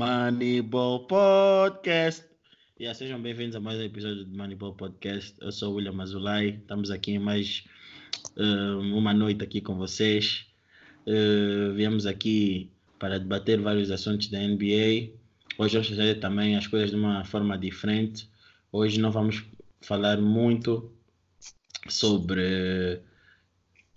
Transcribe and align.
Moneyball 0.00 1.06
Podcast. 1.06 2.24
Yeah, 2.80 2.98
sejam 2.98 3.20
bem-vindos 3.20 3.54
a 3.54 3.60
mais 3.60 3.78
um 3.78 3.82
episódio 3.82 4.24
do 4.24 4.34
Moneyball 4.34 4.74
Podcast. 4.74 5.34
Eu 5.42 5.52
sou 5.52 5.72
o 5.72 5.76
William 5.76 6.00
Azulay. 6.00 6.56
Estamos 6.56 6.90
aqui 6.90 7.18
mais 7.18 7.64
uma 8.34 9.12
noite 9.12 9.44
aqui 9.44 9.60
com 9.60 9.76
vocês. 9.76 10.46
Uh, 11.06 11.74
viemos 11.74 12.06
aqui 12.06 12.70
para 12.98 13.18
debater 13.18 13.60
vários 13.60 13.90
assuntos 13.90 14.28
da 14.28 14.38
NBA. 14.38 15.10
Hoje 15.58 15.74
vamos 15.74 15.88
fazer 15.90 16.14
também 16.18 16.56
as 16.56 16.66
coisas 16.66 16.88
de 16.88 16.96
uma 16.96 17.22
forma 17.26 17.58
diferente. 17.58 18.26
Hoje 18.72 18.98
não 18.98 19.12
vamos 19.12 19.44
falar 19.82 20.18
muito 20.18 20.90
sobre 21.90 23.02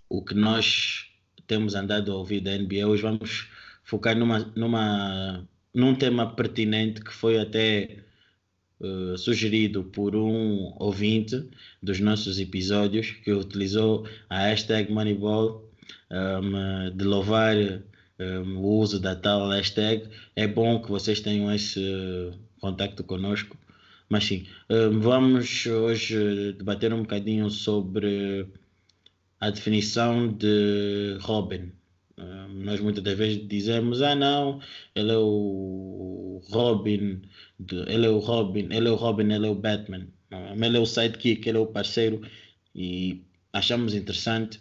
o 0.10 0.22
que 0.22 0.34
nós 0.34 1.10
temos 1.48 1.76
andado 1.76 2.12
a 2.12 2.16
ouvir 2.18 2.41
da 2.41 2.52
NBA. 2.58 2.85
Hoje 2.85 3.04
vamos 3.04 3.48
focar 3.85 4.18
numa, 4.18 4.40
numa, 4.54 5.48
num 5.73 5.95
tema 5.95 6.36
pertinente 6.36 7.02
que 7.02 7.13
foi 7.13 7.40
até 7.40 8.04
uh, 8.80 9.18
sugerido 9.18 9.84
por 9.84 10.16
um 10.16 10.73
ouvinte 10.77 11.49
dos 11.82 11.99
nossos 11.99 12.40
episódios 12.40 13.12
que 13.12 13.32
utilizou 13.32 14.08
a 14.30 14.48
hashtag 14.48 14.91
Moneyball 14.91 15.70
um, 16.12 16.96
de 16.96 17.04
louvar 17.04 17.55
um, 18.20 18.58
o 18.59 18.80
uso 18.80 18.99
da 18.99 19.16
tal 19.16 19.49
hashtag. 19.49 20.08
É 20.36 20.48
bom 20.48 20.82
que 20.82 20.90
vocês 20.90 21.20
tenham 21.22 21.54
esse 21.54 21.82
contacto 22.60 23.04
conosco. 23.04 23.57
Mas 24.10 24.26
sim, 24.26 24.46
um, 24.70 24.99
vamos 24.99 25.66
hoje 25.66 26.54
debater 26.54 26.94
um 26.94 27.01
bocadinho 27.01 27.49
sobre 27.49 28.48
a 29.40 29.49
definição 29.49 30.32
de 30.32 31.18
Robin. 31.21 31.71
Nós 32.16 32.80
muitas 32.80 33.04
das 33.04 33.18
vezes 33.18 33.48
dizemos, 33.48 34.02
ah 34.02 34.16
não, 34.16 34.62
ele 34.94 35.12
é 35.12 35.18
o 35.18 36.42
Robin, 36.50 37.22
ele 37.88 38.06
é 38.06 38.10
o 38.10 38.20
Robin, 38.20 38.68
ele 38.72 38.88
é 38.88 38.92
o 38.92 38.96
Robin, 38.96 39.32
ele 39.32 39.48
é 39.48 39.50
o 39.50 39.56
Batman. 39.56 40.08
Um, 40.32 40.64
ele 40.64 40.78
é 40.78 40.80
o 40.80 40.86
sidekick, 40.86 41.48
ele 41.48 41.58
é 41.58 41.62
o 41.62 41.68
parceiro 41.68 42.22
e 42.76 43.24
achamos 43.52 43.94
interessante 43.94 44.60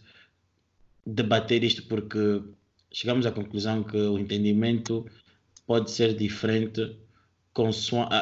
debater 1.07 1.65
isto 1.65 1.83
porque 1.85 2.43
chegamos 2.93 3.27
à 3.27 3.33
conclusão 3.33 3.83
que 3.83 3.97
o 3.97 4.19
entendimento 4.19 5.07
pode 5.67 5.91
ser 5.91 6.15
diferente, 6.15 6.97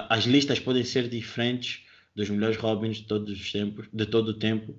as 0.08 0.25
listas 0.25 0.61
podem 0.61 0.84
ser 0.84 1.08
diferentes 1.08 1.84
dos 2.14 2.31
melhores 2.31 2.56
Robins 2.56 2.98
de 2.98 3.05
todos 3.05 3.41
os 3.41 3.53
tempos, 3.53 3.89
de 3.92 4.06
todo 4.06 4.28
o 4.28 4.34
tempo, 4.34 4.77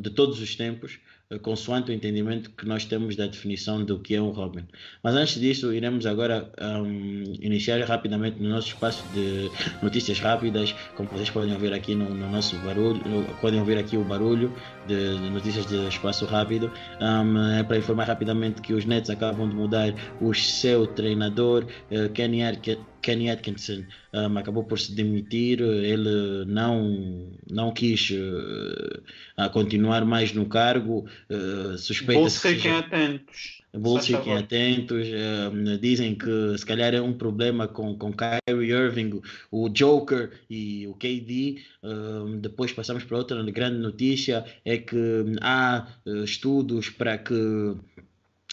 de 0.00 0.10
todos 0.10 0.40
os 0.40 0.56
tempos, 0.56 0.98
consoante 1.42 1.90
o 1.90 1.94
entendimento 1.94 2.50
que 2.50 2.66
nós 2.66 2.84
temos 2.84 3.16
da 3.16 3.26
definição 3.26 3.82
do 3.84 3.98
que 3.98 4.14
é 4.14 4.20
um 4.20 4.30
Robin. 4.30 4.64
Mas 5.02 5.14
antes 5.14 5.40
disso, 5.40 5.72
iremos 5.72 6.06
agora 6.06 6.50
um, 6.60 7.22
iniciar 7.40 7.80
rapidamente 7.82 8.40
no 8.42 8.50
nosso 8.50 8.68
espaço 8.68 9.04
de 9.14 9.50
notícias 9.82 10.20
rápidas, 10.20 10.74
como 10.96 11.08
vocês 11.08 11.30
podem 11.30 11.52
ouvir 11.52 11.72
aqui 11.72 11.94
no, 11.94 12.08
no 12.10 12.30
nosso 12.30 12.56
barulho, 12.58 13.00
podem 13.40 13.58
ouvir 13.58 13.78
aqui 13.78 13.96
o 13.96 14.04
barulho 14.04 14.54
de, 14.86 15.18
de 15.18 15.30
notícias 15.30 15.66
de 15.66 15.88
espaço 15.88 16.26
rápido. 16.26 16.70
Um, 17.00 17.54
é 17.54 17.62
para 17.62 17.78
informar 17.78 18.04
rapidamente 18.04 18.60
que 18.60 18.74
os 18.74 18.84
Nets 18.84 19.10
acabam 19.10 19.48
de 19.48 19.54
mudar 19.54 19.94
o 20.20 20.34
seu 20.34 20.86
treinador, 20.86 21.66
uh, 21.90 22.08
Kenny 22.10 22.42
Arquette 22.42 22.93
Kenny 23.04 23.30
Atkinson 23.30 23.84
um, 24.14 24.38
acabou 24.38 24.64
por 24.64 24.78
se 24.78 24.92
demitir, 24.92 25.60
ele 25.60 26.44
não, 26.46 27.30
não 27.50 27.70
quis 27.70 28.10
uh, 28.10 29.50
continuar 29.52 30.06
mais 30.06 30.32
no 30.32 30.46
cargo, 30.46 31.06
uh, 31.28 31.76
suspeita 31.76 32.20
Bulls 32.20 32.40
fiquem 32.40 32.72
atentos. 32.72 33.62
Bulls 33.74 34.06
fiquem 34.06 34.38
atentos, 34.38 35.06
uh, 35.06 35.78
dizem 35.78 36.14
que 36.14 36.56
se 36.56 36.64
calhar 36.64 36.94
é 36.94 37.02
um 37.02 37.12
problema 37.12 37.68
com, 37.68 37.94
com 37.98 38.10
Kyrie 38.10 38.70
Irving, 38.70 39.20
o 39.50 39.68
Joker 39.68 40.30
e 40.48 40.86
o 40.86 40.94
KD. 40.94 41.62
Uh, 41.82 42.36
depois 42.38 42.72
passamos 42.72 43.04
para 43.04 43.18
outra 43.18 43.42
grande 43.50 43.78
notícia, 43.78 44.46
é 44.64 44.78
que 44.78 44.96
há 45.42 45.86
uh, 46.06 46.24
estudos 46.24 46.88
para 46.88 47.18
que 47.18 47.34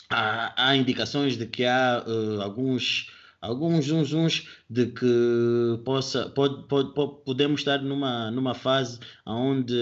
há, 0.10 0.54
há 0.58 0.76
indicações 0.76 1.38
de 1.38 1.46
que 1.46 1.64
há 1.64 2.04
alguns 2.42 3.21
alguns 3.42 3.90
uns 3.92 4.48
de 4.70 4.86
que 4.86 5.80
possa, 5.84 6.30
pode, 6.30 6.64
pode, 6.68 6.94
pode, 6.94 7.26
podemos 7.26 7.62
estar 7.62 7.82
numa, 7.82 8.30
numa 8.30 8.54
fase 8.54 9.00
onde 9.26 9.76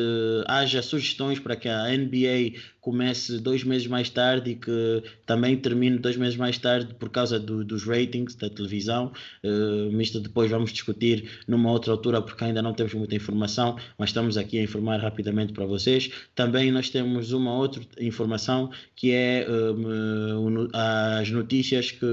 haja 0.48 0.82
sugestões 0.82 1.40
para 1.40 1.56
que 1.56 1.68
a 1.68 1.86
NBA 1.96 2.58
comece 2.80 3.38
dois 3.40 3.64
meses 3.64 3.86
mais 3.86 4.10
tarde 4.10 4.52
e 4.52 4.56
que 4.56 5.04
também 5.26 5.58
termine 5.58 6.00
dois 6.00 6.16
meses 6.16 6.38
mais 6.38 6.58
tarde 6.58 6.94
por 6.96 7.10
causa 7.10 7.38
do, 7.38 7.64
dos 7.64 7.84
ratings 7.84 8.34
da 8.36 8.50
televisão. 8.50 9.12
Uh, 9.44 10.02
isto 10.02 10.20
depois 10.20 10.50
vamos 10.50 10.72
discutir 10.72 11.30
numa 11.48 11.70
outra 11.70 11.92
altura 11.92 12.22
porque 12.22 12.46
ainda 12.46 12.62
não 12.62 12.74
temos 12.74 12.94
muita 12.94 13.16
informação, 13.16 13.78
mas 13.98 14.10
estamos 14.10 14.38
aqui 14.38 14.58
a 14.58 14.64
informar 14.64 15.02
rapidamente 15.02 15.52
para 15.54 15.66
vocês. 15.66 16.10
Também 16.34 16.72
nós 16.72 16.90
temos 16.90 17.34
uma 17.34 17.54
outra 17.54 17.84
informação 18.00 18.72
que 18.96 19.12
é 19.12 19.46
um, 19.50 20.68
as 20.74 21.30
notícias 21.30 21.92
que 21.92 22.06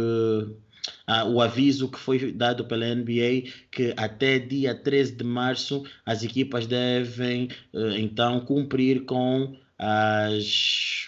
ah, 1.07 1.25
o 1.25 1.41
aviso 1.41 1.89
que 1.89 1.99
foi 1.99 2.33
dado 2.33 2.65
pela 2.65 2.95
NBA 2.95 3.51
que 3.71 3.95
até 3.97 4.39
dia 4.39 4.75
13 4.75 5.17
de 5.17 5.25
março 5.25 5.85
as 6.05 6.23
equipas 6.23 6.67
devem 6.67 7.49
uh, 7.73 7.91
então 7.97 8.41
cumprir 8.41 9.05
com 9.05 9.57
as 9.79 11.07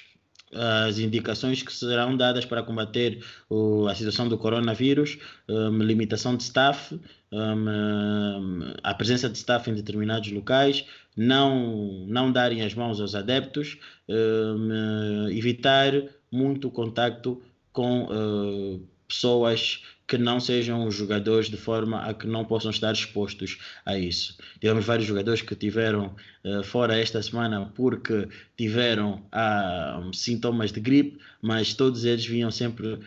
as 0.52 0.98
indicações 0.98 1.62
que 1.62 1.72
serão 1.72 2.16
dadas 2.16 2.44
para 2.44 2.62
combater 2.62 3.22
o, 3.48 3.86
a 3.86 3.94
situação 3.94 4.28
do 4.28 4.38
coronavírus, 4.38 5.18
um, 5.48 5.78
limitação 5.78 6.36
de 6.36 6.42
staff, 6.44 6.98
um, 7.30 8.72
a 8.82 8.94
presença 8.94 9.28
de 9.28 9.36
staff 9.36 9.70
em 9.70 9.74
determinados 9.74 10.30
locais, 10.32 10.86
não, 11.16 12.06
não 12.06 12.32
darem 12.32 12.62
as 12.62 12.74
mãos 12.74 13.00
aos 13.00 13.14
adeptos, 13.14 13.76
um, 14.08 15.28
evitar 15.28 15.92
muito 16.30 16.70
contacto 16.70 17.42
com 17.72 18.04
uh, 18.04 18.88
pessoas 19.08 19.82
que 20.08 20.16
não 20.16 20.40
sejam 20.40 20.90
jogadores 20.90 21.50
de 21.50 21.56
forma 21.58 22.02
a 22.02 22.14
que 22.14 22.26
não 22.26 22.42
possam 22.42 22.70
estar 22.70 22.92
expostos 22.92 23.58
a 23.84 23.98
isso. 23.98 24.38
Tivemos 24.58 24.86
vários 24.86 25.06
jogadores 25.06 25.42
que 25.42 25.54
tiveram 25.54 26.16
uh, 26.44 26.62
fora 26.64 26.98
esta 26.98 27.22
semana 27.22 27.70
porque 27.74 28.26
tiveram 28.56 29.22
uh, 29.32 30.14
sintomas 30.14 30.72
de 30.72 30.80
gripe, 30.80 31.18
mas 31.42 31.74
todos 31.74 32.06
eles 32.06 32.24
vinham 32.24 32.50
sempre 32.50 32.98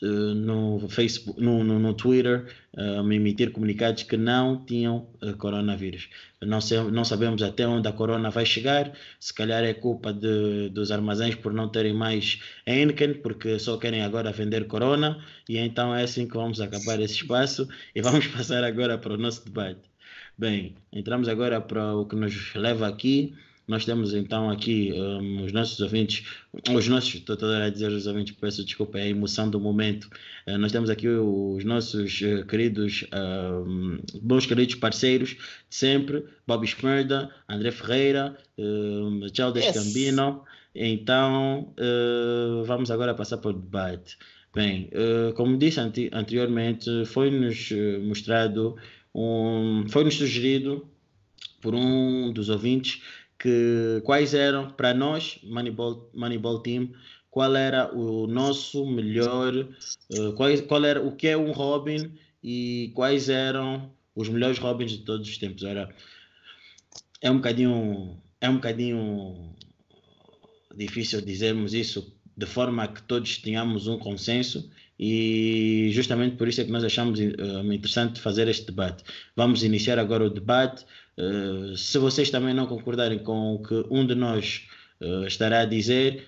no 0.00 0.88
Facebook, 0.88 1.40
no, 1.40 1.62
no, 1.62 1.78
no 1.78 1.94
Twitter, 1.94 2.46
uh, 2.76 3.12
emitir 3.12 3.52
comunicados 3.52 4.02
que 4.02 4.16
não 4.16 4.64
tinham 4.64 5.06
uh, 5.22 5.36
coronavírus. 5.36 6.08
Não, 6.40 6.58
não 6.90 7.04
sabemos 7.04 7.42
até 7.42 7.66
onde 7.66 7.86
a 7.86 7.92
corona 7.92 8.30
vai 8.30 8.46
chegar, 8.46 8.92
se 9.18 9.34
calhar 9.34 9.62
é 9.62 9.74
culpa 9.74 10.12
de, 10.12 10.70
dos 10.70 10.90
armazéns 10.90 11.34
por 11.34 11.52
não 11.52 11.68
terem 11.68 11.92
mais 11.92 12.40
Heineken, 12.66 13.14
porque 13.14 13.58
só 13.58 13.76
querem 13.76 14.02
agora 14.02 14.32
vender 14.32 14.66
corona, 14.66 15.22
e 15.48 15.58
então 15.58 15.94
é 15.94 16.02
assim 16.02 16.26
que 16.26 16.34
vamos 16.34 16.60
acabar 16.60 16.98
esse 17.00 17.16
espaço 17.16 17.68
e 17.94 18.00
vamos 18.00 18.26
passar 18.28 18.64
agora 18.64 18.96
para 18.96 19.12
o 19.12 19.18
nosso 19.18 19.44
debate. 19.44 19.90
Bem, 20.38 20.74
entramos 20.90 21.28
agora 21.28 21.60
para 21.60 21.94
o 21.94 22.06
que 22.06 22.16
nos 22.16 22.54
leva 22.54 22.88
aqui, 22.88 23.34
nós 23.70 23.84
temos 23.84 24.12
então 24.14 24.50
aqui 24.50 24.92
um, 24.92 25.44
os 25.44 25.52
nossos 25.52 25.78
ouvintes, 25.78 26.26
os 26.68 26.88
nossos, 26.88 27.14
estou 27.14 27.36
a 27.48 27.70
dizer 27.70 27.88
os 27.92 28.04
ouvintes, 28.04 28.34
peço 28.34 28.64
desculpa, 28.64 28.98
é 28.98 29.02
a 29.02 29.08
emoção 29.08 29.48
do 29.48 29.60
momento. 29.60 30.10
Uh, 30.44 30.58
nós 30.58 30.72
temos 30.72 30.90
aqui 30.90 31.06
os 31.06 31.62
nossos 31.62 32.20
uh, 32.20 32.44
queridos, 32.46 33.04
uh, 33.04 34.18
bons 34.20 34.44
queridos 34.44 34.74
parceiros 34.74 35.30
de 35.30 35.76
sempre, 35.76 36.24
Bob 36.48 36.66
Smerda, 36.66 37.30
André 37.48 37.70
Ferreira, 37.70 38.36
uh, 38.58 39.28
Charles 39.32 39.64
yes. 39.64 39.76
Gambino. 39.76 40.42
Então, 40.74 41.74
vamos 42.64 42.92
agora 42.92 43.12
passar 43.12 43.38
para 43.38 43.50
o 43.50 43.52
debate. 43.52 44.16
Bem, 44.54 44.88
como 45.34 45.58
disse 45.58 45.80
anteriormente, 46.12 47.04
foi-nos 47.06 47.72
mostrado, 48.04 48.76
um, 49.12 49.84
foi-nos 49.88 50.14
sugerido 50.14 50.88
por 51.60 51.74
um 51.74 52.32
dos 52.32 52.48
ouvintes 52.48 53.02
que 53.40 54.02
quais 54.04 54.34
eram 54.34 54.70
para 54.70 54.92
nós 54.92 55.40
Moneyball, 55.42 56.10
Moneyball 56.14 56.60
Team 56.60 56.92
qual 57.30 57.56
era 57.56 57.92
o 57.96 58.26
nosso 58.26 58.86
melhor 58.86 59.54
uh, 59.54 60.32
qual, 60.34 60.50
qual 60.68 60.84
era 60.84 61.02
o 61.02 61.16
que 61.16 61.28
é 61.28 61.36
um 61.36 61.50
Robin 61.50 62.12
e 62.44 62.92
quais 62.94 63.28
eram 63.28 63.90
os 64.14 64.28
melhores 64.28 64.58
Robins 64.58 64.90
de 64.90 64.98
todos 64.98 65.28
os 65.28 65.38
tempos. 65.38 65.62
Era 65.62 65.88
é 67.22 67.30
um 67.30 67.36
bocadinho 67.36 68.20
é 68.40 68.48
um 68.48 68.54
bocadinho 68.54 69.54
difícil 70.76 71.20
dizermos 71.20 71.72
isso 71.72 72.14
de 72.36 72.46
forma 72.46 72.86
que 72.88 73.02
todos 73.02 73.38
tenhamos 73.38 73.86
um 73.86 73.98
consenso 73.98 74.70
e 75.02 75.88
justamente 75.92 76.36
por 76.36 76.46
isso 76.46 76.60
é 76.60 76.64
que 76.64 76.70
nós 76.70 76.84
achamos 76.84 77.18
uh, 77.18 77.72
interessante 77.72 78.20
fazer 78.20 78.46
este 78.48 78.66
debate. 78.66 79.02
Vamos 79.34 79.62
iniciar 79.62 79.98
agora 79.98 80.26
o 80.26 80.28
debate. 80.28 80.84
Uh, 81.16 81.74
se 81.74 81.96
vocês 81.96 82.28
também 82.28 82.52
não 82.52 82.66
concordarem 82.66 83.18
com 83.18 83.54
o 83.54 83.62
que 83.62 83.82
um 83.90 84.06
de 84.06 84.14
nós 84.14 84.68
uh, 85.00 85.26
estará 85.26 85.60
a 85.60 85.64
dizer, 85.64 86.26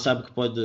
sabe 0.00 0.22
que 0.22 0.32
pode 0.32 0.58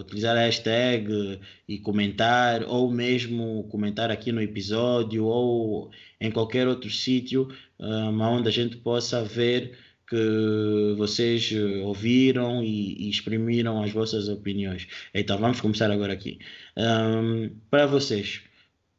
utilizar 0.00 0.36
a 0.36 0.40
hashtag 0.40 1.38
e 1.68 1.78
comentar, 1.78 2.64
ou 2.64 2.90
mesmo 2.90 3.68
comentar 3.70 4.10
aqui 4.10 4.32
no 4.32 4.42
episódio, 4.42 5.26
ou 5.26 5.92
em 6.20 6.30
qualquer 6.30 6.66
outro 6.66 6.90
sítio 6.90 7.48
onde 7.78 8.48
a 8.48 8.52
gente 8.52 8.76
possa 8.78 9.22
ver 9.22 9.78
que 10.08 10.94
vocês 10.96 11.52
ouviram 11.82 12.62
e, 12.62 13.06
e, 13.06 13.10
exprimiram 13.10 13.82
as 13.82 13.92
vossas 13.92 14.28
opiniões. 14.28 14.88
Então 15.12 15.38
vamos 15.38 15.60
começar 15.60 15.90
agora 15.90 16.12
aqui. 16.12 16.38
Um, 16.76 17.50
para 17.70 17.86
vocês, 17.86 18.42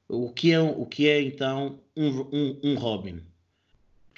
o 0.08 0.32
que 0.32 0.52
é, 0.52 0.60
o 0.60 0.86
que 0.86 1.08
é 1.08 1.22
então 1.22 1.80
um, 1.96 2.10
um, 2.32 2.60
um 2.64 2.76
Robin? 2.76 3.22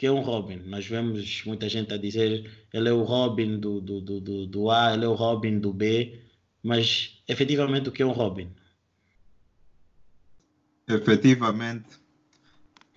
que 0.01 0.07
é 0.07 0.11
um 0.11 0.21
Robin. 0.21 0.63
Nós 0.65 0.87
vemos 0.87 1.43
muita 1.45 1.69
gente 1.69 1.93
a 1.93 1.97
dizer 1.97 2.51
ele 2.73 2.89
é 2.89 2.91
o 2.91 3.03
Robin 3.03 3.59
do, 3.59 3.79
do, 3.79 4.01
do, 4.01 4.47
do, 4.47 4.71
A, 4.71 4.95
ele 4.95 5.05
é 5.05 5.07
o 5.07 5.13
Robin 5.13 5.59
do 5.59 5.71
B, 5.71 6.19
mas 6.63 7.21
efetivamente 7.27 7.87
o 7.87 7.91
que 7.91 8.01
é 8.01 8.05
um 8.07 8.11
Robin? 8.11 8.49
Efetivamente, 10.87 11.99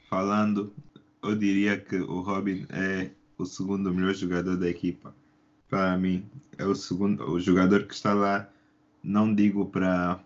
falando, 0.09 0.75
eu 1.23 1.37
diria 1.37 1.77
que 1.77 1.97
o 1.97 2.23
Robin 2.23 2.67
é 2.71 3.11
o 3.39 3.47
segundo 3.47 3.93
melhor 3.93 4.15
jogador 4.15 4.57
da 4.57 4.69
equipa. 4.69 5.15
Para 5.69 5.97
mim, 5.97 6.25
é 6.59 6.65
o 6.65 6.75
segundo, 6.75 7.25
o 7.31 7.41
jogador 7.41 7.87
que 7.87 7.95
está 7.95 8.15
lá. 8.15 8.49
Não 9.03 9.35
digo 9.35 9.67
para. 9.67 10.21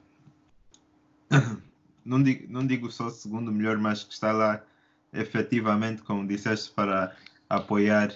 não, 2.05 2.23
digo, 2.23 2.53
não 2.53 2.67
digo 2.67 2.91
só 2.91 3.07
o 3.07 3.11
segundo 3.11 3.51
melhor, 3.51 3.79
mas 3.79 4.05
que 4.05 4.13
está 4.13 4.33
lá 4.33 4.65
efetivamente, 5.13 6.03
como 6.03 6.27
disseste, 6.27 6.71
para 6.71 7.17
apoiar 7.49 8.15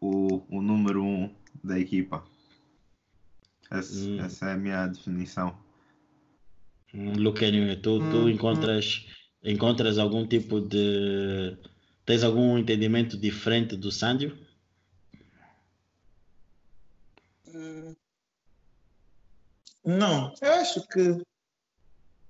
o, 0.00 0.42
o 0.48 0.62
número 0.62 1.02
um 1.02 1.34
da 1.62 1.78
equipa. 1.78 2.24
Essa, 3.70 4.08
hum. 4.08 4.20
essa 4.20 4.46
é 4.46 4.52
a 4.52 4.56
minha 4.56 4.86
definição. 4.86 5.56
Hum, 6.94 7.12
Luquinho, 7.18 7.74
tu, 7.80 7.98
tu 8.10 8.18
hum, 8.18 8.28
encontras, 8.28 9.06
encontras 9.42 9.98
algum 9.98 10.26
tipo 10.26 10.60
de. 10.60 11.56
Tens 12.08 12.24
algum 12.24 12.56
entendimento 12.56 13.18
diferente 13.18 13.76
do 13.76 13.92
Sandio? 13.92 14.34
Hum. 17.46 17.94
Não, 19.84 20.32
eu 20.40 20.52
acho 20.54 20.88
que. 20.88 21.00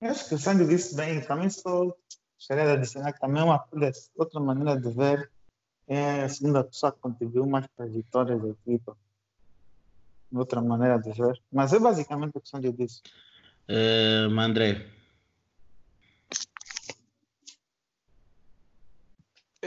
Eu 0.01 0.11
acho 0.11 0.29
que 0.29 0.35
o 0.35 0.39
Sandio 0.39 0.67
disse 0.67 0.97
bem. 0.97 1.21
Também 1.21 1.49
sou 1.49 1.97
gostaria 2.37 2.65
de 2.65 2.71
adicionar 2.73 3.13
que 3.13 3.21
também 3.21 3.41
uma 3.41 3.65
outra 4.17 4.41
maneira 4.41 4.81
de 4.81 4.91
ver 4.91 5.31
é 5.87 6.25
a 6.25 6.29
segunda 6.29 6.65
pessoa 6.65 6.91
que 6.91 6.99
contribuiu 6.99 7.47
mais 7.47 7.69
para 7.69 7.87
as 7.87 7.93
vitórias 7.93 8.43
da 8.43 8.49
equipa. 8.49 8.97
Outra 10.35 10.61
maneira 10.61 10.99
de 10.99 11.13
ver. 11.13 11.41
Mas 11.53 11.73
é 11.73 11.79
basicamente 11.79 12.33
o 12.35 12.41
que 12.41 12.49
Sandy 12.49 12.73
disse. 12.73 13.01
Uh, 13.69 14.41
André. 14.41 14.98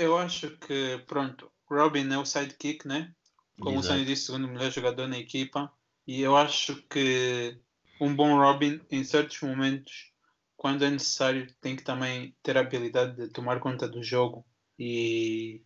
Eu 0.01 0.17
acho 0.17 0.49
que, 0.57 0.97
pronto, 1.05 1.51
Robin 1.69 2.11
é 2.11 2.17
o 2.17 2.25
sidekick, 2.25 2.87
né? 2.87 3.13
Como 3.59 3.77
Exato. 3.77 3.93
o 3.93 3.97
Sandy 3.99 4.05
disse, 4.05 4.25
segundo 4.25 4.47
melhor 4.47 4.71
jogador 4.71 5.07
na 5.07 5.19
equipa. 5.19 5.71
E 6.07 6.21
eu 6.21 6.35
acho 6.35 6.75
que 6.89 7.55
um 7.99 8.15
bom 8.15 8.35
Robin, 8.35 8.81
em 8.89 9.03
certos 9.03 9.39
momentos, 9.41 10.11
quando 10.57 10.83
é 10.83 10.89
necessário, 10.89 11.53
tem 11.61 11.75
que 11.75 11.83
também 11.83 12.35
ter 12.41 12.57
a 12.57 12.61
habilidade 12.61 13.15
de 13.15 13.27
tomar 13.27 13.59
conta 13.59 13.87
do 13.87 14.01
jogo 14.01 14.43
e 14.79 15.61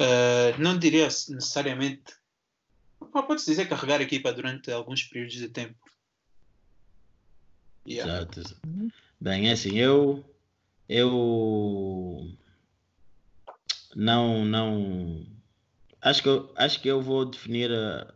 uh, 0.00 0.60
não 0.60 0.76
diria 0.76 1.04
necessariamente, 1.04 2.14
pode-se 3.12 3.48
dizer 3.48 3.68
carregar 3.68 4.00
a 4.00 4.02
equipa 4.02 4.32
durante 4.32 4.72
alguns 4.72 5.04
períodos 5.04 5.34
de 5.34 5.48
tempo. 5.48 5.78
Yeah. 7.86 8.12
Exato. 8.12 8.56
Bem, 9.20 9.48
é 9.48 9.52
assim, 9.52 9.78
eu 9.78 10.24
eu 10.88 12.36
não 13.96 14.44
não. 14.44 15.26
Acho 16.02 16.22
que 16.22 16.28
eu, 16.28 16.52
acho 16.56 16.80
que 16.82 16.88
eu 16.88 17.00
vou 17.00 17.24
definir 17.24 17.70
uh, 17.70 18.06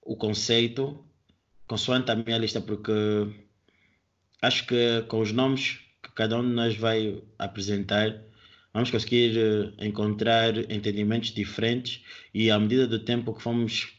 o 0.00 0.16
conceito 0.16 1.04
consoante 1.66 2.10
a 2.12 2.14
minha 2.14 2.38
lista 2.38 2.60
porque 2.60 2.92
acho 4.40 4.66
que 4.66 5.02
com 5.08 5.20
os 5.20 5.32
nomes 5.32 5.80
que 6.02 6.12
cada 6.14 6.38
um 6.38 6.42
de 6.42 6.54
nós 6.54 6.76
vai 6.76 7.20
apresentar, 7.38 8.22
vamos 8.72 8.90
conseguir 8.90 9.36
eh, 9.36 9.86
encontrar 9.86 10.56
entendimentos 10.70 11.32
diferentes 11.32 12.04
e 12.32 12.50
à 12.50 12.58
medida 12.58 12.86
do 12.86 13.00
tempo 13.00 13.34
que 13.34 13.42
fomos 13.42 13.92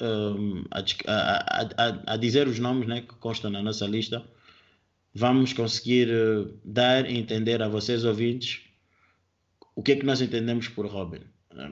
um, 0.00 0.64
a, 0.72 0.80
a, 1.06 1.62
a, 1.62 2.14
a, 2.14 2.16
dizer 2.16 2.48
os 2.48 2.58
nomes 2.58 2.88
né, 2.88 3.02
que 3.02 3.14
constam 3.16 3.50
na 3.50 3.62
nossa 3.62 3.86
lista, 3.86 4.24
vamos 5.14 5.52
conseguir 5.52 6.08
uh, 6.08 6.52
dar 6.64 7.08
e 7.08 7.16
entender 7.16 7.62
a 7.62 7.68
vocês 7.68 8.04
ouvintes 8.04 8.69
o 9.80 9.82
que 9.82 9.92
é 9.92 9.96
que 9.96 10.04
nós 10.04 10.20
entendemos 10.20 10.68
por 10.68 10.84
Robin. 10.84 11.20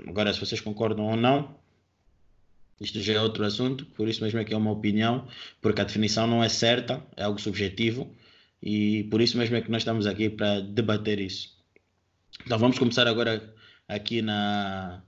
Agora, 0.09 0.33
se 0.33 0.41
vocês 0.41 0.63
concordam 0.63 1.05
ou 1.05 1.15
não, 1.15 1.55
isto 2.81 2.99
já 3.03 3.13
é 3.13 3.21
outro 3.21 3.45
assunto, 3.45 3.85
por 3.85 4.09
isso 4.09 4.25
mesmo 4.25 4.41
é 4.41 4.45
que 4.47 4.55
é 4.55 4.57
uma 4.57 4.71
opinião, 4.71 5.29
porque 5.61 5.83
a 5.83 5.85
definição 5.85 6.27
não 6.27 6.43
é 6.43 6.49
certa, 6.49 7.05
é 7.19 7.25
algo 7.25 7.39
subjetivo, 7.39 8.11
e 8.63 9.05
por 9.11 9.21
isso 9.21 9.37
mesmo 9.37 9.57
é 9.57 9.61
que 9.61 9.71
nós 9.71 9.83
estamos 9.83 10.07
aqui 10.07 10.31
para 10.31 10.61
debater 10.61 11.21
isso. 11.21 11.55
Então 12.47 12.59
vamos 12.59 12.79
começar 12.79 13.07
agora 13.07 13.55
aqui 13.87 14.23
na, 14.23 15.03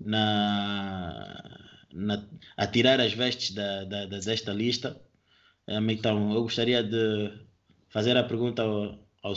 na, 0.00 1.60
na 1.92 2.24
a 2.56 2.66
tirar 2.66 3.02
as 3.02 3.12
vestes 3.12 3.50
da, 3.50 3.84
da, 3.84 4.06
desta 4.06 4.54
lista. 4.54 4.98
Então 5.68 6.32
eu 6.32 6.42
gostaria 6.42 6.82
de 6.82 7.32
fazer 7.90 8.16
a 8.16 8.24
pergunta 8.24 8.62
ao, 8.62 8.98
ao. 9.22 9.36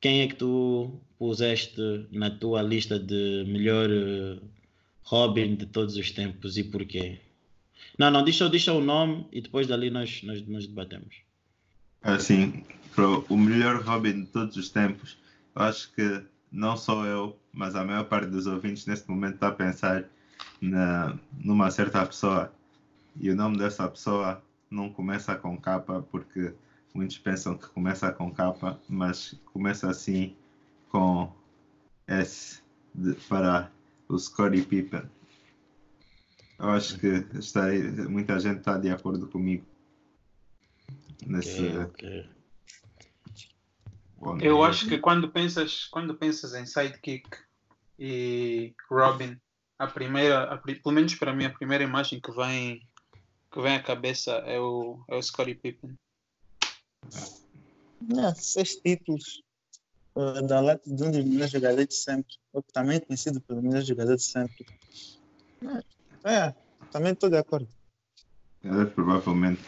Quem 0.00 0.22
é 0.22 0.28
que 0.28 0.36
tu 0.36 0.98
puseste 1.18 2.08
na 2.10 2.30
tua 2.30 2.62
lista 2.62 2.98
de 2.98 3.44
melhor 3.46 3.88
Robin 5.02 5.54
de 5.56 5.66
todos 5.66 5.96
os 5.96 6.10
tempos 6.10 6.56
e 6.56 6.64
porquê? 6.64 7.20
Não, 7.98 8.10
não, 8.10 8.24
deixa, 8.24 8.48
deixa 8.48 8.72
o 8.72 8.80
nome 8.80 9.26
e 9.30 9.42
depois 9.42 9.66
dali 9.66 9.90
nós, 9.90 10.22
nós, 10.22 10.46
nós 10.46 10.66
debatemos. 10.66 11.16
Assim, 12.02 12.64
o 13.28 13.36
melhor 13.36 13.82
Robin 13.82 14.22
de 14.22 14.26
todos 14.28 14.56
os 14.56 14.70
tempos, 14.70 15.18
acho 15.54 15.92
que 15.92 16.22
não 16.50 16.76
só 16.76 17.04
eu, 17.04 17.38
mas 17.52 17.76
a 17.76 17.84
maior 17.84 18.04
parte 18.04 18.28
dos 18.28 18.46
ouvintes 18.46 18.86
neste 18.86 19.08
momento 19.10 19.34
está 19.34 19.48
a 19.48 19.52
pensar 19.52 20.04
na, 20.60 21.18
numa 21.44 21.70
certa 21.70 22.04
pessoa 22.06 22.50
e 23.20 23.30
o 23.30 23.36
nome 23.36 23.58
dessa 23.58 23.86
pessoa 23.86 24.42
não 24.70 24.88
começa 24.88 25.34
com 25.36 25.60
capa 25.60 26.04
porque 26.10 26.54
muitos 26.94 27.18
pensam 27.18 27.56
que 27.56 27.68
começa 27.68 28.12
com 28.12 28.32
capa, 28.32 28.80
mas 28.88 29.34
começa 29.52 29.88
assim 29.88 30.36
com 30.88 31.32
S 32.06 32.60
de, 32.94 33.14
para 33.28 33.70
o 34.08 34.18
Scottie 34.18 34.62
Pippen. 34.62 35.02
Eu 36.58 36.70
acho 36.70 36.98
que 36.98 37.06
está, 37.38 37.68
muita 38.08 38.38
gente 38.38 38.58
está 38.58 38.76
de 38.76 38.90
acordo 38.90 39.26
comigo. 39.28 39.64
Nesse... 41.26 41.66
Okay, 41.68 42.28
okay. 44.20 44.48
Eu 44.48 44.62
acho 44.62 44.86
que 44.86 44.98
quando 44.98 45.30
pensas, 45.30 45.86
quando 45.86 46.14
pensas 46.14 46.54
em 46.54 46.66
sidekick 46.66 47.28
e 47.98 48.74
Robin, 48.90 49.40
a 49.78 49.86
primeira, 49.86 50.42
a, 50.52 50.58
pelo 50.58 50.92
menos 50.92 51.14
para 51.14 51.32
mim, 51.32 51.46
a 51.46 51.50
primeira 51.50 51.82
imagem 51.82 52.20
que 52.20 52.30
vem, 52.32 52.86
que 53.50 53.62
vem 53.62 53.76
à 53.76 53.82
cabeça 53.82 54.32
é 54.44 54.60
o, 54.60 55.02
é 55.08 55.16
o 55.16 55.22
Scottie 55.22 55.54
Pippen. 55.54 55.96
Seis 58.34 58.76
títulos 58.76 59.42
uh, 60.14 60.46
da 60.46 60.60
Lata 60.60 60.82
de 60.84 61.02
um 61.02 61.10
dos 61.10 61.24
melhores 61.24 61.50
jogadores 61.50 61.88
de 61.88 61.94
sempre, 61.94 62.34
ou 62.52 62.62
também 62.62 62.96
é 62.96 63.00
conhecido 63.00 63.40
pelo 63.40 63.62
melhor 63.62 63.82
jogador 63.82 64.16
de 64.16 64.22
sempre. 64.22 64.66
É, 66.24 66.32
é 66.32 66.54
também 66.90 67.12
estou 67.12 67.30
de 67.30 67.36
acordo. 67.36 67.68
É 68.64 68.84
provavelmente 68.86 69.62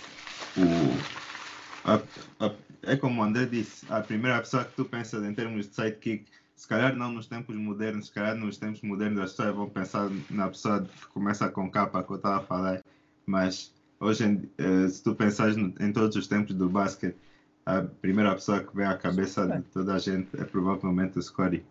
o. 0.57 1.89
A, 1.89 1.97
a, 2.45 2.55
é 2.83 2.97
como 2.97 3.21
o 3.21 3.25
André 3.25 3.47
disse, 3.47 3.87
a 3.91 4.01
primeira 4.01 4.39
pessoa 4.41 4.65
que 4.65 4.75
tu 4.75 4.85
pensas 4.85 5.25
em 5.25 5.35
termos 5.35 5.69
de 5.69 5.75
sidekick, 5.75 6.27
se 6.57 6.69
calhar 6.69 6.95
não 6.95 7.13
nos 7.13 7.27
tempos 7.27 7.57
modernos, 7.57 8.07
se 8.07 8.13
calhar 8.13 8.37
nos 8.37 8.57
tempos 8.57 8.83
modernos 8.83 9.21
as 9.21 9.31
pessoas 9.31 9.55
vão 9.55 9.69
pensar 9.69 10.11
na 10.31 10.49
pessoa 10.49 10.85
que 10.85 11.07
começa 11.09 11.49
com 11.49 11.71
capa 11.71 12.03
que 12.03 12.11
eu 12.11 12.17
estava 12.17 12.39
a 12.39 12.47
falar, 12.47 12.83
mas 13.27 13.73
hoje, 14.03 14.25
em, 14.25 14.51
eh, 14.59 14.89
se 14.89 15.03
tu 15.03 15.15
pensares 15.15 15.57
em 15.57 15.93
todos 15.93 16.17
os 16.17 16.27
tempos 16.27 16.55
do 16.55 16.69
basquete, 16.69 17.17
a 17.65 17.83
primeira 17.83 18.35
pessoa 18.35 18.63
que 18.63 18.75
vem 18.77 18.87
à 18.87 18.97
cabeça 18.97 19.47
de 19.47 19.63
toda 19.63 19.95
a 19.95 19.99
gente 19.99 20.29
é 20.39 20.45
provavelmente 20.45 21.19
o 21.19 21.23
Scotty. 21.23 21.65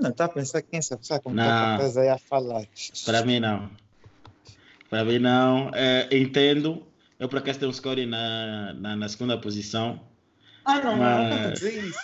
Não, 0.00 0.10
está 0.10 0.24
a 0.24 0.28
pensar 0.28 0.62
quem 0.62 0.78
essa 0.78 0.96
pessoa 0.96 1.20
com 1.20 1.30
não, 1.30 1.74
estás 1.74 1.96
aí 1.96 2.08
a 2.08 2.18
falar. 2.18 2.66
Para 3.04 3.24
mim 3.24 3.38
não. 3.38 3.70
Para 4.88 5.04
mim 5.04 5.18
não. 5.18 5.70
É, 5.74 6.08
entendo. 6.16 6.82
Eu 7.18 7.28
por 7.28 7.38
acaso 7.38 7.60
tenho 7.60 7.70
um 7.70 7.74
Scotty 7.74 8.06
na, 8.06 8.72
na, 8.74 8.96
na, 8.96 9.08
segunda 9.08 9.38
posição. 9.38 10.00
Ah, 10.64 10.80
não, 10.80 10.96
mas... 10.96 11.30
não, 11.30 11.42
não 11.42 11.52
dizer 11.52 11.84
isso. 11.84 11.98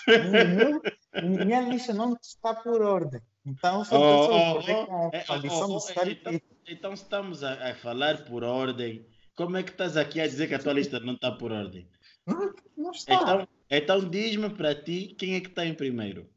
minha 1.45 1.63
lista 1.63 1.95
não 1.95 2.17
está 2.23 2.55
por 2.55 2.83
ordem. 2.83 3.21
Então, 3.45 3.83
se 3.85 3.95
a 3.95 3.99
Oh, 3.99 4.59
pessoa 4.59 4.77
oh, 4.79 4.83
oh, 4.83 5.11
com 5.11 5.17
é, 5.17 5.25
a 5.27 5.37
lição 5.37 5.65
oh, 5.65 5.67
do 5.67 5.75
oh, 5.79 6.11
então, 6.11 6.41
então 6.69 6.93
estamos 6.93 7.43
a, 7.43 7.71
a 7.71 7.75
falar 7.75 8.25
por 8.25 8.45
ordem. 8.45 9.05
Como 9.41 9.57
é 9.57 9.63
que 9.63 9.71
estás 9.71 9.97
aqui 9.97 10.21
a 10.21 10.27
dizer 10.27 10.49
que 10.49 10.55
a 10.55 10.59
tua 10.59 10.75
lista 10.75 11.01
não 11.01 11.15
está 11.15 11.33
por 11.33 11.51
ordem? 11.51 11.89
não, 12.27 12.53
não 12.77 12.91
está. 12.91 13.15
Então, 13.15 13.49
então 13.71 14.11
diz-me 14.11 14.51
para 14.51 14.75
ti 14.75 15.15
quem 15.19 15.35
é 15.35 15.41
que 15.41 15.49
está 15.49 15.65
em 15.65 15.73
primeiro. 15.73 16.29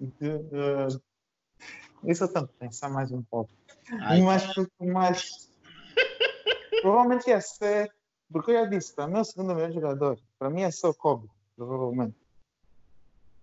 Eh, 0.00 0.88
isso 2.04 2.24
eu 2.24 2.32
tenho 2.32 2.48
que 2.48 2.54
pensar 2.54 2.88
mais 2.88 3.12
um 3.12 3.22
pouco. 3.24 3.50
Ai, 4.00 4.22
mas, 4.22 4.46
mas 4.80 5.50
provavelmente 6.80 7.28
ia 7.28 7.42
ser, 7.42 7.92
porque 8.32 8.52
eu 8.52 8.54
já 8.54 8.64
disse, 8.64 8.94
para 8.94 9.06
mim 9.06 9.18
é 9.18 9.20
o 9.20 9.24
segundo 9.24 9.54
melhor 9.54 9.72
jogador. 9.72 10.18
Para 10.38 10.48
mim 10.48 10.62
é 10.62 10.70
só 10.70 10.88
o 10.88 10.94
Kobe, 10.94 11.28
provavelmente. 11.54 12.16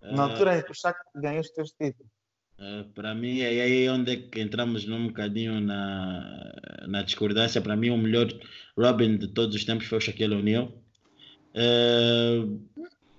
Na 0.02 0.24
ah, 0.24 0.32
altura 0.32 0.58
em 0.58 0.64
que 0.64 0.72
o 0.72 0.74
Shaq 0.74 0.98
ganhou 1.14 1.42
os 1.42 1.50
teus 1.52 1.70
títulos. 1.70 2.10
Ah, 2.60 2.84
para 2.94 3.14
mim 3.14 3.40
é 3.40 3.46
aí 3.46 3.88
onde 3.88 4.12
é 4.12 4.16
que 4.16 4.38
entramos 4.38 4.84
num 4.84 5.06
bocadinho 5.08 5.60
na, 5.60 6.52
na 6.86 7.02
discordância. 7.02 7.60
Para 7.62 7.74
mim 7.74 7.88
o 7.88 7.96
melhor 7.96 8.28
Robin 8.76 9.16
de 9.16 9.28
todos 9.28 9.56
os 9.56 9.64
tempos 9.64 9.86
foi 9.86 9.96
o 9.96 10.00
Shaquille 10.00 10.34
O'Neal. 10.34 10.70
Ah, 11.56 12.44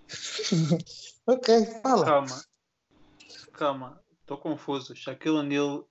ok, 1.25 1.65
fala. 1.81 2.05
Calma. 2.05 2.41
Calma. 3.53 4.03
Estou 4.21 4.37
confuso. 4.37 4.95
Shaquille 4.95 5.37
O'Neal. 5.37 5.89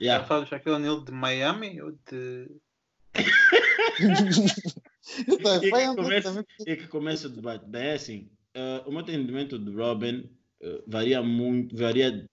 yeah. 0.00 0.24
Fala 0.26 0.44
do 0.44 0.48
Shaquille 0.48 0.76
O'Neal 0.76 1.02
de 1.02 1.12
Miami 1.12 1.80
ou 1.80 1.92
de. 2.10 2.48
Então, 5.26 5.56
E 5.56 5.70
que 5.70 5.96
começa-. 5.96 6.44
E 6.66 6.76
que 6.76 7.26
o 7.26 7.28
debate. 7.30 7.64
Bem, 7.64 7.82
é 7.82 7.94
assim, 7.94 8.30
eh, 8.52 8.82
o 8.84 8.90
meu 8.90 9.00
entendimento 9.00 9.58
de 9.58 9.74
Robin 9.74 10.28
varia 10.86 11.22
muito, 11.22 11.74
varia 11.74 12.28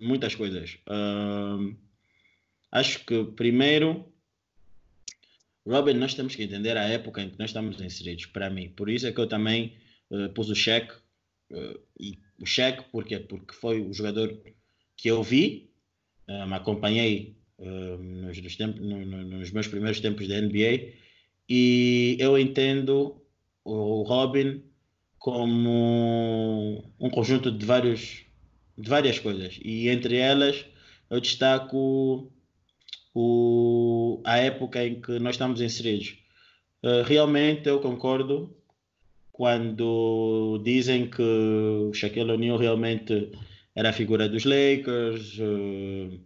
muitas 0.00 0.34
coisas. 0.34 0.78
Ahm, 0.86 1.76
acho 2.70 3.04
que 3.04 3.24
primeiro, 3.36 4.04
Robin, 5.66 5.94
nós 5.94 6.14
temos 6.14 6.34
que 6.36 6.42
entender 6.42 6.76
a 6.76 6.84
época 6.88 7.22
em 7.22 7.30
que 7.30 7.38
nós 7.38 7.50
estamos 7.50 7.80
inseridos, 7.80 8.26
para 8.26 8.50
mim. 8.50 8.68
Por 8.70 8.90
isso 8.90 9.06
é 9.06 9.12
que 9.12 9.20
eu 9.20 9.26
também 9.28 9.76
eh, 10.10 10.28
pus 10.28 10.48
o 10.50 10.54
cheque. 10.54 10.92
eh, 11.50 11.78
e 12.00 12.18
o 12.38 12.46
cheque, 12.46 12.84
porquê? 12.90 13.18
Porque 13.18 13.54
foi 13.54 13.80
o 13.80 13.92
jogador 13.92 14.36
que 14.96 15.08
eu 15.08 15.22
vi, 15.22 15.70
me 16.28 16.54
acompanhei 16.54 17.36
nos, 17.58 18.40
nos 18.40 18.56
tempos- 18.56 18.80
no- 18.80 19.04
no- 19.04 19.24
nos 19.24 19.50
meus 19.50 19.68
primeiros 19.68 20.00
tempos 20.00 20.26
da 20.26 20.36
NBA 20.40 20.92
e 21.48 22.16
eu 22.18 22.38
entendo 22.38 23.22
o 23.64 24.02
Robin 24.02 24.62
como 25.18 26.82
um 26.98 27.10
conjunto 27.10 27.50
de 27.52 27.64
vários 27.64 28.23
de 28.76 28.88
várias 28.88 29.18
coisas 29.18 29.58
e 29.62 29.88
entre 29.88 30.16
elas 30.16 30.64
eu 31.10 31.20
destaco 31.20 32.30
o, 33.14 34.20
a 34.24 34.38
época 34.38 34.84
em 34.84 35.00
que 35.00 35.18
nós 35.18 35.34
estamos 35.34 35.60
inseridos. 35.60 36.16
Eh, 36.82 37.02
realmente 37.06 37.68
eu 37.68 37.80
concordo 37.80 38.56
quando 39.32 40.60
dizem 40.64 41.08
que 41.08 41.22
o 41.22 41.92
Shaquille 41.94 42.30
O'Neal 42.32 42.56
realmente 42.58 43.30
era 43.74 43.90
a 43.90 43.92
figura 43.92 44.28
dos 44.28 44.44
Lakers, 44.44 45.38
eh, 45.40 46.18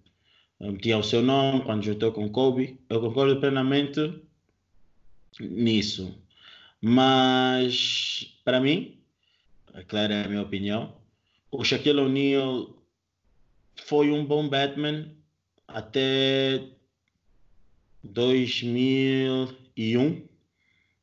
tinha 0.83 0.99
o 0.99 1.03
seu 1.03 1.23
nome 1.23 1.63
quando 1.65 1.85
juntou 1.85 2.13
com 2.13 2.29
Kobe. 2.31 2.79
Eu 2.89 3.01
concordo 3.01 3.41
plenamente 3.41 4.21
nisso. 5.41 6.19
Mas, 6.81 8.39
para 8.45 8.61
mim, 8.61 8.99
é 9.75 9.83
claro, 9.83 10.13
é 10.13 10.25
a 10.25 10.29
minha 10.29 10.43
opinião, 10.43 10.95
o 11.51 11.65
Shaquille 11.65 12.01
O'Neal 12.01 12.75
foi 13.77 14.11
um 14.11 14.25
bom 14.25 14.49
Batman 14.49 15.11
até 15.67 16.63
2001. 18.05 20.29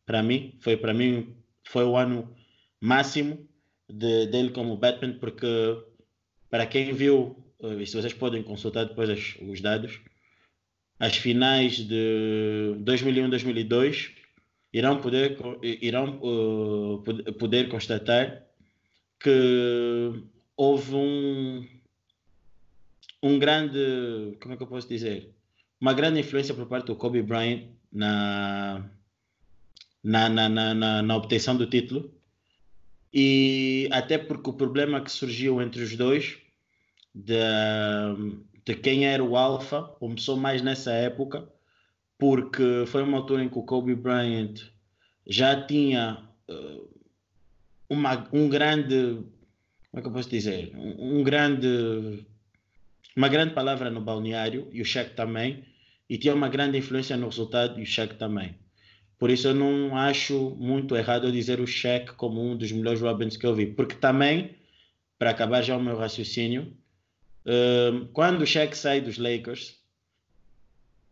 Para 0.06 0.22
mim, 0.22 0.54
foi 0.60 0.78
para 0.78 0.94
mim 0.94 1.36
foi 1.68 1.84
o 1.84 1.98
ano 1.98 2.36
máximo 2.80 3.48
de, 3.90 4.28
dele 4.28 4.52
como 4.52 4.78
Batman, 4.78 5.14
porque 5.20 5.48
para 6.50 6.66
quem 6.68 6.94
viu, 6.94 7.44
eh, 7.62 7.82
e 7.82 7.88
se 7.88 7.96
vocês 7.96 8.14
podem 8.14 8.44
consultar 8.44 8.86
depois 8.86 9.10
as- 9.10 9.36
os 9.42 9.62
dados, 9.62 10.00
as 11.00 11.16
finais 11.18 11.78
de 11.78 12.76
2001 12.80 13.30
2002 13.30 14.12
irão 14.72 15.02
poder 15.02 15.38
irão 15.82 16.20
uh, 16.22 17.02
pod- 17.04 17.24
poder 17.34 17.68
constatar 17.70 18.44
que 19.20 20.14
houve 20.58 20.96
um 20.96 21.68
um 23.22 23.40
grande 23.40 24.38
como 24.42 24.54
é 24.54 24.58
que 24.58 24.64
eu 24.64 24.68
posso 24.68 24.88
dizer? 24.88 25.36
Uma 25.80 25.94
grande 25.94 26.20
influência 26.20 26.54
por 26.54 26.68
parte 26.68 26.88
do 26.88 26.96
Kobe 26.96 27.22
Bryant 27.22 27.70
na 27.92 28.90
na, 30.04 30.30
na, 30.30 30.50
na, 30.50 31.02
na, 31.02 31.18
obtenção 31.18 31.58
do 31.58 31.68
título. 31.68 32.14
E 33.12 33.90
até 33.92 34.20
porque 34.20 34.50
o 34.52 34.54
problema 34.54 35.02
que 35.02 35.12
surgiu 35.12 35.62
entre 35.62 35.82
os 35.82 35.96
dois 35.96 36.38
de, 37.14 37.34
de 38.64 38.76
quem 38.76 39.08
era 39.08 39.24
o 39.24 39.36
alfa 39.36 39.82
começou 39.84 40.38
mais 40.38 40.62
nessa 40.62 40.92
época 40.92 41.52
porque 42.18 42.86
foi 42.88 43.04
uma 43.04 43.18
altura 43.18 43.44
em 43.44 43.50
que 43.50 43.58
o 43.58 43.64
Kobe 43.64 43.96
Bryant 43.96 44.62
já 45.28 45.66
tinha 45.66 46.28
uh, 46.50 47.02
uma, 47.90 48.28
um 48.32 48.48
grande, 48.48 49.24
como 49.96 50.00
é 50.00 50.02
que 50.02 50.08
eu 50.10 50.12
posso 50.12 50.30
dizer, 50.30 50.74
um, 50.76 51.24
grande, 51.24 52.26
uma 53.16 53.30
grande 53.30 53.54
palavra 53.54 53.90
no 53.90 54.02
balneário 54.02 54.68
e 54.74 54.82
o 54.82 54.86
Shaq 54.86 55.12
também, 55.16 55.64
e 56.10 56.18
tinha 56.18 56.36
uma 56.36 56.50
grande 56.50 56.78
influência 56.78 57.16
no 57.16 57.28
resultado 57.28 57.80
e 57.80 57.84
o 57.84 57.86
Shaq 57.86 58.16
também. 58.16 58.58
Por 59.18 59.30
isso 59.30 59.48
eu 59.48 59.56
não 59.56 59.96
acho 59.96 60.50
muito 60.60 60.98
errado 60.98 61.32
dizer 61.32 61.62
o 61.62 61.66
Shaq 61.66 62.14
como 62.16 62.42
um 62.46 62.58
dos 62.58 62.74
melhores 62.74 63.00
Robins 63.00 63.38
que 63.38 63.46
eu 63.46 63.56
vi, 63.56 63.68
porque 63.68 63.96
também, 63.96 64.58
para 65.18 65.30
acabar 65.30 65.62
já 65.62 65.78
o 65.78 65.82
meu 65.82 65.96
raciocínio, 65.98 66.74
uh, 67.46 68.06
quando 68.08 68.42
o 68.42 68.46
Shaq 68.46 68.78
sai 68.78 69.00
dos 69.00 69.18
Lakers, 69.18 69.78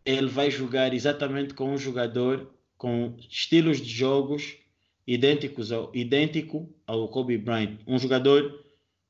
ele 0.04 0.28
vai 0.28 0.50
jogar 0.50 0.92
exatamente 0.92 1.54
com 1.54 1.72
um 1.72 1.78
jogador 1.78 2.52
com 2.76 3.16
estilos 3.30 3.80
de 3.80 3.88
jogos 3.88 4.58
idênticos 5.06 5.72
ao, 5.72 5.90
idêntico 5.94 6.68
ao 6.86 7.08
Kobe 7.08 7.38
Bryant. 7.38 7.78
Um 7.86 7.98
jogador 7.98 8.63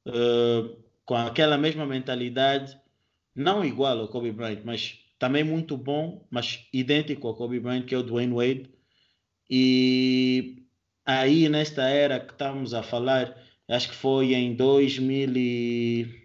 uh, 0.06 0.76
com 1.04 1.14
aquela 1.14 1.58
mesma 1.58 1.86
mentalidade, 1.86 2.78
não 3.34 3.64
igual 3.64 3.98
ao 3.98 4.08
Kobe 4.08 4.32
Bryant, 4.32 4.60
mas 4.64 4.98
também 5.18 5.44
muito 5.44 5.76
bom, 5.76 6.26
mas 6.30 6.66
idêntico 6.72 7.26
ao 7.26 7.34
Kobe 7.34 7.60
Bryant, 7.60 7.84
que 7.84 7.94
é 7.94 7.98
o 7.98 8.02
Dwayne 8.02 8.34
Wade. 8.34 8.70
E 9.48 10.66
aí, 11.04 11.48
nesta 11.48 11.88
era 11.88 12.20
que 12.20 12.32
estamos 12.32 12.74
a 12.74 12.82
falar, 12.82 13.36
acho 13.68 13.88
que 13.88 13.94
foi 13.94 14.34
em 14.34 14.54
2000 14.54 15.36
e... 15.36 16.24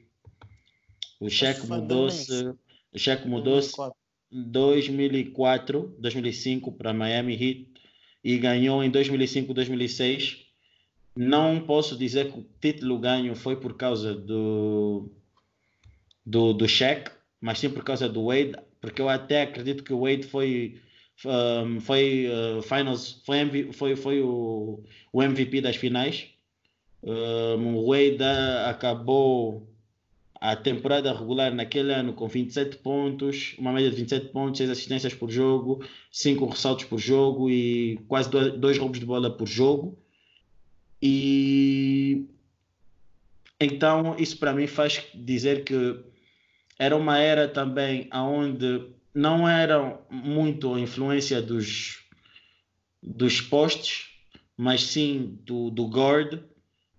O 1.19 1.29
cheque 1.29 1.67
mudou-se... 1.67 2.53
O 2.91 2.97
cheque 2.97 3.27
mudou-se 3.27 3.75
2004, 4.31 5.95
2005 5.99 6.71
para 6.71 6.93
Miami 6.93 7.33
Heat 7.33 7.73
e 8.23 8.37
ganhou 8.37 8.83
em 8.83 8.89
2005, 8.89 9.53
2006. 9.53 10.48
Não 11.21 11.59
posso 11.59 11.97
dizer 11.97 12.31
que 12.31 12.39
o 12.39 12.45
título 12.61 12.97
ganho 12.97 13.35
foi 13.35 13.57
por 13.57 13.75
causa 13.75 14.15
do 14.15 15.11
do, 16.25 16.53
do 16.53 16.65
Shaq, 16.65 17.11
mas 17.41 17.59
sim 17.59 17.69
por 17.69 17.83
causa 17.83 18.07
do 18.07 18.27
Wade, 18.27 18.55
porque 18.79 19.01
eu 19.01 19.09
até 19.09 19.41
acredito 19.41 19.83
que 19.83 19.91
o 19.91 20.03
Wade 20.03 20.23
foi 20.23 20.79
um, 21.25 21.81
foi 21.81 22.27
uh, 22.29 22.61
finals, 22.61 23.21
foi, 23.25 23.39
MV, 23.39 23.73
foi, 23.73 23.97
foi 23.97 24.21
o, 24.21 24.81
o 25.11 25.21
MVP 25.21 25.59
das 25.59 25.75
finais. 25.75 26.29
Um, 27.03 27.75
o 27.75 27.89
Wade 27.89 28.23
acabou 28.65 29.67
a 30.39 30.55
temporada 30.55 31.11
regular 31.11 31.53
naquele 31.53 31.93
ano 31.93 32.13
com 32.13 32.29
27 32.29 32.77
pontos, 32.77 33.55
uma 33.59 33.73
média 33.73 33.89
de 33.89 33.97
27 33.97 34.27
pontos, 34.27 34.59
6 34.59 34.69
assistências 34.69 35.13
por 35.13 35.29
jogo, 35.29 35.83
5 36.13 36.45
ressaltos 36.45 36.85
por 36.85 36.97
jogo 36.97 37.49
e 37.49 37.97
quase 38.07 38.29
2 38.29 38.77
roubos 38.77 39.01
de 39.01 39.05
bola 39.05 39.29
por 39.29 39.49
jogo. 39.49 39.97
E 41.01 42.25
então 43.59 44.15
isso 44.17 44.37
para 44.37 44.53
mim 44.53 44.67
faz 44.67 45.05
dizer 45.13 45.63
que 45.63 45.99
era 46.77 46.95
uma 46.95 47.19
era 47.19 47.47
também 47.47 48.09
onde 48.13 48.89
não 49.13 49.47
era 49.47 49.99
muito 50.09 50.73
a 50.73 50.79
influência 50.79 51.41
dos, 51.41 52.05
dos 53.01 53.41
postes, 53.41 54.07
mas 54.55 54.83
sim 54.83 55.39
do, 55.43 55.69
do 55.69 55.87
guard 55.87 56.41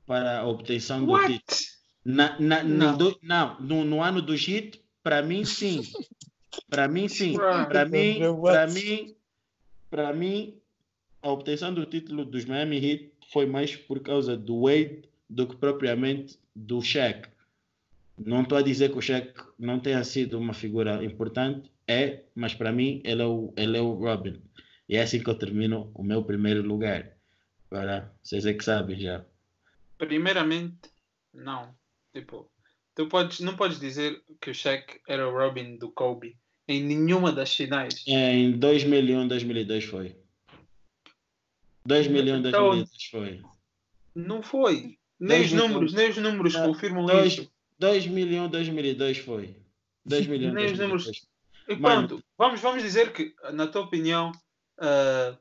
para 0.06 0.40
a 0.40 0.46
obtenção 0.46 1.04
do 1.04 1.12
What? 1.12 1.32
título. 1.32 1.60
Na, 2.04 2.38
na, 2.40 2.62
Não. 2.62 2.92
no, 2.92 2.98
do- 2.98 3.18
não, 3.22 3.60
no, 3.60 3.84
no 3.84 4.02
ano 4.02 4.20
do 4.20 4.34
Heat, 4.34 4.82
para 5.02 5.22
mim 5.22 5.44
sim. 5.44 5.82
Para 6.68 6.88
mim 6.88 7.08
sim. 7.08 7.34
Para 7.36 7.84
mim, 7.84 8.18
para 8.42 8.66
mim, 8.66 9.14
para 9.90 10.12
mim, 10.12 10.58
a 11.22 11.30
obtenção 11.30 11.72
do 11.72 11.86
título 11.86 12.24
dos 12.24 12.44
Miami 12.44 12.76
Heat 12.84 13.09
foi 13.32 13.46
mais 13.46 13.76
por 13.76 14.00
causa 14.00 14.36
do 14.36 14.62
Wade 14.62 15.08
do 15.28 15.46
que 15.46 15.56
propriamente 15.56 16.38
do 16.54 16.82
Shaq. 16.82 17.28
Não 18.18 18.42
estou 18.42 18.58
a 18.58 18.62
dizer 18.62 18.90
que 18.90 18.98
o 18.98 19.02
Shaq 19.02 19.32
não 19.58 19.80
tenha 19.80 20.02
sido 20.04 20.38
uma 20.38 20.52
figura 20.52 21.02
importante, 21.04 21.70
é, 21.86 22.24
mas 22.34 22.54
para 22.54 22.72
mim 22.72 23.00
ele 23.04 23.22
é 23.22 23.26
o, 23.26 23.52
ele 23.56 23.78
é 23.78 23.80
o 23.80 23.92
Robin. 23.92 24.42
E 24.88 24.96
é 24.96 25.02
assim 25.02 25.22
que 25.22 25.30
eu 25.30 25.38
termino 25.38 25.90
o 25.94 26.02
meu 26.02 26.22
primeiro 26.22 26.62
lugar. 26.62 27.16
Agora, 27.70 28.12
vocês 28.22 28.44
é 28.44 28.52
que 28.52 28.64
sabem 28.64 28.98
já. 28.98 29.24
Primeiramente, 29.96 30.90
não. 31.32 31.72
Tipo, 32.12 32.50
tu 32.94 33.06
podes, 33.06 33.40
não 33.40 33.56
podes 33.56 33.78
dizer 33.78 34.20
que 34.40 34.50
o 34.50 34.54
Shaq 34.54 35.00
era 35.08 35.28
o 35.28 35.32
Robin 35.32 35.76
do 35.76 35.90
Kobe 35.92 36.36
em 36.66 36.82
nenhuma 36.82 37.32
das 37.32 37.54
finais. 37.54 38.04
É, 38.06 38.32
em 38.32 38.58
2001, 38.58 39.28
2002 39.28 39.84
foi. 39.84 40.16
2001, 41.84 42.36
Então, 42.38 42.50
2002 42.50 43.04
foi. 43.10 43.42
Não 44.14 44.42
foi. 44.42 44.98
Nem 45.18 45.42
os 45.42 45.50
2001. 45.50 45.68
números, 45.68 45.92
nem 45.92 46.10
os 46.10 46.16
números 46.16 46.54
Não, 46.54 46.66
confirmam 46.66 47.06
dois- 47.06 47.32
isso. 47.34 47.52
2001, 47.78 48.48
2002 48.48 49.18
foi. 49.18 49.56
2001, 50.04 50.52
Nem 50.52 50.66
os 50.66 50.72
2002. 50.78 50.88
números- 51.06 51.26
E 51.68 51.76
Mano. 51.76 52.08
pronto, 52.08 52.24
vamos, 52.36 52.60
vamos 52.60 52.82
dizer 52.82 53.12
que, 53.12 53.34
na 53.52 53.66
tua 53.66 53.82
opinião, 53.82 54.32
ah, 54.78 55.36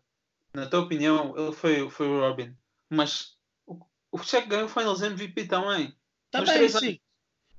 na 0.54 0.66
tua 0.68 0.82
opinião, 0.82 1.34
ele 1.38 1.52
foi, 1.54 1.90
foi 1.90 2.08
o 2.08 2.20
Robin. 2.20 2.54
Mas 2.90 3.36
o, 3.66 3.80
o 4.12 4.18
Shaq 4.20 4.48
ganhou 4.48 4.66
o 4.66 4.70
Finals 4.70 5.02
MVP 5.02 5.46
também. 5.46 5.94
Tá 6.30 6.42
bem, 6.42 6.54
três 6.54 6.74
sim. 6.74 7.00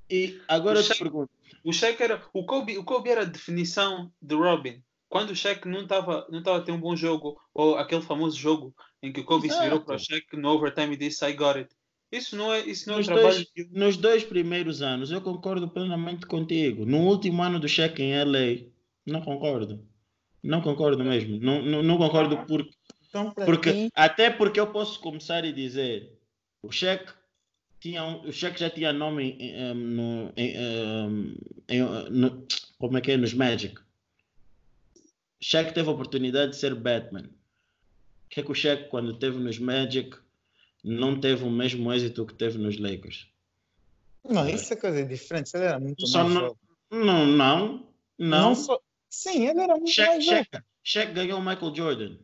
E 0.09 0.41
agora 0.49 0.79
eu 0.79 0.83
te 0.83 0.89
Shaq- 0.89 0.99
pergunto. 0.99 1.31
O 1.65 1.73
Shaq 1.73 2.01
era. 2.03 2.23
O 2.33 2.45
Kobe, 2.45 2.79
o 2.79 2.85
Kobe 2.85 3.11
era 3.11 3.23
a 3.23 3.25
definição 3.25 4.13
de 4.23 4.35
Robin. 4.35 4.83
Quando 5.11 5.31
o 5.31 5.37
Shaq 5.37 5.69
não 5.69 5.83
estava 5.83 6.27
não 6.31 6.43
tava 6.43 6.59
a 6.59 6.63
ter 6.63 6.71
um 6.73 6.81
bom 6.81 6.95
jogo, 6.97 7.39
ou 7.53 7.75
aquele 7.77 8.01
famoso 8.01 8.39
jogo 8.39 8.75
em 9.03 9.13
que 9.13 9.21
o 9.21 9.25
Kobe 9.25 9.51
se 9.51 9.55
virou 9.59 9.67
Exato. 9.79 9.85
para 9.85 9.97
o 9.97 9.99
Shaq 9.99 10.37
no 10.37 10.49
overtime 10.51 10.95
e 10.95 10.97
disse 10.97 11.25
I 11.29 11.33
got 11.35 11.57
it. 11.57 11.69
Isso 12.13 12.37
não 12.37 12.53
é, 12.53 12.61
isso 12.61 12.89
não 12.89 12.95
é 12.95 12.99
Nos 12.99 13.07
trabalho 13.07 13.27
dois, 13.35 13.47
de- 13.55 13.69
nos 13.79 13.97
dois 13.97 14.25
primeiros 14.25 14.81
anos, 14.83 15.11
eu 15.11 15.21
concordo 15.21 15.69
plenamente 15.69 16.27
contigo. 16.27 16.87
No 16.87 16.99
último 17.09 17.43
ano 17.43 17.59
do 17.61 17.69
Shaq 17.69 18.01
em 18.03 18.15
LA, 18.15 18.69
não 19.07 19.21
concordo. 19.21 19.85
Não 20.43 20.61
concordo 20.63 21.05
mesmo. 21.05 21.39
Não, 21.41 21.61
não, 21.61 21.83
não 21.83 21.99
concordo 21.99 22.39
por, 22.47 22.65
Então, 23.09 23.33
porque 23.35 23.73
ti, 23.73 23.93
até 23.95 24.31
porque 24.31 24.59
eu 24.61 24.69
posso 24.73 24.99
começar 25.01 25.45
e 25.45 25.53
dizer 25.53 26.17
o 26.63 26.71
Shaq 26.71 27.13
tinha 27.81 28.05
um, 28.05 28.23
o 28.29 28.33
Shaq 28.33 28.59
já 28.61 28.71
tinha 28.71 28.93
nome 28.93 29.33
em, 29.39 29.51
em, 29.57 29.75
no, 29.75 30.33
em, 30.37 30.55
em, 30.57 31.37
em- 31.69 32.11
no- 32.11 32.47
como 32.79 32.97
é 32.97 33.01
que 33.01 33.11
é 33.13 33.17
nos 33.17 33.35
Magic. 33.35 33.75
Shaq 35.41 35.73
teve 35.73 35.89
a 35.89 35.93
oportunidade 35.93 36.53
de 36.53 36.57
ser 36.59 36.75
Batman. 36.75 37.23
O 38.27 38.29
que 38.29 38.41
é 38.41 38.43
que 38.43 38.51
o 38.51 38.55
Shaq 38.55 38.89
quando 38.89 39.19
teve 39.19 39.39
nos 39.39 39.59
Magic 39.59 40.17
não 40.85 41.19
teve 41.21 41.45
o 41.45 41.51
mesmo 41.51 41.93
êxito 41.93 42.25
que 42.27 42.35
teve 42.35 42.59
nos 42.59 42.79
Lakers? 42.79 43.29
não, 44.23 44.49
isso 44.49 44.73
é 44.73 44.77
coisa 44.77 45.05
diferente. 45.05 45.51
Ele 45.55 45.65
era 45.65 45.81
muito 45.81 46.07
Só 46.07 46.25
mais 46.29 46.35
não-. 46.35 46.57
Não, 46.93 47.27
não, 47.27 47.89
não. 48.19 48.55
só- 48.55 48.81
Sim, 49.09 49.47
ele 49.49 49.61
era 49.61 49.75
muito 49.75 49.91
Shaq, 49.91 50.09
mais. 50.11 50.25
Shaq, 50.25 50.65
Shaq 50.85 51.13
ganhou 51.13 51.39
o 51.39 51.45
Michael 51.45 51.75
Jordan. 51.75 52.17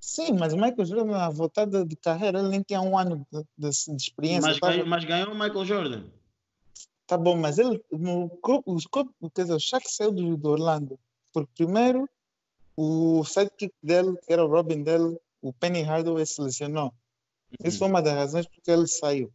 Sim, 0.00 0.32
mas 0.38 0.52
o 0.52 0.56
Michael 0.56 0.84
Jordan, 0.86 1.04
na 1.10 1.28
voltada 1.30 1.84
de 1.84 1.96
carreira, 1.96 2.38
ele 2.38 2.48
nem 2.48 2.62
tinha 2.62 2.80
um 2.80 2.96
ano 2.96 3.26
de, 3.32 3.42
de- 3.56 3.96
de 3.96 4.02
experiência. 4.02 4.42
Mas 4.48 4.58
tava- 4.60 4.72
ganhou, 4.74 4.86
mas 4.86 5.04
ganhou 5.04 5.30
o 5.32 5.34
Michael 5.34 5.64
Jordan. 5.64 6.04
Tá 7.06 7.16
bom, 7.16 7.36
mas 7.36 7.58
ele, 7.58 7.82
no, 7.90 8.30
os, 8.66 8.86
co- 8.86 9.12
quer 9.34 9.42
dizer, 9.42 9.54
o 9.54 9.58
Shaq 9.60 9.90
saiu 9.90 10.12
do, 10.12 10.36
do 10.36 10.48
Orlando. 10.50 10.98
Porque 11.32 11.50
primeiro, 11.64 12.08
o 12.80 13.24
sidekick 13.24 13.74
dele, 13.82 14.16
que 14.24 14.32
era 14.32 14.44
o 14.44 14.48
Robin 14.48 14.84
dele, 14.84 15.18
o 15.42 15.52
Penny 15.52 15.82
Hardaway, 15.82 16.24
se 16.24 16.40
lesionou. 16.40 16.94
Isso 17.64 17.76
foi 17.80 17.88
uma 17.88 18.00
das 18.00 18.14
razões 18.14 18.46
porque 18.46 18.70
ele 18.70 18.86
saiu. 18.86 19.32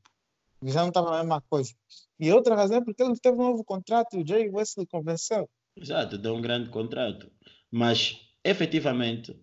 Já 0.63 0.79
não 0.79 0.87
estava 0.87 1.13
a 1.13 1.19
mesma 1.19 1.41
coisa. 1.49 1.73
E 2.17 2.31
outra 2.31 2.55
razão 2.55 2.77
é 2.77 2.81
porque 2.81 3.03
ele 3.03 3.19
teve 3.19 3.35
um 3.35 3.43
novo 3.43 3.61
contrato 3.65 4.15
e 4.15 4.23
o 4.23 4.25
Jay 4.25 4.49
Wesley 4.49 4.87
convenceu. 4.87 5.49
Exato, 5.75 6.17
deu 6.17 6.33
um 6.33 6.41
grande 6.41 6.69
contrato. 6.69 7.29
Mas, 7.69 8.21
efetivamente, 8.45 9.37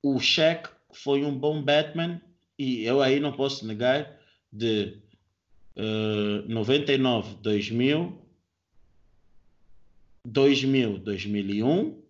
o 0.00 0.20
Shaq 0.20 0.70
foi 0.92 1.24
um 1.24 1.36
bom 1.36 1.60
Batman 1.60 2.22
e 2.56 2.84
eu 2.84 3.02
aí 3.02 3.18
não 3.18 3.32
posso 3.32 3.66
negar 3.66 4.16
de 4.52 5.02
eh, 5.74 6.44
99, 6.46 7.34
2000, 7.38 8.16
2000, 10.24 10.98
2001 10.98 12.03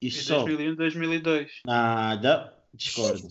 e 0.00 0.08
de 0.08 0.16
só 0.16 0.44
2001, 0.44 0.74
2002. 0.74 1.50
Nada, 1.64 2.54
discordo. 2.74 3.28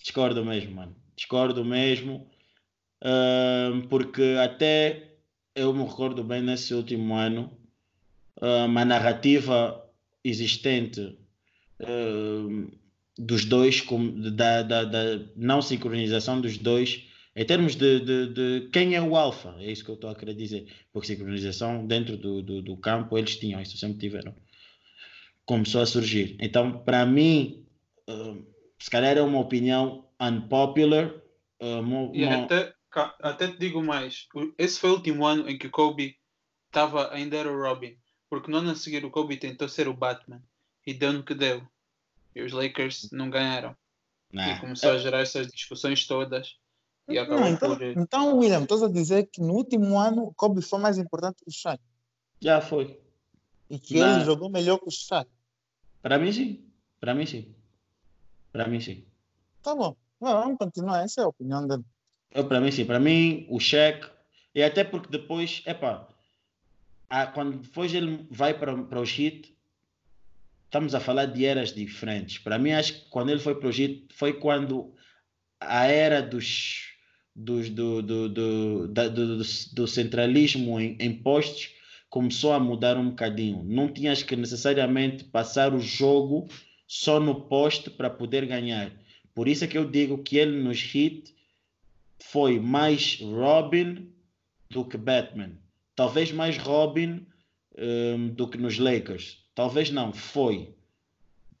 discordo 0.00 0.44
mesmo, 0.44 0.74
mano. 0.76 0.96
Discordo 1.16 1.64
mesmo. 1.64 2.28
Ahm, 3.02 3.88
porque 3.88 4.36
até 4.40 5.14
eu 5.54 5.72
me 5.74 5.84
recordo 5.84 6.22
bem 6.22 6.40
nesse 6.42 6.72
último 6.74 7.14
ano, 7.14 7.56
ahm, 8.40 8.76
a 8.78 8.84
narrativa 8.84 9.84
existente 10.24 11.16
ahm, 11.80 12.68
dos 13.18 13.44
dois, 13.44 13.80
com- 13.80 14.20
da, 14.34 14.62
da, 14.62 14.84
da 14.84 15.20
não 15.36 15.60
sincronização 15.60 16.40
dos 16.40 16.56
dois, 16.58 17.04
em 17.34 17.44
termos 17.44 17.74
de, 17.74 18.00
de, 18.00 18.26
de 18.28 18.68
quem 18.72 18.94
é 18.94 19.00
o 19.00 19.16
alfa, 19.16 19.54
é 19.58 19.70
isso 19.70 19.84
que 19.84 19.90
eu 19.90 19.94
estou 19.94 20.10
a 20.10 20.14
querer 20.14 20.34
dizer. 20.34 20.66
Porque 20.92 21.08
sincronização 21.08 21.86
dentro 21.86 22.16
do, 22.16 22.42
do, 22.42 22.62
do 22.62 22.76
campo 22.76 23.16
eles 23.18 23.36
tinham, 23.36 23.60
isso 23.60 23.76
sempre 23.76 23.98
tiveram. 23.98 24.34
Começou 25.44 25.82
a 25.82 25.86
surgir. 25.86 26.36
Então, 26.40 26.82
para 26.84 27.04
mim, 27.04 27.66
ahm, 28.08 28.42
se 28.78 28.90
calhar 28.90 29.16
é 29.16 29.22
uma 29.22 29.40
opinião 29.40 30.08
unpopular. 30.20 31.12
mo- 31.82 32.12
E 32.14 32.24
até, 32.24 32.74
até 33.20 33.48
te 33.48 33.58
digo 33.58 33.82
mais, 33.82 34.26
esse 34.58 34.78
foi 34.80 34.90
o 34.90 34.94
último 34.94 35.24
ano 35.26 35.48
em 35.48 35.56
que 35.58 35.66
o 35.68 35.70
Kobe 35.70 36.16
estava 36.66 37.12
ainda 37.12 37.36
era 37.36 37.50
o 37.52 37.60
Robin, 37.60 37.96
porque 38.28 38.50
no 38.50 38.56
ano 38.58 38.70
a 38.70 38.74
seguir 38.74 39.04
o 39.04 39.10
Kobe 39.10 39.36
tentou 39.36 39.68
ser 39.68 39.86
o 39.88 39.94
Batman 39.94 40.42
e 40.86 40.92
deu 40.94 41.12
no 41.12 41.22
que 41.22 41.34
deu. 41.34 41.62
E 42.34 42.42
os 42.42 42.52
Lakers 42.52 43.10
não 43.12 43.28
ganharam. 43.30 43.76
Nah. 44.32 44.56
E 44.56 44.60
começou 44.60 44.92
a 44.92 44.98
gerar 44.98 45.20
essas 45.20 45.46
discussões 45.48 46.06
todas 46.06 46.56
e 47.08 47.14
Não, 47.16 47.22
acabou 47.22 47.46
então, 47.48 47.76
por. 47.76 47.82
então, 47.82 48.38
William, 48.38 48.62
estás 48.62 48.82
a 48.82 48.88
dizer 48.88 49.28
que 49.30 49.40
no 49.40 49.52
último 49.52 49.98
ano 49.98 50.24
o 50.24 50.34
Kobe 50.34 50.62
foi 50.62 50.78
mais 50.78 50.96
importante 50.98 51.44
que 51.44 51.50
o 51.50 51.52
Shaq. 51.52 51.80
Já 52.40 52.60
foi. 52.60 52.98
E 53.72 53.78
que 53.78 53.98
Não. 53.98 54.16
ele 54.16 54.24
jogou 54.26 54.50
melhor 54.50 54.78
que 54.78 54.88
o 54.88 54.90
Shaq. 54.90 55.30
Para 56.02 56.18
mim, 56.18 56.30
sim. 56.30 56.62
Para 57.00 57.14
mim, 57.14 57.24
sim. 57.24 57.54
Para 58.52 58.68
mim, 58.68 58.78
sim. 58.78 59.02
Tá 59.62 59.74
bom. 59.74 59.96
Não, 60.20 60.42
vamos 60.42 60.58
continuar. 60.58 61.02
Essa 61.02 61.22
é 61.22 61.24
a 61.24 61.28
opinião 61.28 61.66
dele. 61.66 61.82
Para 62.46 62.60
mim, 62.60 62.70
sim. 62.70 62.84
Para 62.84 63.00
mim, 63.00 63.46
o 63.48 63.58
Shaq. 63.58 64.10
E 64.54 64.62
até 64.62 64.84
porque 64.84 65.08
depois, 65.08 65.62
epá, 65.64 66.06
ah, 67.08 67.26
quando 67.26 67.62
depois 67.62 67.94
ele 67.94 68.26
vai 68.30 68.52
para, 68.52 68.76
para 68.76 69.00
o 69.00 69.04
Heat, 69.04 69.56
estamos 70.66 70.94
a 70.94 71.00
falar 71.00 71.24
de 71.24 71.46
eras 71.46 71.72
diferentes. 71.72 72.36
Para 72.36 72.58
mim, 72.58 72.72
acho 72.72 72.92
que 72.92 73.08
quando 73.08 73.30
ele 73.30 73.40
foi 73.40 73.54
para 73.54 73.70
o 73.70 73.74
Heat, 73.74 74.08
foi 74.12 74.34
quando 74.34 74.92
a 75.58 75.86
era 75.86 76.20
dos, 76.20 76.92
dos, 77.34 77.70
do, 77.70 78.02
do, 78.02 78.28
do, 78.28 78.88
do, 78.88 79.10
do, 79.10 79.42
do 79.72 79.86
centralismo 79.88 80.78
em, 80.78 80.94
em 81.00 81.22
postos 81.22 81.70
começou 82.12 82.52
a 82.52 82.60
mudar 82.60 82.98
um 82.98 83.08
bocadinho. 83.08 83.64
Não 83.64 83.88
tinhas 83.88 84.22
que 84.22 84.36
necessariamente 84.36 85.24
passar 85.24 85.72
o 85.72 85.80
jogo 85.80 86.46
só 86.86 87.18
no 87.18 87.34
poste 87.48 87.88
para 87.88 88.10
poder 88.10 88.44
ganhar. 88.44 88.92
Por 89.34 89.48
isso 89.48 89.64
é 89.64 89.66
que 89.66 89.78
eu 89.78 89.90
digo 89.90 90.18
que 90.22 90.36
ele 90.36 90.62
nos 90.62 90.78
Heat 90.94 91.34
foi 92.22 92.60
mais 92.60 93.18
Robin 93.18 94.10
do 94.68 94.84
que 94.84 94.98
Batman. 94.98 95.52
Talvez 95.96 96.30
mais 96.30 96.58
Robin 96.58 97.26
hum, 97.78 98.28
do 98.34 98.46
que 98.46 98.58
nos 98.58 98.78
Lakers. 98.78 99.38
Talvez 99.54 99.90
não, 99.90 100.12
foi. 100.12 100.68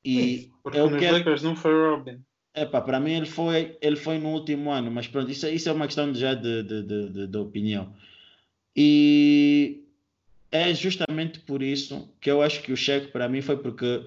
E 0.04 0.50
Porque 0.62 0.78
eu 0.78 0.90
nos 0.90 1.00
quero, 1.00 1.16
Lakers 1.16 1.42
não 1.42 1.56
foi 1.56 1.72
Robin. 1.72 2.18
epá, 2.54 2.82
para 2.82 3.00
mim 3.00 3.12
ele 3.12 3.26
foi, 3.26 3.78
ele 3.80 3.96
foi 3.96 4.18
no 4.18 4.28
último 4.34 4.70
ano, 4.70 4.90
mas 4.90 5.08
pronto, 5.08 5.30
isso, 5.30 5.46
é- 5.46 5.54
isso 5.54 5.66
é 5.70 5.72
uma 5.72 5.86
questão 5.86 6.14
já 6.14 6.34
de, 6.34 6.62
de, 6.62 6.82
de, 6.82 7.08
de- 7.08 7.26
de 7.26 7.38
opinião. 7.38 7.90
E 8.74 9.51
é 10.52 10.74
justamente 10.74 11.40
por 11.40 11.62
isso 11.62 12.14
que 12.20 12.30
eu 12.30 12.42
acho 12.42 12.62
que 12.62 12.72
o 12.72 12.76
cheque 12.76 13.08
para 13.08 13.28
mim 13.28 13.40
foi 13.40 13.56
porque 13.56 14.04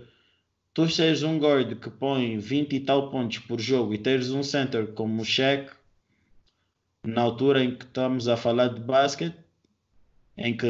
tu 0.74 0.88
seres 0.88 1.24
um 1.24 1.40
guard 1.40 1.80
que 1.80 1.90
põe 1.90 2.38
20 2.38 2.74
e 2.74 2.80
tal 2.82 3.10
pontos 3.10 3.40
por 3.40 3.60
jogo 3.60 3.94
e 3.94 3.98
teres 3.98 4.30
um 4.30 4.44
center 4.44 4.94
como 4.94 5.24
o 5.24 5.26
Shaq, 5.26 5.72
na 7.04 7.22
altura 7.22 7.64
em 7.64 7.76
que 7.76 7.86
estamos 7.86 8.28
a 8.28 8.38
falar 8.38 8.68
de 8.68 8.80
basquete, 8.80 9.36
em 10.38 10.56
que 10.56 10.68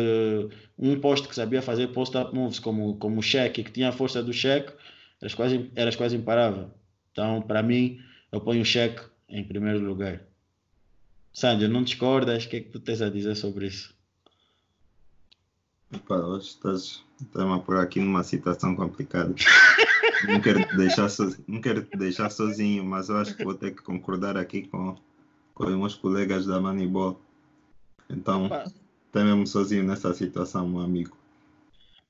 um 0.77 0.99
posto 0.99 1.27
que 1.27 1.35
sabia 1.35 1.61
fazer 1.61 1.87
post-up 1.87 2.33
moves 2.33 2.59
como, 2.59 2.95
como 2.97 3.19
o 3.19 3.23
Shaq 3.23 3.59
e 3.59 3.63
que 3.63 3.71
tinha 3.71 3.89
a 3.89 3.91
força 3.91 4.23
do 4.23 4.31
Shaq, 4.31 4.71
eras 5.21 5.33
quase, 5.33 5.71
eras 5.75 5.95
quase 5.95 6.15
imparável. 6.15 6.71
Então, 7.11 7.41
para 7.41 7.63
mim, 7.63 7.99
eu 8.31 8.39
ponho 8.39 8.61
o 8.61 8.65
Shaq 8.65 9.01
em 9.27 9.43
primeiro 9.43 9.79
lugar. 9.79 10.21
Sandro, 11.33 11.67
não 11.67 11.83
discordas? 11.83 12.45
O 12.45 12.49
que 12.49 12.57
é 12.57 12.61
que 12.61 12.69
tu 12.69 12.79
tens 12.79 13.01
a 13.01 13.09
dizer 13.09 13.35
sobre 13.35 13.67
isso? 13.67 13.94
Epá, 15.95 16.17
hoje 16.17 16.47
estás, 16.49 17.03
estás-me 17.21 17.53
a 17.53 17.59
pôr 17.59 17.77
aqui 17.77 18.01
numa 18.01 18.21
situação 18.21 18.75
complicada. 18.75 19.33
não, 20.27 20.41
quero 20.41 20.67
te 20.67 20.75
deixar 20.75 21.07
so, 21.07 21.33
não 21.47 21.61
quero 21.61 21.83
te 21.83 21.97
deixar 21.97 22.29
sozinho, 22.29 22.83
mas 22.83 23.07
eu 23.07 23.17
acho 23.17 23.35
que 23.35 23.45
vou 23.45 23.53
ter 23.53 23.71
que 23.71 23.81
concordar 23.81 24.35
aqui 24.35 24.67
com, 24.67 24.97
com 25.53 25.65
os 25.65 25.75
meus 25.75 25.95
colegas 25.95 26.45
da 26.45 26.59
Moneyball. 26.59 27.19
Então, 28.09 28.49
Pá, 28.49 28.65
tá 29.11 29.23
mesmo 29.23 29.47
sozinho 29.47 29.85
nessa 29.85 30.13
situação, 30.13 30.67
meu 30.67 30.81
amigo. 30.81 31.17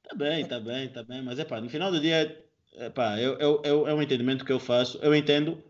Tá 0.04 0.16
bem, 0.16 0.46
tá 0.48 0.60
bem, 0.60 0.90
tá 0.90 1.04
bem. 1.04 1.22
Mas 1.22 1.38
é 1.38 1.46
pá, 1.46 1.62
no 1.62 1.70
final 1.70 1.92
do 1.92 2.00
dia, 2.00 2.44
é 2.74 2.90
pá, 2.90 3.20
eu, 3.20 3.38
eu, 3.38 3.62
eu, 3.64 3.88
é 3.88 3.94
um 3.94 4.02
entendimento 4.02 4.44
que 4.44 4.52
eu 4.52 4.60
faço. 4.60 4.98
Eu 5.02 5.14
entendo 5.14 5.64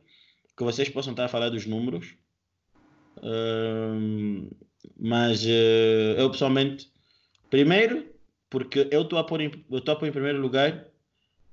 que 0.56 0.64
vocês 0.64 0.88
possam 0.88 1.12
estar 1.12 1.26
a 1.26 1.30
falar 1.30 1.50
dos 1.50 1.66
números. 1.66 2.16
Hum, 3.22 4.50
mas 4.98 5.44
uh, 5.44 6.16
eu 6.18 6.32
pessoalmente, 6.32 6.95
primeiro, 7.50 8.06
porque 8.50 8.88
eu 8.92 9.02
estou 9.02 9.20
a 9.20 9.24
pôr 9.24 9.42
em, 9.42 9.66
eu 9.70 9.80
em 9.80 10.12
primeiro 10.12 10.40
lugar 10.40 10.86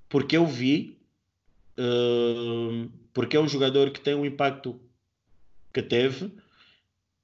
porque 0.08 0.36
eu 0.36 0.46
vi 0.46 0.98
uh, 1.78 2.90
porque 3.12 3.36
é 3.36 3.40
um 3.40 3.48
jogador 3.48 3.90
que 3.90 4.00
tem 4.00 4.14
um 4.14 4.26
impacto 4.26 4.80
que 5.72 5.82
teve 5.82 6.30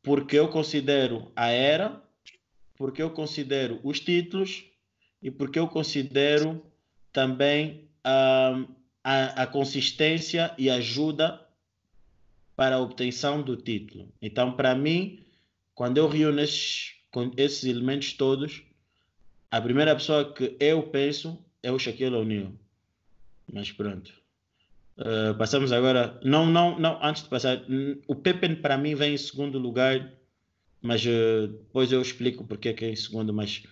porque 0.02 0.38
eu 0.38 0.48
considero 0.48 1.31
a 1.37 1.48
era 1.48 2.02
porque 2.76 3.02
eu 3.02 3.11
considero 3.11 3.81
os 3.83 4.00
títulos 4.00 4.64
e 5.20 5.31
porque 5.31 5.59
eu 5.59 5.68
considero 5.68 6.64
também 7.12 7.88
a, 8.04 8.64
a, 9.02 9.42
a 9.42 9.46
consistência 9.46 10.54
e 10.57 10.70
ajuda 10.70 11.44
para 12.54 12.76
a 12.76 12.81
obtenção 12.81 13.42
do 13.42 13.57
título. 13.57 14.12
Então, 14.20 14.52
para 14.52 14.74
mim, 14.74 15.24
quando 15.74 15.98
eu 15.98 16.09
reúno 16.09 16.40
esses, 16.40 16.94
esses 17.37 17.64
elementos 17.64 18.12
todos, 18.12 18.62
a 19.50 19.61
primeira 19.61 19.94
pessoa 19.94 20.33
que 20.33 20.57
eu 20.61 20.83
penso 20.83 21.38
é 21.62 21.72
o 21.72 21.78
Shaquille 21.78 22.14
O'Neal. 22.14 22.52
Mas 23.52 23.72
pronto. 23.72 24.12
Uh, 24.98 25.35
passamos 25.38 25.72
agora. 25.72 26.20
Não, 26.24 26.44
não, 26.46 26.78
não. 26.78 27.02
Antes 27.02 27.22
de 27.22 27.28
passar, 27.28 27.62
o 28.07 28.14
Pepe 28.14 28.57
para 28.57 28.76
mim 28.76 28.94
vem 28.94 29.14
em 29.14 29.18
segundo 29.18 29.59
lugar, 29.59 30.12
mas 30.83 31.04
uh, 31.04 31.48
depois 31.48 31.92
eu 31.92 32.02
explico 32.02 32.44
porque 32.44 32.70
é 32.70 32.72
que 32.72 32.85
é 32.85 32.90
em 32.90 32.96
segundo. 32.96 33.33
Mas 33.33 33.62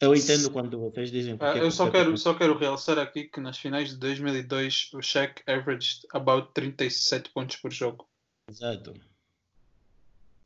eu 0.00 0.14
entendo 0.14 0.50
quando 0.50 0.78
vocês 0.78 1.10
dizem. 1.10 1.34
Uh, 1.34 1.58
eu 1.58 1.70
só 1.70 1.90
quero, 1.90 2.16
só 2.16 2.32
quero 2.32 2.56
realçar 2.56 2.98
aqui 2.98 3.24
que 3.24 3.40
nas 3.40 3.58
finais 3.58 3.90
de 3.90 3.96
2002 3.96 4.90
o 4.94 5.02
Shaq 5.02 5.42
averaged 5.46 6.06
about 6.12 6.50
37 6.54 7.30
pontos 7.30 7.56
por 7.56 7.72
jogo. 7.72 8.08
Exato. 8.48 8.94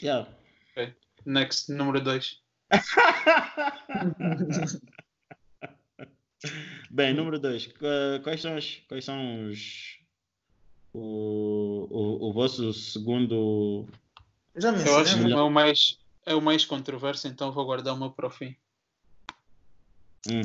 Yeah. 0.03 0.27
Okay. 0.73 0.95
Next, 1.25 1.73
número 1.73 2.03
2. 2.03 2.41
Bem, 6.91 7.15
número 7.15 7.39
2. 7.39 7.71
Quais 8.23 8.41
são 8.41 8.57
os, 8.57 8.83
quais 8.89 9.05
são 9.05 9.49
os 9.49 10.01
o, 10.93 11.87
o, 11.91 12.29
o 12.29 12.33
vosso 12.33 12.73
segundo. 12.73 13.87
Já 14.57 14.73
Eu 14.73 14.99
acho 14.99 15.25
que 15.25 15.33
é 15.33 15.37
o 15.37 15.51
mais 15.51 15.99
é 16.27 16.35
o 16.35 16.41
mais 16.41 16.65
controverso, 16.65 17.29
então 17.29 17.53
vou 17.53 17.65
guardar 17.65 17.95
o 17.95 17.97
meu 17.97 18.11
para 18.11 18.27
o 18.27 18.31
fim. 18.31 18.55
Hum. 20.29 20.43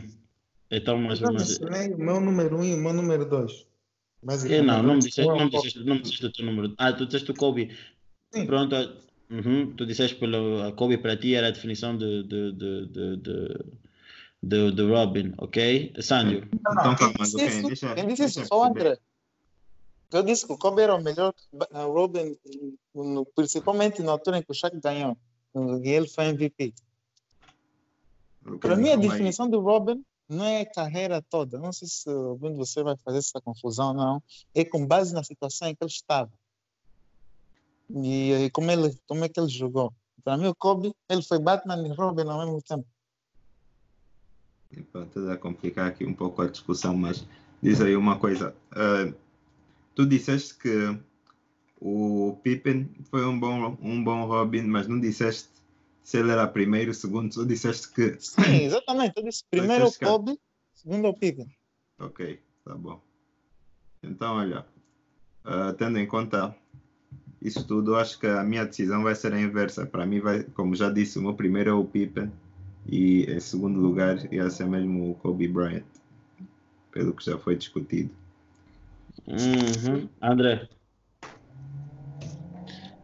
Então, 0.72 0.98
mais 0.98 1.22
ou 1.22 1.28
menos. 1.28 1.58
O 1.58 1.98
meu 1.98 2.20
número 2.20 2.58
1 2.58 2.60
um 2.60 2.64
e 2.64 2.74
o 2.74 2.78
meu 2.78 2.94
número 2.94 3.26
2. 3.26 3.68
É, 4.50 4.62
não, 4.62 4.82
não 4.82 4.96
me 4.96 5.02
disseste, 5.02 5.28
não 5.28 5.46
me 5.46 5.52
disseste, 5.52 5.80
não 5.80 5.96
me 5.96 6.02
disseste 6.02 6.26
o 6.26 6.32
teu 6.32 6.46
número. 6.46 6.74
Ah, 6.78 6.92
tu 6.92 7.06
disseste 7.06 7.30
o 7.30 7.36
Kobe. 7.36 7.78
Sim. 8.34 8.46
Pronto, 8.46 8.76
uhum, 9.30 9.74
tu 9.76 9.86
disseste 9.86 10.16
pelo 10.18 10.64
a 10.64 10.72
Kobe 10.72 10.98
para 10.98 11.18
ti 11.18 11.36
era 11.36 11.48
a 11.48 11.52
definição 11.52 11.98
de, 11.98 12.24
de, 12.24 12.52
de, 12.52 12.86
de, 12.88 13.18
de 13.18 13.66
do, 14.42 14.72
do 14.72 14.90
Robin, 14.90 15.34
ok? 15.38 15.94
Sandio. 16.02 16.48
Não, 16.64 16.76
não, 16.76 16.94
então, 16.94 17.14
quem 17.14 17.24
disse 17.24 17.46
isso, 17.46 17.68
deixa, 17.68 17.96
quem 17.96 18.08
disse 18.08 18.42
isso 18.42 18.64
André. 18.64 19.00
Eu 20.12 20.24
disse 20.24 20.46
que 20.46 20.54
o 20.54 20.58
Kobe 20.58 20.82
era 20.82 20.96
o 20.96 21.02
melhor 21.02 21.34
Robin, 21.74 22.38
principalmente 23.36 24.02
na 24.02 24.12
altura 24.12 24.38
em 24.38 24.44
que 24.44 24.52
o 24.52 24.54
Shaq 24.54 24.80
ganhou. 24.80 25.18
E 25.84 25.90
ele 25.90 26.08
foi 26.08 26.26
MVP. 26.26 26.74
Para 28.60 28.76
mim, 28.76 28.92
a 28.92 28.96
definição 28.96 29.50
do 29.50 29.60
Robin 29.60 30.06
não 30.30 30.46
é 30.46 30.62
a 30.62 30.72
carreira 30.72 31.22
toda. 31.22 31.58
Não 31.58 31.74
sei 31.74 31.88
se 31.88 32.10
algum 32.10 32.56
você 32.56 32.84
vai 32.84 32.96
fazer 32.98 33.18
essa 33.18 33.42
confusão, 33.42 33.94
não. 33.94 34.22
É 34.54 34.64
com 34.64 34.86
base 34.86 35.14
na 35.14 35.24
situação 35.24 35.68
em 35.68 35.76
que 35.76 35.84
ele 35.84 35.92
estava. 35.92 36.32
E, 37.90 38.32
e 38.34 38.50
como, 38.50 38.72
ele, 38.72 38.96
como 39.08 39.26
é 39.26 39.30
que 39.30 39.40
ele 39.40 39.50
jogou. 39.50 39.94
Para 40.24 40.38
mim, 40.38 40.48
o 40.48 40.56
Kobe, 40.56 40.94
ele 41.10 41.22
foi 41.22 41.40
Batman 41.40 41.88
e 41.88 41.92
Robin 41.94 42.28
ao 42.28 42.40
mesmo 42.40 42.62
tempo. 42.62 42.86
Pronto, 44.92 45.30
a 45.30 45.38
complicar 45.38 45.88
aqui 45.88 46.06
um 46.06 46.14
pouco 46.14 46.42
a 46.42 46.48
discussão, 46.48 46.96
mas 46.98 47.26
diz 47.62 47.80
aí 47.80 47.96
uma 47.96 48.18
coisa. 48.18 48.56
Uh, 48.72 49.16
tu 49.94 50.06
disseste 50.06 50.56
que 50.58 51.00
o 51.80 52.38
Pippen 52.44 52.90
foi 53.10 53.26
um 53.26 53.40
bom, 53.40 53.78
um 53.82 54.04
bom 54.04 54.26
Robin, 54.26 54.64
mas 54.64 54.88
não 54.88 55.00
disseste 55.00 55.50
se 56.04 56.20
ele 56.20 56.32
era 56.32 56.48
primeiro, 56.48 56.94
segundo, 56.94 57.34
tu 57.34 57.46
disseste 57.46 57.92
que. 57.92 58.20
Sim, 58.20 58.64
exatamente. 58.64 59.14
Eu 59.18 59.24
disse 59.24 59.44
primeiro 59.50 59.88
o 59.88 59.94
Kobe, 59.94 60.40
segundo 60.74 61.08
o 61.08 61.14
Pippen. 61.14 61.48
Ok, 62.00 62.40
tá 62.64 62.76
bom. 62.76 63.02
Então, 64.04 64.36
olha, 64.36 64.66
uh, 65.46 65.74
tendo 65.74 65.98
em 65.98 66.08
conta 66.08 66.56
isso 67.46 67.64
tudo, 67.64 67.96
acho 67.96 68.20
que 68.20 68.26
a 68.26 68.44
minha 68.44 68.66
decisão 68.66 69.04
vai 69.04 69.14
ser 69.14 69.32
a 69.32 69.40
inversa. 69.40 69.86
Para 69.86 70.04
mim, 70.04 70.20
vai, 70.20 70.44
como 70.44 70.76
já 70.76 70.90
disse, 70.90 71.20
o 71.20 71.22
meu 71.22 71.36
primeiro 71.36 71.70
é 71.70 71.74
o 71.74 71.86
Pippen 71.86 72.32
e 72.88 73.24
em 73.32 73.40
segundo 73.40 73.80
lugar 73.80 74.18
ia 74.34 74.50
ser 74.50 74.66
mesmo 74.66 75.12
o 75.12 75.16
Kobe 75.16 75.48
Bryant, 75.48 75.86
pelo 76.92 77.14
que 77.14 77.24
já 77.24 77.38
foi 77.38 77.56
discutido. 77.56 78.10
Uhum. 79.28 80.10
André. 80.20 80.68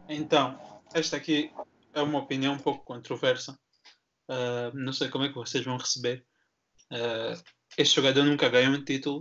Então, 0.08 0.58
esta 0.92 1.16
aqui 1.16 1.52
é 1.94 2.02
uma 2.02 2.18
opinião 2.18 2.54
um 2.54 2.58
pouco 2.58 2.84
controversa. 2.84 3.56
Uh, 4.28 4.76
não 4.76 4.92
sei 4.92 5.08
como 5.08 5.24
é 5.24 5.28
que 5.28 5.36
vocês 5.36 5.64
vão 5.64 5.76
receber. 5.76 6.24
Uh, 6.90 7.40
este 7.78 7.94
jogador 7.94 8.24
nunca 8.24 8.48
ganhou 8.48 8.74
um 8.74 8.84
título. 8.84 9.20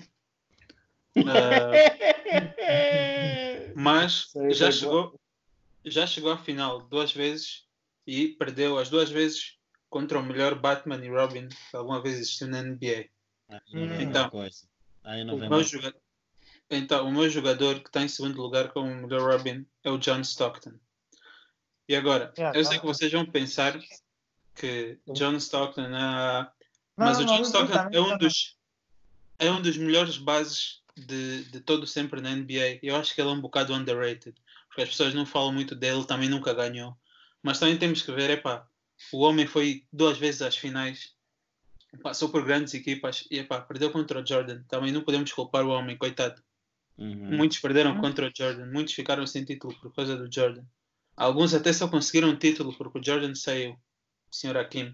Uh, 1.15 1.21
mas 3.81 4.31
já 4.51 4.71
chegou, 4.71 5.19
já 5.83 6.05
chegou 6.05 6.31
à 6.31 6.37
final 6.37 6.81
duas 6.81 7.11
vezes 7.11 7.65
e 8.05 8.29
perdeu 8.29 8.77
as 8.77 8.89
duas 8.89 9.09
vezes 9.09 9.57
contra 9.89 10.19
o 10.19 10.23
melhor 10.23 10.55
Batman 10.55 11.03
e 11.03 11.09
Robin 11.09 11.47
que 11.49 11.75
alguma 11.75 12.01
vez 12.01 12.17
existiu 12.17 12.47
na 12.47 12.61
NBA. 12.61 13.09
então, 13.99 14.29
o 15.33 15.49
meu 15.49 15.63
jogador, 15.63 16.01
então, 16.69 17.07
o 17.07 17.11
meu 17.11 17.29
jogador 17.29 17.79
que 17.79 17.89
está 17.89 18.01
em 18.01 18.07
segundo 18.07 18.41
lugar 18.41 18.71
como 18.71 18.91
o 18.91 18.95
melhor 18.95 19.31
Robin 19.31 19.65
é 19.83 19.89
o 19.89 19.97
John 19.97 20.21
Stockton. 20.21 20.73
E 21.89 21.95
agora, 21.95 22.33
yeah, 22.37 22.57
eu 22.57 22.63
sei 22.63 22.75
tá. 22.75 22.81
que 22.81 22.87
vocês 22.87 23.11
vão 23.11 23.25
pensar 23.25 23.77
que 24.55 24.99
John 25.07 25.35
Stockton 25.37 25.87
é. 25.87 26.51
Mas 26.95 27.17
não, 27.17 27.25
o 27.25 27.27
John 27.27 27.35
não, 27.35 27.41
Stockton 27.41 27.89
não, 27.89 27.91
é 27.91 28.01
um 28.01 28.17
dos 28.17 28.57
é 29.39 29.51
um 29.51 29.61
dos 29.61 29.75
melhores 29.75 30.17
bases 30.17 30.80
de, 30.97 31.43
de 31.45 31.59
todo 31.59 31.87
sempre 31.87 32.21
na 32.21 32.35
NBA. 32.35 32.79
Eu 32.81 32.95
acho 32.95 33.13
que 33.13 33.21
ele 33.21 33.29
é 33.29 33.33
um 33.33 33.41
bocado 33.41 33.73
underrated. 33.73 34.35
Porque 34.67 34.83
as 34.83 34.89
pessoas 34.89 35.13
não 35.13 35.25
falam 35.25 35.51
muito 35.51 35.75
dele, 35.75 36.05
também 36.05 36.29
nunca 36.29 36.53
ganhou. 36.53 36.97
Mas 37.43 37.59
também 37.59 37.77
temos 37.77 38.01
que 38.01 38.11
ver, 38.11 38.29
epá, 38.29 38.65
o 39.11 39.19
homem 39.19 39.45
foi 39.45 39.85
duas 39.91 40.17
vezes 40.17 40.41
às 40.41 40.55
finais, 40.55 41.13
passou 42.01 42.29
por 42.29 42.45
grandes 42.45 42.73
equipas 42.73 43.27
e 43.29 43.39
epá, 43.39 43.59
perdeu 43.59 43.91
contra 43.91 44.21
o 44.21 44.25
Jordan. 44.25 44.63
Também 44.69 44.91
não 44.91 45.01
podemos 45.01 45.31
culpar 45.33 45.65
o 45.65 45.69
homem, 45.69 45.97
coitado. 45.97 46.41
Uhum. 46.97 47.35
Muitos 47.35 47.59
perderam 47.59 47.99
contra 47.99 48.27
o 48.27 48.31
Jordan, 48.33 48.71
muitos 48.71 48.93
ficaram 48.93 49.25
sem 49.25 49.43
título 49.43 49.77
por 49.81 49.93
causa 49.93 50.15
do 50.15 50.33
Jordan. 50.33 50.63
Alguns 51.17 51.53
até 51.53 51.73
só 51.73 51.87
conseguiram 51.87 52.35
título 52.37 52.73
porque 52.77 52.99
o 52.99 53.03
Jordan 53.03 53.35
saiu, 53.35 53.71
o 53.71 54.35
Sr. 54.35 54.57
Akim. 54.57 54.93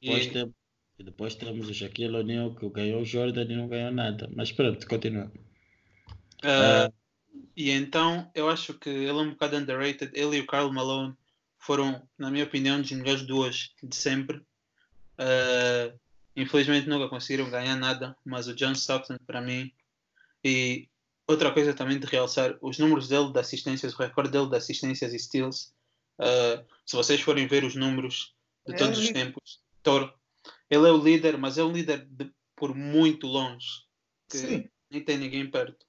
Depois, 0.00 0.26
e... 0.26 0.52
Tem, 0.96 1.06
depois 1.06 1.34
temos 1.34 1.68
o 1.68 1.74
Shaquille 1.74 2.16
O'Neal 2.16 2.54
que 2.54 2.68
ganhou 2.68 3.02
o 3.02 3.04
Jordan 3.04 3.44
e 3.44 3.56
não 3.56 3.68
ganhou 3.68 3.92
nada. 3.92 4.28
Mas 4.34 4.52
pronto, 4.52 4.86
continua. 4.86 5.30
Uh, 6.44 6.88
uh... 6.88 6.94
E 7.56 7.70
então 7.70 8.30
eu 8.34 8.48
acho 8.48 8.74
que 8.74 8.88
ele 8.88 9.08
é 9.08 9.12
um 9.12 9.30
bocado 9.30 9.56
underrated. 9.56 10.10
Ele 10.14 10.38
e 10.38 10.40
o 10.40 10.46
Carl 10.46 10.72
Malone 10.72 11.14
foram, 11.58 12.02
na 12.18 12.30
minha 12.30 12.44
opinião, 12.44 12.80
dos 12.80 12.92
melhores 12.92 13.22
duas 13.22 13.74
de 13.82 13.94
sempre. 13.94 14.38
Uh, 15.18 15.98
infelizmente 16.34 16.88
nunca 16.88 17.08
conseguiram 17.08 17.50
ganhar 17.50 17.76
nada, 17.76 18.16
mas 18.24 18.48
o 18.48 18.54
John 18.54 18.72
Stockton 18.72 19.18
para 19.26 19.40
mim 19.40 19.70
e 20.44 20.88
outra 21.26 21.52
coisa 21.52 21.72
também 21.72 21.98
de 21.98 22.06
realçar, 22.06 22.56
os 22.60 22.78
números 22.78 23.08
dele 23.08 23.32
de 23.32 23.38
assistências, 23.38 23.94
o 23.94 23.98
recorde 23.98 24.30
dele 24.30 24.48
de 24.48 24.56
assistências 24.56 25.12
e 25.12 25.18
steals, 25.18 25.72
uh, 26.18 26.64
se 26.84 26.96
vocês 26.96 27.20
forem 27.20 27.46
ver 27.46 27.64
os 27.64 27.74
números 27.74 28.34
de 28.66 28.76
todos 28.76 28.98
é 28.98 29.02
os 29.02 29.10
tempos, 29.10 29.60
Toro, 29.82 30.12
ele 30.72 30.88
é 30.88 30.90
o 30.90 30.96
líder, 30.96 31.36
mas 31.36 31.58
é 31.58 31.62
um 31.62 31.70
líder 31.70 32.06
de, 32.06 32.32
por 32.56 32.74
muito 32.74 33.26
longe, 33.26 33.84
que 34.26 34.38
Sim. 34.38 34.70
nem 34.90 35.04
tem 35.04 35.18
ninguém 35.18 35.50
perto. 35.50 35.84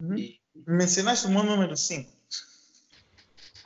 Uhum. 0.00 0.16
E... 0.16 0.40
Mencionaste 0.66 1.26
o 1.26 1.30
meu 1.30 1.42
número 1.42 1.76
5. 1.76 2.10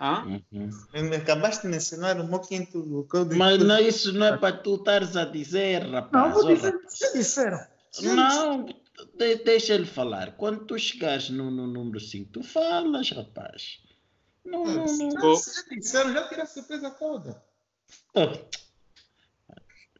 Ah? 0.01 0.25
Uhum. 0.25 0.71
Acabaste 1.16 1.62
de 1.62 1.68
mencionar 1.68 2.21
o 2.21 2.27
meu 2.27 2.40
quinto. 2.40 3.07
Mas 3.37 3.59
não, 3.59 3.79
isso 3.79 4.12
não 4.12 4.27
é 4.27 4.37
para 4.37 4.57
tu 4.57 4.75
estares 4.77 5.16
a 5.16 5.25
dizer, 5.25 5.83
rapaz. 5.83 6.35
Não, 6.35 6.42
vou 6.42 6.53
dizer, 6.53 6.75
disseram. 7.14 7.61
Não, 8.03 8.66
de, 9.16 9.37
deixa 9.37 9.75
ele 9.75 9.87
falar. 9.87 10.37
Quando 10.37 10.64
tu 10.64 10.77
chegares 10.77 11.31
no, 11.31 11.53
no 11.53 11.68
número 11.68 12.01
5, 12.01 12.33
tu 12.33 12.42
falas, 12.42 13.11
rapaz. 13.11 13.81
Não, 14.44 14.64
não, 14.64 14.85
não. 14.87 15.35
disseram, 15.71 16.12
já 16.12 16.29
tira 16.29 16.42
a 16.42 16.47
surpresa 16.47 16.90
toda. 16.90 17.44
Oh. 18.14 18.67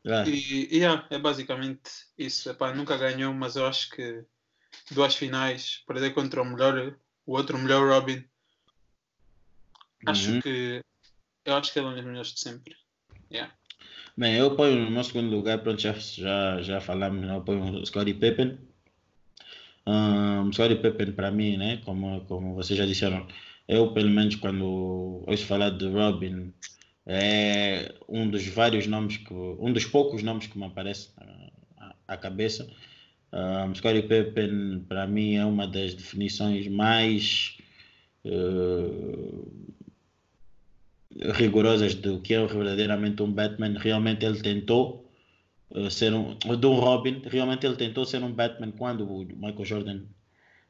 Ah, 0.09 0.25
E, 0.27 0.77
yeah, 0.77 1.07
é 1.11 1.19
basicamente 1.19 1.91
isso. 2.17 2.51
Epá, 2.51 2.73
nunca 2.75 2.97
ganhou, 2.97 3.33
mas 3.35 3.57
eu 3.57 3.67
acho 3.67 3.91
que 3.91 4.25
duas 4.91 5.15
finais, 5.15 5.83
perder 5.87 6.15
contra 6.15 6.43
o 6.43 6.45
melhor, 6.45 6.97
o 7.27 7.37
outro 7.37 7.59
melhor 7.59 7.89
Robin. 7.89 8.25
Acho 10.07 10.33
Uhum. 10.33 10.41
que 10.41 10.83
eu 11.45 11.55
acho 11.55 11.73
que 11.73 11.79
ele 11.79 11.87
é 11.87 11.91
um 11.91 11.95
dos 11.95 12.05
melhores 12.05 12.33
de 12.33 12.41
sempre. 12.41 12.77
Yeah. 13.31 13.53
Bem, 14.17 14.35
eu 14.37 14.57
ponho 14.57 14.85
no 14.85 14.91
meu 14.91 15.05
segundo 15.05 15.31
lugar, 15.31 15.59
pronto, 15.63 15.81
já, 15.81 15.93
já, 15.93 16.63
já 16.63 16.81
falamos, 16.81 17.21
né? 17.27 17.37
eu 17.37 17.43
ponho 17.43 17.81
o 17.81 17.87
Scottie 17.87 18.15
Pippen. 18.15 18.59
Um, 19.87 20.53
Scottie 20.53 20.77
Pippen, 20.77 21.13
para 21.13 21.31
mim, 21.31 21.57
né, 21.57 21.81
como, 21.85 22.21
como 22.27 22.55
vocês 22.55 22.79
já 22.79 22.85
disseram, 22.85 23.27
eu, 23.67 23.93
pelo 23.93 24.11
menos, 24.11 24.37
quando 24.37 25.25
ouço 25.27 25.47
falar 25.47 25.71
de 25.71 25.89
Robin, 25.89 26.53
é 27.09 27.95
um 28.07 28.29
dos 28.29 28.47
vários 28.47 28.87
nomes, 28.87 29.17
que, 29.17 29.33
um 29.33 29.73
dos 29.73 29.87
poucos 29.87 30.23
nomes 30.23 30.47
que 30.47 30.59
me 30.59 30.67
aparece 30.67 31.09
à, 31.79 31.95
à 32.07 32.17
cabeça. 32.17 32.69
Um, 33.33 33.75
Scottie 33.75 34.03
Pippen, 34.03 34.85
para 34.89 35.07
mim, 35.07 35.37
é 35.37 35.45
uma 35.45 35.67
das 35.67 35.95
definições 35.95 36.69
mais 36.69 37.57
eh, 38.25 38.89
rigorosas 41.33 41.95
do 41.95 42.21
que 42.21 42.35
é 42.35 42.47
verdadeiramente 42.47 43.23
um 43.23 43.33
Batman. 43.33 43.79
Realmente 43.79 44.25
ele 44.25 44.41
tentou 44.41 45.11
ser 45.91 46.13
um, 46.15 46.35
de 46.35 46.67
um 46.67 46.75
Robin, 46.75 47.23
realmente 47.25 47.67
ele 47.67 47.77
tentou 47.77 48.05
ser 48.05 48.23
um 48.23 48.33
Batman 48.33 48.73
quando 48.73 49.05
o 49.11 49.25
Michael 49.25 49.65
Jordan 49.65 50.01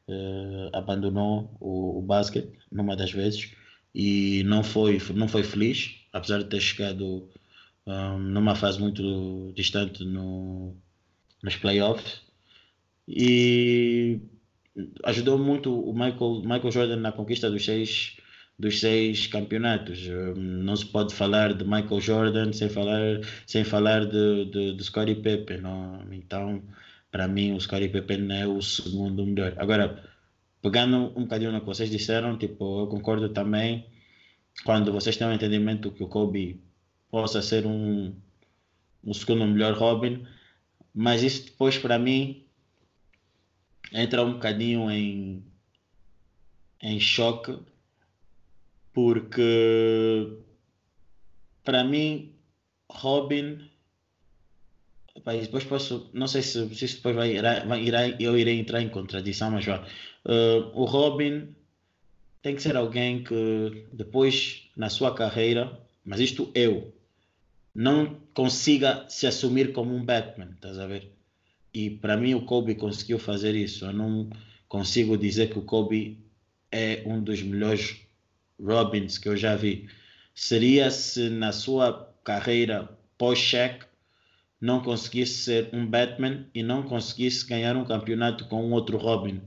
eh, 0.07 0.69
abandonou 0.73 1.55
o, 1.59 1.99
o 1.99 2.01
basquete 2.01 2.57
numa 2.71 2.95
das 2.95 3.11
vezes 3.11 3.53
e 3.93 4.43
não 4.45 4.63
foi, 4.63 5.01
não 5.15 5.27
foi 5.27 5.43
feliz, 5.43 5.98
apesar 6.11 6.39
de 6.39 6.45
ter 6.45 6.59
chegado 6.59 7.27
um, 7.85 8.17
numa 8.17 8.55
fase 8.55 8.79
muito 8.79 9.51
distante 9.55 10.03
no, 10.05 10.75
nos 11.43 11.55
playoffs. 11.55 12.21
E 13.07 14.19
ajudou 15.03 15.37
muito 15.37 15.73
o 15.73 15.93
Michael, 15.93 16.41
Michael 16.43 16.71
Jordan 16.71 16.95
na 16.97 17.11
conquista 17.11 17.49
dos 17.49 17.65
seis, 17.65 18.17
dos 18.57 18.79
seis 18.79 19.27
campeonatos. 19.27 20.07
Um, 20.07 20.35
Não 20.35 20.75
se 20.75 20.85
pode 20.85 21.13
falar 21.13 21.53
de 21.53 21.63
Michael 21.63 22.01
Jordan 22.01 22.53
sem 22.53 22.69
falar, 22.69 23.21
sem 23.47 23.63
falar 23.63 24.05
de, 24.05 24.45
de, 24.45 24.73
de 24.75 24.83
Scottie 24.83 25.15
Pippen. 25.15 25.61
Então, 26.11 26.61
para 27.11 27.27
mim, 27.27 27.53
o 27.53 27.59
Scottie 27.59 27.89
Pippen 27.89 28.31
é 28.31 28.47
o 28.47 28.61
segundo 28.61 29.25
melhor. 29.25 29.53
Agora, 29.57 30.03
pegando 30.61 30.97
um 31.17 31.23
bocadinho 31.23 31.51
no 31.51 31.61
que 31.61 31.65
vocês 31.65 31.89
disseram, 31.89 32.37
tipo, 32.37 32.81
eu 32.81 32.87
concordo 32.87 33.29
também 33.29 33.85
quando 34.63 34.91
vocês 34.91 35.17
têm 35.17 35.27
um 35.27 35.33
entendimento 35.33 35.91
que 35.91 36.03
o 36.03 36.07
Kobe 36.07 36.61
possa 37.09 37.41
ser 37.41 37.65
um, 37.65 38.13
um 39.03 39.13
segundo 39.13 39.45
melhor 39.45 39.73
Robin, 39.73 40.25
mas 40.93 41.23
isso 41.23 41.45
depois 41.45 41.77
para 41.77 41.97
mim 41.97 42.43
entra 43.91 44.23
um 44.23 44.33
bocadinho 44.33 44.89
em, 44.91 45.43
em 46.81 46.99
choque, 46.99 47.57
porque 48.93 50.37
para 51.63 51.83
mim 51.83 52.33
Robin 52.89 53.69
depois 55.41 55.63
posso, 55.63 56.09
não 56.13 56.27
sei 56.27 56.41
se, 56.41 56.75
se 56.75 56.95
depois 56.95 57.15
vai, 57.15 57.41
vai, 57.65 57.83
irá, 57.83 58.07
eu 58.19 58.37
irei 58.37 58.59
entrar 58.59 58.81
em 58.81 58.89
contradição, 58.89 59.51
mas 59.51 59.65
vá. 59.65 59.85
Uh, 60.25 60.71
o 60.73 60.85
Robin 60.85 61.55
tem 62.41 62.55
que 62.55 62.61
ser 62.61 62.75
alguém 62.75 63.23
que 63.23 63.87
depois 63.91 64.69
na 64.75 64.89
sua 64.89 65.13
carreira, 65.13 65.79
mas 66.03 66.19
isto 66.19 66.51
eu, 66.55 66.93
não 67.73 68.15
consiga 68.33 69.05
se 69.09 69.27
assumir 69.27 69.73
como 69.73 69.93
um 69.95 70.03
Batman, 70.03 70.51
estás 70.55 70.79
a 70.79 70.87
ver? 70.87 71.11
E 71.73 71.89
para 71.89 72.17
mim 72.17 72.33
o 72.33 72.45
Kobe 72.45 72.75
conseguiu 72.75 73.19
fazer 73.19 73.55
isso. 73.55 73.85
Eu 73.85 73.93
não 73.93 74.29
consigo 74.67 75.17
dizer 75.17 75.49
que 75.49 75.59
o 75.59 75.63
Kobe 75.63 76.17
é 76.71 77.03
um 77.05 77.21
dos 77.21 77.41
melhores 77.41 77.97
Robins 78.59 79.17
que 79.17 79.29
eu 79.29 79.37
já 79.37 79.55
vi. 79.55 79.87
Seria 80.33 80.89
se 80.89 81.29
na 81.29 81.51
sua 81.51 82.13
carreira 82.23 82.89
pós-check 83.17 83.83
não 84.59 84.81
conseguisse 84.81 85.43
ser 85.43 85.69
um 85.73 85.85
Batman 85.85 86.45
e 86.53 86.63
não 86.63 86.83
conseguisse 86.83 87.45
ganhar 87.45 87.75
um 87.77 87.85
campeonato 87.85 88.45
com 88.45 88.65
um 88.65 88.73
outro 88.73 88.97
Robin, 88.97 89.41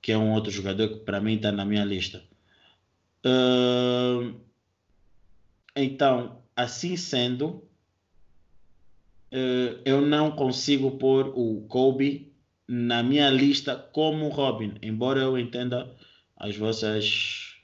que 0.00 0.12
é 0.12 0.18
um 0.18 0.32
outro 0.32 0.50
jogador 0.50 0.88
que 0.88 0.96
para 1.00 1.20
mim 1.20 1.36
está 1.36 1.50
na 1.50 1.64
minha 1.64 1.84
lista. 1.84 2.22
Uh, 3.24 4.34
então, 5.74 6.42
assim 6.54 6.96
sendo, 6.96 7.62
uh, 9.32 9.80
eu 9.84 10.00
não 10.00 10.30
consigo 10.30 10.92
pôr 10.92 11.32
o 11.36 11.66
Kobe 11.68 12.32
na 12.68 13.02
minha 13.02 13.30
lista 13.30 13.76
como 13.76 14.28
Robin, 14.28 14.74
embora 14.82 15.20
eu 15.20 15.38
entenda 15.38 15.90
as 16.36 16.56
vossas 16.56 17.54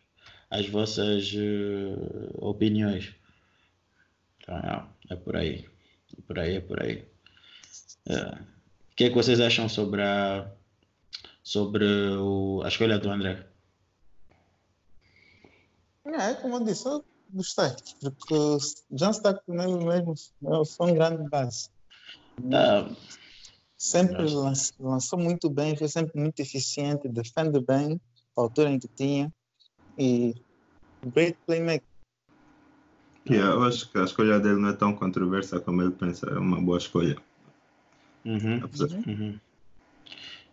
as 0.50 0.68
vossas 0.68 1.32
uh, 1.32 2.46
opiniões. 2.46 3.14
Então, 4.38 4.56
é, 4.56 5.14
é 5.14 5.16
por 5.16 5.36
aí. 5.36 5.64
É 6.18 6.20
por 6.26 6.38
aí, 6.38 6.56
é 6.56 6.60
por 6.60 6.82
aí. 6.82 7.04
É. 8.06 8.52
O 8.92 8.94
que, 8.94 9.04
é 9.04 9.08
que 9.08 9.14
vocês 9.14 9.40
acham 9.40 9.68
sobre 9.68 10.02
a, 10.02 10.46
sobre 11.42 11.84
o, 12.16 12.62
a 12.64 12.68
escolha 12.68 12.98
do 12.98 13.10
André? 13.10 13.46
É, 16.04 16.34
como 16.34 16.56
eu 16.56 16.64
disse, 16.64 16.86
eu 16.86 17.04
gostei, 17.30 17.70
porque 18.00 18.34
o 18.34 18.58
John 18.90 19.10
Stockton 19.10 19.52
mesmo, 19.52 19.86
mesmo 19.86 20.14
foi 20.76 20.90
um 20.90 20.94
grande 20.94 21.28
base. 21.28 21.68
Tá. 22.50 22.90
Sempre 23.76 24.32
lançou, 24.32 24.86
lançou 24.86 25.18
muito 25.18 25.48
bem, 25.50 25.76
foi 25.76 25.88
sempre 25.88 26.20
muito 26.20 26.38
eficiente, 26.40 27.08
defende 27.08 27.60
bem, 27.60 28.00
a 28.36 28.40
altura 28.40 28.70
em 28.70 28.78
que 28.78 28.88
tinha, 28.88 29.32
e 29.98 30.34
great 31.04 31.38
playmaker. 31.46 31.86
Yeah, 33.28 33.54
eu 33.54 33.62
acho 33.62 33.88
que 33.90 33.98
a 33.98 34.04
escolha 34.04 34.40
dele 34.40 34.60
não 34.60 34.70
é 34.70 34.72
tão 34.72 34.94
controversa 34.94 35.60
como 35.60 35.80
ele 35.82 35.92
pensa, 35.92 36.26
é 36.28 36.38
uma 36.38 36.60
boa 36.60 36.78
escolha. 36.78 37.16
Uhum. 38.24 38.60
Apesar- 38.62 38.88
Uhum. 39.06 39.38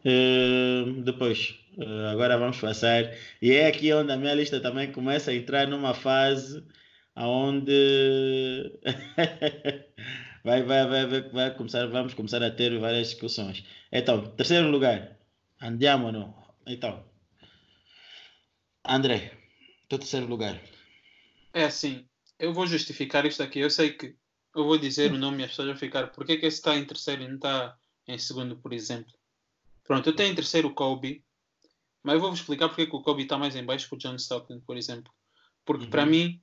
Uh, 0.06 1.02
depois, 1.02 1.60
uh, 1.78 2.08
agora 2.12 2.38
vamos 2.38 2.60
passar. 2.60 3.14
E 3.42 3.52
é 3.52 3.68
aqui 3.68 3.92
onde 3.94 4.12
a 4.12 4.18
minha 4.18 4.34
lista 4.34 4.60
também 4.60 4.92
começa 4.92 5.32
a 5.32 5.36
entrar 5.36 5.68
numa 5.68 5.94
fase 5.94 6.64
onde 7.16 8.80
vai, 10.44 10.64
vai, 10.64 10.88
vai, 10.88 11.06
vai, 11.06 11.22
vai 11.30 11.56
começar, 11.56 11.86
vamos 11.88 12.14
começar 12.14 12.42
a 12.42 12.52
ter 12.52 12.78
várias 12.80 13.10
discussões. 13.10 13.66
Então, 13.92 14.26
terceiro 14.36 14.70
lugar, 14.70 15.18
andiamo. 15.62 16.10
Então, 16.66 17.04
André, 18.86 19.34
teu 19.90 20.00
terceiro 20.00 20.28
lugar. 20.28 20.62
É 21.54 21.66
assim, 21.66 22.08
eu 22.38 22.54
vou 22.54 22.66
justificar 22.66 23.26
isto 23.26 23.44
aqui. 23.44 23.60
Eu 23.60 23.70
sei 23.70 23.92
que 23.92 24.16
eu 24.56 24.64
vou 24.64 24.78
dizer 24.78 25.12
o 25.12 25.18
nome 25.18 25.42
e 25.42 25.46
as 25.46 25.52
pessoas 25.52 25.68
vão 25.68 25.78
ficar. 25.78 26.08
Por 26.08 26.26
que, 26.26 26.38
que 26.38 26.46
esse 26.46 26.58
está 26.58 26.78
em 26.78 26.86
terceiro 26.86 27.24
e 27.24 27.28
não 27.28 27.36
está 27.36 27.78
em 28.08 28.18
segundo, 28.18 28.56
por 28.58 28.74
exemplo? 28.74 29.19
Pronto, 29.90 30.08
eu 30.08 30.16
tenho 30.16 30.32
em 30.32 30.36
terceiro 30.36 30.68
o 30.68 30.74
Kobe, 30.76 31.26
mas 32.04 32.14
eu 32.14 32.22
vou 32.22 32.30
vos 32.30 32.42
explicar 32.42 32.70
porque 32.70 32.86
que 32.86 32.96
o 32.96 33.02
Kobe 33.02 33.24
está 33.24 33.40
mais 33.40 33.56
em 33.56 33.66
baixo 33.66 33.90
que 33.90 33.96
o 33.96 33.98
John 33.98 34.14
Stockton, 34.18 34.60
por 34.60 34.78
exemplo. 34.78 35.12
Porque 35.66 35.86
Uhum. 35.86 35.90
para 35.90 36.06
mim, 36.06 36.40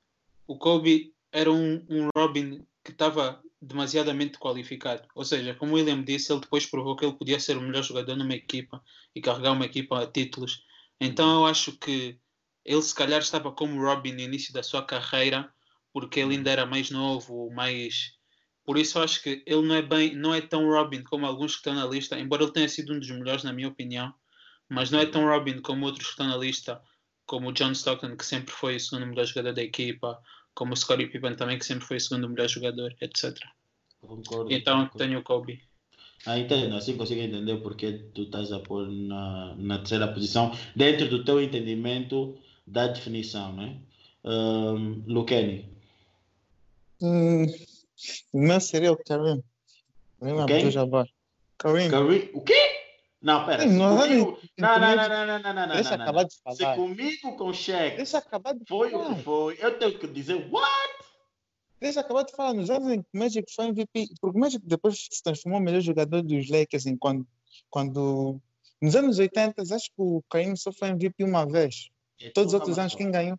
o 0.48 0.58
Kobe 0.58 1.14
era 1.30 1.52
um, 1.52 1.76
um 1.88 2.08
Robin 2.16 2.66
que 2.82 2.90
estava 2.90 3.40
demasiadamente 3.62 4.36
qualificado. 4.36 5.06
Ou 5.14 5.24
seja, 5.24 5.54
como 5.54 5.70
o 5.70 5.74
William 5.76 6.02
disse, 6.02 6.32
ele 6.32 6.40
depois 6.40 6.66
provou 6.66 6.96
que 6.96 7.04
ele 7.04 7.14
podia 7.14 7.38
ser 7.38 7.56
o 7.56 7.60
melhor 7.60 7.84
jogador 7.84 8.16
numa 8.16 8.34
equipa 8.34 8.82
e 9.14 9.20
carregar 9.20 9.52
uma 9.52 9.64
equipa 9.64 10.02
a 10.02 10.10
títulos. 10.10 10.64
Então 11.00 11.42
eu 11.42 11.46
acho 11.46 11.70
que 11.78 12.18
ele 12.64 12.82
se 12.82 12.96
calhar 12.96 13.20
estava 13.20 13.52
como 13.52 13.80
Robin 13.80 14.12
no 14.12 14.22
início 14.22 14.52
da 14.52 14.64
sua 14.64 14.84
carreira, 14.84 15.54
porque 15.92 16.18
ele 16.18 16.34
ainda 16.34 16.50
era 16.50 16.66
mais 16.66 16.90
novo, 16.90 17.48
mais. 17.52 18.15
Por 18.66 18.76
isso 18.76 18.98
eu 18.98 19.02
acho 19.04 19.22
que 19.22 19.44
ele 19.46 19.62
não 19.62 19.76
é 19.76 19.80
bem, 19.80 20.16
não 20.16 20.34
é 20.34 20.40
tão 20.40 20.68
Robin 20.68 21.02
como 21.04 21.24
alguns 21.24 21.52
que 21.52 21.58
estão 21.58 21.72
na 21.72 21.86
lista, 21.86 22.18
embora 22.18 22.42
ele 22.42 22.52
tenha 22.52 22.68
sido 22.68 22.92
um 22.92 22.98
dos 22.98 23.08
melhores 23.08 23.44
na 23.44 23.52
minha 23.52 23.68
opinião, 23.68 24.12
mas 24.68 24.90
não 24.90 24.98
é 24.98 25.06
tão 25.06 25.24
Robin 25.24 25.60
como 25.60 25.86
outros 25.86 26.06
que 26.06 26.10
estão 26.10 26.26
na 26.26 26.36
lista, 26.36 26.82
como 27.24 27.48
o 27.48 27.52
John 27.52 27.70
Stockton, 27.70 28.16
que 28.16 28.26
sempre 28.26 28.52
foi 28.52 28.74
o 28.74 28.80
segundo 28.80 29.06
melhor 29.06 29.24
jogador 29.24 29.54
da 29.54 29.62
equipa, 29.62 30.20
como 30.52 30.72
o 30.72 30.76
Scottie 30.76 31.06
Pippen 31.06 31.36
também, 31.36 31.58
que 31.58 31.64
sempre 31.64 31.86
foi 31.86 31.98
o 31.98 32.00
segundo 32.00 32.28
melhor 32.28 32.48
jogador, 32.48 32.92
etc. 33.00 33.38
Concordo. 34.00 34.52
Então 34.52 34.86
concordo. 34.86 34.98
tenho 34.98 35.20
o 35.20 35.22
Kobe. 35.22 35.62
Ah, 36.26 36.36
entendo, 36.36 36.74
assim 36.74 36.96
consigo 36.96 37.20
entender 37.20 37.58
porque 37.58 37.92
tu 38.12 38.22
estás 38.22 38.50
a 38.50 38.58
pôr 38.58 38.88
na, 38.88 39.54
na 39.56 39.78
terceira 39.78 40.08
posição, 40.08 40.52
dentro 40.74 41.08
do 41.08 41.24
teu 41.24 41.40
entendimento 41.40 42.36
da 42.66 42.88
definição, 42.88 43.54
né? 43.54 43.78
Um, 44.24 45.04
Luqueni, 45.06 45.76
Hum, 47.00 47.46
meu 48.32 48.60
seria 48.60 48.92
o 48.92 48.96
Karim. 48.96 49.42
Karim? 50.20 50.40
Abdul-Jabbar. 50.40 51.06
Karim. 51.58 51.90
Karim, 51.90 52.30
o 52.34 52.40
quê? 52.42 52.82
Não, 53.22 53.44
pera, 53.46 53.62
Sim, 53.62 53.70
se 53.70 53.76
não, 53.76 53.96
comigo, 53.98 54.38
não, 54.58 54.78
não, 54.78 54.78
não, 54.78 54.96
não, 54.96 55.08
não, 55.08 55.26
não, 55.26 55.54
não, 55.54 55.66
não, 55.66 55.74
Deixa 55.74 55.96
não, 55.96 56.04
acabar 56.04 56.24
de 56.24 56.34
Se 56.34 56.40
falar. 56.42 56.76
comigo 56.76 57.36
com 57.36 57.52
cheque 57.52 57.96
Deixa 57.96 58.18
acabar 58.18 58.54
de 58.54 58.64
foi 58.68 58.88
o 58.88 58.90
falar. 58.92 59.14
que 59.16 59.22
foi, 59.22 59.58
eu 59.60 59.78
tenho 59.78 59.98
que 59.98 60.06
dizer 60.06 60.34
what? 60.50 60.94
Deixa 61.80 62.00
acabar 62.00 62.22
de 62.24 62.32
falar, 62.36 62.54
nos 62.54 62.70
anos 62.70 62.92
em 62.92 63.02
que 63.02 63.08
o 63.12 63.18
Magic 63.18 63.52
foi 63.54 63.66
MVP, 63.66 64.08
porque 64.20 64.36
o 64.38 64.40
Magic 64.40 64.64
depois 64.64 65.08
se 65.10 65.22
transformou 65.22 65.58
no 65.58 65.64
melhor 65.64 65.80
jogador 65.80 66.22
dos 66.22 66.48
Lakers, 66.48 66.84
assim, 66.86 66.96
quando, 66.96 67.26
quando 67.68 68.40
nos 68.80 68.94
anos 68.94 69.18
80, 69.18 69.62
acho 69.62 69.86
que 69.86 69.94
o 69.98 70.22
Kareem 70.30 70.54
só 70.54 70.72
foi 70.72 70.88
MVP 70.88 71.24
uma 71.24 71.46
vez. 71.46 71.88
Todos 72.34 72.52
os 72.52 72.60
outros 72.60 72.78
anos, 72.78 72.94
quem 72.94 73.10
ganhou? 73.10 73.38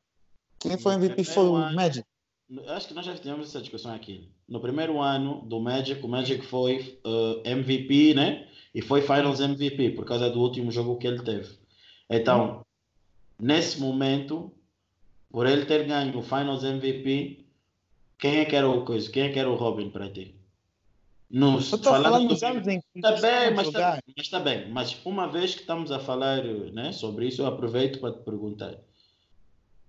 Quem 0.59 0.77
foi 0.77 0.95
MVP 0.95 1.23
foi 1.23 1.43
o 1.45 1.73
Magic. 1.73 2.05
Acho 2.67 2.87
que 2.87 2.93
nós 2.93 3.05
já 3.05 3.13
tivemos 3.15 3.49
essa 3.49 3.59
discussão 3.59 3.93
aqui. 3.93 4.29
No 4.47 4.61
primeiro 4.61 5.01
ano 5.01 5.41
do 5.41 5.59
Magic, 5.59 6.03
o 6.03 6.07
Magic 6.07 6.45
foi 6.45 6.97
uh, 7.05 7.41
MVP, 7.45 8.13
né? 8.13 8.47
E 8.73 8.81
foi 8.81 9.01
Finals 9.01 9.41
MVP 9.41 9.91
por 9.91 10.05
causa 10.05 10.29
do 10.29 10.39
último 10.39 10.71
jogo 10.71 10.97
que 10.97 11.07
ele 11.07 11.21
teve. 11.23 11.57
Então, 12.09 12.65
nesse 13.37 13.79
momento, 13.79 14.51
por 15.29 15.45
ele 15.45 15.65
ter 15.65 15.85
ganho 15.85 16.17
o 16.17 16.21
Finals 16.21 16.63
MVP, 16.63 17.45
quem 18.17 18.37
é 18.37 18.45
que 18.45 18.55
era 18.55 18.69
o 18.69 18.85
coisa? 18.85 19.11
Quem 19.11 19.23
é 19.23 19.29
que 19.29 19.39
era 19.39 19.49
o 19.49 19.55
Robin 19.55 19.89
para 19.89 20.09
ti? 20.09 20.33
Nos, 21.29 21.69
Eu 21.73 21.79
falando 21.79 22.29
dos 22.29 22.41
anos 22.41 22.65
em 22.67 22.79
que 22.79 23.01
tá 23.01 23.11
bem, 23.11 23.53
mas 23.53 23.67
está 23.67 23.99
mas 24.15 24.29
tá 24.29 24.39
bem. 24.39 24.69
Mas 24.71 24.97
uma 25.03 25.27
vez 25.27 25.53
que 25.53 25.61
estamos 25.61 25.91
a 25.91 25.99
falar 25.99 26.41
né, 26.71 26.93
sobre 26.93 27.27
isso, 27.27 27.41
eu 27.41 27.47
aproveito 27.47 27.99
para 27.99 28.13
te 28.13 28.23
perguntar. 28.23 28.77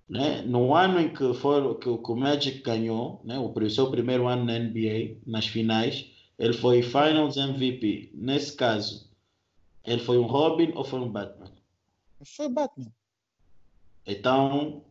Né? 0.09 0.43
No 0.43 0.75
ano 0.75 1.01
em 1.01 1.13
que, 1.13 1.35
for, 1.35 1.79
que, 1.79 1.89
o 1.89 2.17
Magic 2.17 2.63
ganhou, 2.63 3.21
né, 3.25 3.39
o 3.39 3.71
seu 3.71 3.91
primeiro 3.91 4.27
ano 4.27 4.45
na 4.45 4.59
NBA, 4.59 5.19
nas 5.27 5.47
finais, 5.47 6.11
ele 6.39 6.55
foi 6.55 6.83
Finals 6.83 7.37
MVP. 7.37 8.11
Nesse 8.15 8.57
caso, 8.57 9.11
ele 9.85 10.01
foi 10.01 10.17
um 10.17 10.27
Robin 10.27 10.73
ou 10.75 10.85
foi 10.85 11.01
um 11.01 11.11
Batman? 11.11 11.53
Foi 12.25 12.49
Batman. 12.49 12.93
Então. 14.07 14.85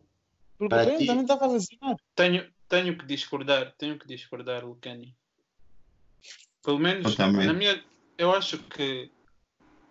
Porque 0.56 0.74
para 0.74 0.96
ti... 0.96 1.06
também 1.06 1.22
estava 1.22 1.46
lesionado. 1.46 2.00
Tenho, 2.14 2.48
tenho 2.68 2.96
que 2.96 3.06
discordar, 3.06 3.74
tenho 3.76 3.98
que 3.98 4.06
discordar, 4.06 4.64
Lucani. 4.64 5.16
Pelo 6.62 6.78
menos 6.78 7.16
na 7.16 7.52
minha. 7.52 7.82
Eu 8.16 8.32
acho 8.32 8.58
que 8.58 9.10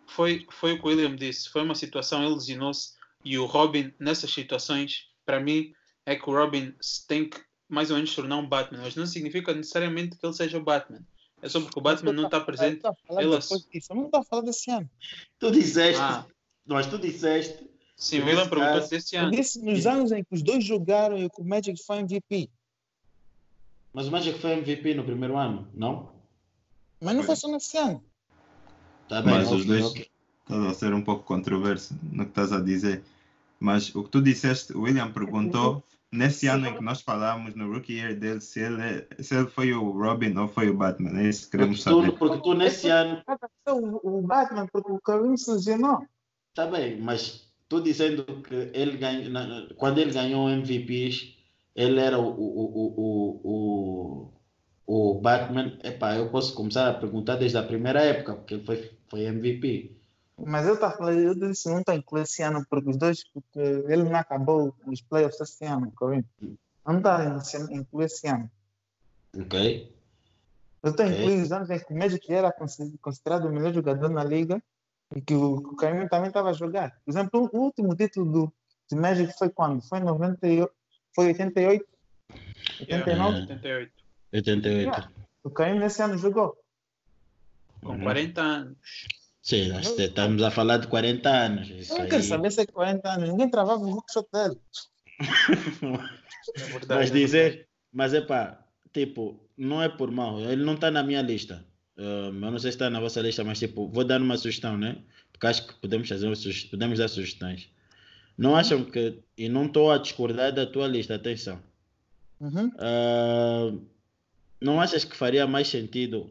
foi, 0.05 0.45
foi 0.49 0.73
o 0.73 0.79
que 0.79 0.85
o 0.85 0.89
William 0.89 1.15
disse. 1.15 1.49
Foi 1.49 1.63
uma 1.63 1.75
situação, 1.75 2.23
ele 2.23 2.35
lesionou-se 2.35 2.97
e 3.23 3.37
o 3.37 3.45
Robin, 3.45 3.93
nessas 3.99 4.31
situações, 4.31 5.07
para 5.27 5.41
mim, 5.41 5.73
é 6.05 6.15
que 6.15 6.27
o 6.27 6.33
Robin 6.33 6.73
tem 7.05 7.29
que 7.29 7.37
mais 7.69 7.91
ou 7.91 7.97
menos 7.97 8.15
tornar 8.15 8.37
um 8.37 8.47
Batman, 8.47 8.79
mas 8.81 8.95
não 8.95 9.05
significa 9.05 9.53
necessariamente 9.53 10.17
que 10.17 10.25
ele 10.25 10.33
seja 10.33 10.57
o 10.57 10.63
Batman. 10.63 11.05
É 11.41 11.49
só 11.49 11.59
porque 11.59 11.77
o 11.77 11.81
Batman 11.81 12.13
não 12.13 12.25
está 12.25 12.39
presente. 12.39 12.81
Disso. 12.81 13.91
Eu 13.91 13.95
não 13.95 14.05
estou 14.05 14.21
a 14.21 14.23
falar 14.23 14.41
desse 14.43 14.71
ano. 14.71 14.89
Tu 15.37 15.51
disseste, 15.51 16.01
ah. 16.01 16.25
mas 16.65 16.87
tu 16.87 16.97
disseste. 16.97 17.69
Sim, 17.97 18.21
o 18.21 18.25
William 18.25 18.47
perguntou 18.47 18.87
desse 18.87 19.17
ano. 19.17 19.27
Eu 19.27 19.31
disse 19.31 19.61
nos 19.61 19.85
anos 19.85 20.11
em 20.13 20.23
que 20.23 20.33
os 20.33 20.41
dois 20.41 20.63
jogaram 20.63 21.17
e 21.17 21.29
que 21.29 21.41
o 21.41 21.43
Magic 21.43 21.83
foi 21.83 21.97
MVP. 21.97 22.49
Mas 23.93 24.07
o 24.07 24.11
Magic 24.11 24.39
foi 24.39 24.53
MVP 24.53 24.93
no 24.93 25.03
primeiro 25.03 25.35
ano, 25.35 25.67
não? 25.73 26.09
Mas 27.01 27.15
não 27.15 27.23
foi 27.23 27.35
só 27.35 27.47
nesse 27.49 27.77
ano. 27.77 28.03
Tá 29.09 29.21
bem, 29.21 29.33
Mas 29.33 29.51
os 29.51 29.65
dois 29.65 29.85
okay. 29.85 30.07
a 30.47 30.73
ser 30.73 30.93
um 30.93 31.01
pouco 31.01 31.23
controverso 31.23 31.97
no 32.01 32.23
que 32.23 32.31
estás 32.31 32.53
a 32.53 32.61
dizer. 32.61 33.03
Mas 33.59 33.93
o 33.95 34.03
que 34.03 34.09
tu 34.09 34.21
disseste, 34.21 34.73
o 34.73 34.81
William 34.81 35.11
perguntou 35.11 35.83
nesse 36.11 36.47
ano 36.47 36.67
em 36.67 36.75
que 36.75 36.83
nós 36.83 37.01
falámos 37.01 37.55
no 37.55 37.71
rookie 37.71 37.93
year 37.93 38.15
dele 38.15 38.39
se 38.39 38.59
ele, 38.59 38.81
é, 38.81 39.07
se 39.21 39.35
ele 39.35 39.47
foi 39.47 39.73
o 39.73 39.91
Robin 39.91 40.35
ou 40.37 40.47
foi 40.47 40.69
o 40.69 40.77
Batman. 40.77 41.19
É 41.19 41.29
isso 41.29 41.45
que 41.45 41.51
queremos 41.51 41.83
porque 41.83 41.95
saber. 41.95 42.11
Tu, 42.11 42.17
porque 42.17 42.43
tu 42.43 42.53
nesse 42.53 42.89
ano. 42.89 43.21
O 44.03 44.21
Batman, 44.21 44.67
porque 44.67 44.91
o 44.91 44.99
Karim 44.99 45.35
se 45.35 45.51
lesionou. 45.51 46.05
Tá 46.53 46.65
bem, 46.67 46.99
mas 46.99 47.47
tu 47.69 47.81
dizendo 47.81 48.23
que 48.41 48.71
ele 48.73 48.97
ganhou, 48.97 49.75
quando 49.75 49.99
ele 49.99 50.11
ganhou 50.11 50.49
MVPs, 50.49 51.35
ele 51.75 51.99
era 51.99 52.17
o, 52.17 52.27
o, 52.27 53.41
o, 53.43 54.31
o, 54.87 55.11
o 55.11 55.21
Batman, 55.21 55.77
epá, 55.83 56.15
eu 56.15 56.29
posso 56.29 56.55
começar 56.55 56.89
a 56.89 56.93
perguntar 56.93 57.35
desde 57.35 57.57
a 57.57 57.63
primeira 57.63 58.01
época, 58.01 58.33
porque 58.35 58.55
ele 58.55 58.65
foi, 58.65 58.91
foi 59.07 59.25
MVP. 59.25 59.96
Mas 60.39 60.67
eu 60.67 60.75
estava 60.75 60.95
falando, 60.95 61.19
eu 61.19 61.35
disse 61.35 61.67
não 61.67 61.79
está 61.79 61.95
incluído 61.95 62.25
esse 62.25 62.43
ano, 62.43 62.65
porque 62.69 62.89
os 62.89 62.97
dois, 62.97 63.23
porque 63.23 63.59
ele 63.59 64.03
não 64.03 64.15
acabou 64.15 64.75
os 64.85 65.01
playoffs 65.01 65.39
esse 65.41 65.65
ano, 65.65 65.91
correto? 65.95 66.27
Não 66.85 66.97
está 66.97 67.41
incluído 67.71 68.13
esse 68.13 68.27
ano. 68.27 68.49
Ok. 69.35 69.95
Eu 70.83 70.91
estou 70.91 71.05
okay. 71.05 71.17
incluindo 71.17 71.43
os 71.43 71.51
anos 71.51 71.69
em 71.69 71.79
que 71.79 71.91
o 71.91 71.97
Magic 71.97 72.31
era 72.31 72.53
considerado 73.01 73.45
o 73.45 73.51
melhor 73.51 73.73
jogador 73.73 74.09
na 74.09 74.23
liga 74.23 74.61
e 75.15 75.21
que 75.21 75.33
o, 75.33 75.55
o 75.55 75.75
Karim 75.75 76.07
também 76.07 76.27
estava 76.27 76.49
a 76.49 76.53
jogar. 76.53 76.91
Por 77.03 77.11
exemplo, 77.11 77.49
o 77.51 77.57
último 77.57 77.95
título 77.95 78.31
do, 78.31 78.53
do 78.91 79.01
Magic 79.01 79.33
foi 79.37 79.49
quando? 79.49 79.81
Foi 79.81 79.99
em 79.99 80.03
98? 80.03 80.71
Foi 81.15 81.27
88? 81.27 81.85
89? 82.81 83.39
88. 83.39 83.91
88. 84.33 84.77
Yeah. 84.77 85.11
O 85.43 85.49
Caim 85.49 85.79
nesse 85.79 86.01
ano 86.03 86.17
jogou. 86.17 86.57
Com 87.81 87.99
40 87.99 88.41
uhum. 88.41 88.47
anos. 88.47 88.77
Sim, 89.47 89.71
estamos 89.79 90.43
a 90.43 90.51
falar 90.51 90.75
de 90.75 90.87
40 90.87 91.29
anos. 91.29 91.69
Isso 91.69 91.93
eu 91.93 91.99
não 91.99 92.09
quero 92.09 92.21
saber 92.21 92.51
se 92.51 92.59
é 92.59 92.65
40 92.65 93.09
anos. 93.09 93.29
Ninguém 93.29 93.49
travava 93.49 93.81
o 93.81 93.95
hookshot 93.95 94.27
dele. 94.33 94.57
é 96.89 96.95
mas 96.95 97.09
dizer, 97.09 97.65
mas 97.93 98.13
é 98.13 98.19
pá, 98.19 98.61
tipo, 98.91 99.39
não 99.57 99.81
é 99.81 99.87
por 99.87 100.11
mal. 100.11 100.37
Ele 100.41 100.65
não 100.65 100.73
está 100.73 100.91
na 100.91 101.01
minha 101.01 101.21
lista. 101.21 101.65
Uh, 101.97 102.27
eu 102.27 102.33
não 102.33 102.59
sei 102.59 102.71
se 102.71 102.75
está 102.75 102.89
na 102.89 102.99
vossa 102.99 103.21
lista, 103.21 103.41
mas 103.45 103.57
tipo, 103.57 103.87
vou 103.87 104.03
dar 104.03 104.21
uma 104.21 104.35
sugestão, 104.35 104.77
né? 104.77 104.97
Porque 105.31 105.47
acho 105.47 105.65
que 105.65 105.75
podemos 105.75 106.09
fazer 106.09 106.29
podemos 106.69 106.99
dar 106.99 107.07
sugestões. 107.07 107.69
Não 108.37 108.53
acham 108.53 108.83
que. 108.83 109.17
E 109.37 109.47
não 109.47 109.67
estou 109.67 109.93
a 109.93 109.97
discordar 109.97 110.51
da 110.51 110.65
tua 110.65 110.87
lista, 110.87 111.15
atenção. 111.15 111.63
Uhum. 112.41 112.67
Uh, 112.67 113.81
não 114.59 114.81
achas 114.81 115.05
que 115.05 115.15
faria 115.15 115.47
mais 115.47 115.69
sentido 115.69 116.29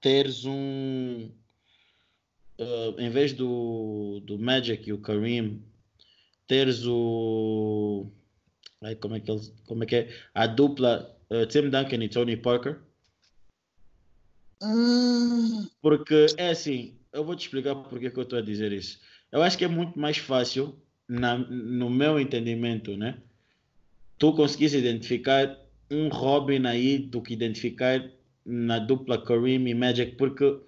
teres 0.00 0.44
um. 0.44 1.32
Uh, 2.58 3.00
em 3.00 3.10
vez 3.10 3.32
do, 3.32 4.20
do 4.24 4.38
Magic 4.38 4.88
e 4.88 4.92
o 4.92 4.98
Kareem, 4.98 5.62
teres 6.46 6.86
o. 6.86 8.10
Ai, 8.82 8.94
como, 8.94 9.16
é 9.16 9.20
que 9.20 9.30
eles, 9.30 9.52
como 9.66 9.82
é 9.82 9.86
que 9.86 9.96
é? 9.96 10.16
A 10.34 10.46
dupla 10.46 11.16
uh, 11.30 11.46
Tim 11.46 11.68
Duncan 11.68 12.04
e 12.04 12.08
Tony 12.08 12.36
Parker? 12.36 12.78
Hum. 14.62 15.66
Porque 15.82 16.26
é 16.36 16.50
assim, 16.50 16.96
eu 17.12 17.24
vou 17.24 17.34
te 17.34 17.42
explicar 17.42 17.74
porque 17.74 18.10
que 18.10 18.18
eu 18.18 18.22
estou 18.22 18.38
a 18.38 18.42
dizer 18.42 18.72
isso 18.72 19.00
eu 19.34 19.42
acho 19.42 19.58
que 19.58 19.64
é 19.64 19.68
muito 19.68 19.98
mais 19.98 20.16
fácil, 20.16 20.80
na, 21.08 21.36
no 21.36 21.90
meu 21.90 22.20
entendimento, 22.20 22.96
né? 22.96 23.18
Tu 24.16 24.32
conseguires 24.32 24.74
identificar 24.74 25.58
um 25.90 26.08
Robin 26.08 26.64
aí 26.66 26.98
do 26.98 27.20
que 27.20 27.34
identificar 27.34 28.08
na 28.46 28.78
dupla 28.78 29.20
Kareem 29.20 29.68
e 29.68 29.74
Magic, 29.74 30.12
porque 30.12 30.60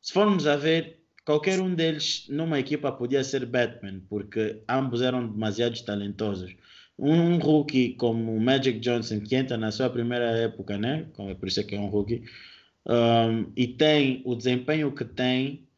se 0.00 0.14
formos 0.14 0.46
a 0.46 0.56
ver, 0.56 0.97
qualquer 1.28 1.60
um 1.60 1.74
deles 1.74 2.24
numa 2.30 2.58
equipa 2.58 2.90
podia 2.90 3.22
ser 3.22 3.44
Batman, 3.44 4.00
porque 4.08 4.62
ambos 4.66 5.02
eram 5.02 5.28
demasiado 5.28 5.78
talentosos. 5.84 6.56
Um, 6.98 7.36
rookie 7.36 7.92
como 7.96 8.34
o 8.34 8.40
Magic 8.40 8.80
Johnson, 8.80 9.20
que 9.20 9.36
entra 9.36 9.58
na 9.58 9.70
sua 9.70 9.90
primeira 9.90 10.24
época, 10.38 10.78
né? 10.78 11.06
É 11.18 11.34
por 11.34 11.46
isso 11.46 11.62
que 11.66 11.74
é 11.74 11.78
um 11.78 11.88
rookie, 11.88 12.24
um, 12.86 13.52
e 13.54 13.66
tem 13.66 14.22
o 14.24 14.34
desempenho 14.34 14.90
que 14.90 15.04
tem, 15.04 15.68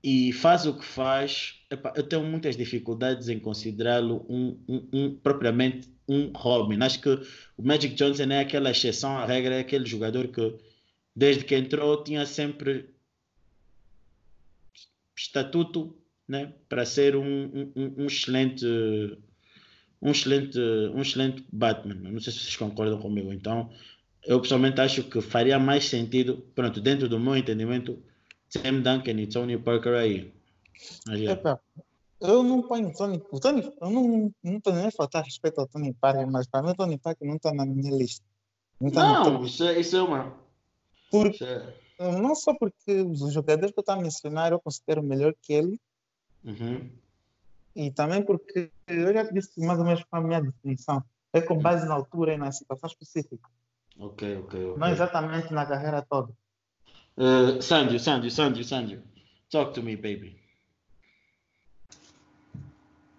e 0.00 0.32
faz 0.32 0.64
o 0.64 0.78
que 0.78 0.84
faz, 0.84 1.54
eu 1.96 2.04
tenho 2.04 2.22
muitas 2.22 2.56
dificuldades 2.56 3.28
em 3.28 3.40
considerá-lo 3.40 4.24
um, 4.28 4.56
um, 4.68 4.88
um, 4.92 5.14
propriamente 5.16 5.88
um 6.08 6.30
Robin. 6.36 6.80
Acho 6.82 7.00
que 7.00 7.10
o 7.56 7.62
Magic 7.64 7.96
Johnson 7.96 8.30
é 8.30 8.38
aquela 8.38 8.70
exceção 8.70 9.18
à 9.18 9.26
regra, 9.26 9.56
é 9.56 9.60
aquele 9.60 9.86
jogador 9.86 10.28
que 10.28 10.54
desde 11.16 11.42
que 11.44 11.56
entrou 11.56 12.04
tinha 12.04 12.24
sempre 12.26 12.92
estatuto 15.16 15.96
né, 16.28 16.52
para 16.68 16.84
ser 16.84 17.16
um, 17.16 17.70
um, 17.76 18.06
excelente 18.06 18.66
um 20.00 20.10
excelente 20.10 20.58
um 20.94 21.00
excelente 21.00 21.44
Batman. 21.52 21.94
Não 21.94 22.20
sei 22.20 22.32
se 22.32 22.40
vocês 22.40 22.56
concordam 22.56 22.98
comigo. 22.98 23.32
Então, 23.32 23.70
eu 24.24 24.40
pessoalmente 24.40 24.80
acho 24.80 25.04
que 25.04 25.20
faria 25.20 25.58
mais 25.58 25.84
sentido, 25.84 26.44
pronto, 26.54 26.80
dentro 26.80 27.08
do 27.08 27.18
meu 27.18 27.36
entendimento, 27.36 28.02
Sam 28.48 28.80
Duncan 28.80 29.20
e 29.20 29.26
Tony 29.26 29.58
Parker 29.58 29.94
aí. 29.94 30.32
Epa, 31.08 31.60
eu 32.20 32.42
não 32.42 32.62
ponho 32.62 32.92
Tony. 32.92 33.22
O 33.30 33.40
Tony, 33.40 33.72
eu 33.80 33.90
não, 33.90 34.32
não 34.42 34.56
estou 34.56 34.72
nem 34.72 34.86
a 34.86 34.90
faltar 34.92 35.24
respeito 35.24 35.60
ao 35.60 35.66
Tony 35.66 35.92
Parker, 35.92 36.26
mas 36.30 36.46
para 36.46 36.62
mim 36.62 36.70
o 36.70 36.74
Tony 36.74 36.98
Parker 36.98 37.26
não 37.26 37.36
está 37.36 37.52
na 37.52 37.66
minha 37.66 37.94
lista. 37.96 38.24
Não, 38.80 38.90
tá 38.90 39.24
não 39.24 39.44
isso, 39.44 39.64
é, 39.64 39.78
isso 39.78 39.96
é 39.96 40.02
uma. 40.02 40.34
Porque, 41.10 41.44
é... 41.44 41.74
Não 42.10 42.34
só 42.34 42.54
porque 42.54 43.02
os 43.02 43.32
jogadores 43.32 43.72
que 43.72 43.78
eu 43.78 43.82
estou 43.82 43.94
a 43.94 44.00
mencionar 44.00 44.52
eu 44.52 44.60
considero 44.60 45.02
melhor 45.02 45.34
que 45.40 45.52
ele. 45.52 45.80
Uhum. 46.44 46.90
E 47.74 47.90
também 47.90 48.22
porque 48.22 48.70
eu 48.86 49.12
já 49.12 49.22
disse 49.24 49.60
mais 49.60 49.78
ou 49.78 49.84
menos 49.84 50.04
com 50.04 50.16
a 50.16 50.20
minha 50.20 50.40
definição. 50.40 51.02
É 51.32 51.40
com 51.40 51.58
base 51.58 51.86
na 51.86 51.94
altura 51.94 52.34
e 52.34 52.36
na 52.36 52.52
situação 52.52 52.88
específica. 52.88 53.48
Ok, 53.98 54.36
ok, 54.38 54.64
ok. 54.66 54.78
Não 54.78 54.88
exatamente 54.88 55.52
na 55.52 55.64
carreira 55.64 56.02
toda. 56.02 56.32
Uh, 57.16 57.60
Sandy, 57.60 57.98
Sandy, 57.98 58.30
Sandy, 58.30 58.64
Sandy. 58.64 59.00
Talk 59.50 59.72
to 59.74 59.82
me, 59.82 59.96
baby. 59.96 60.36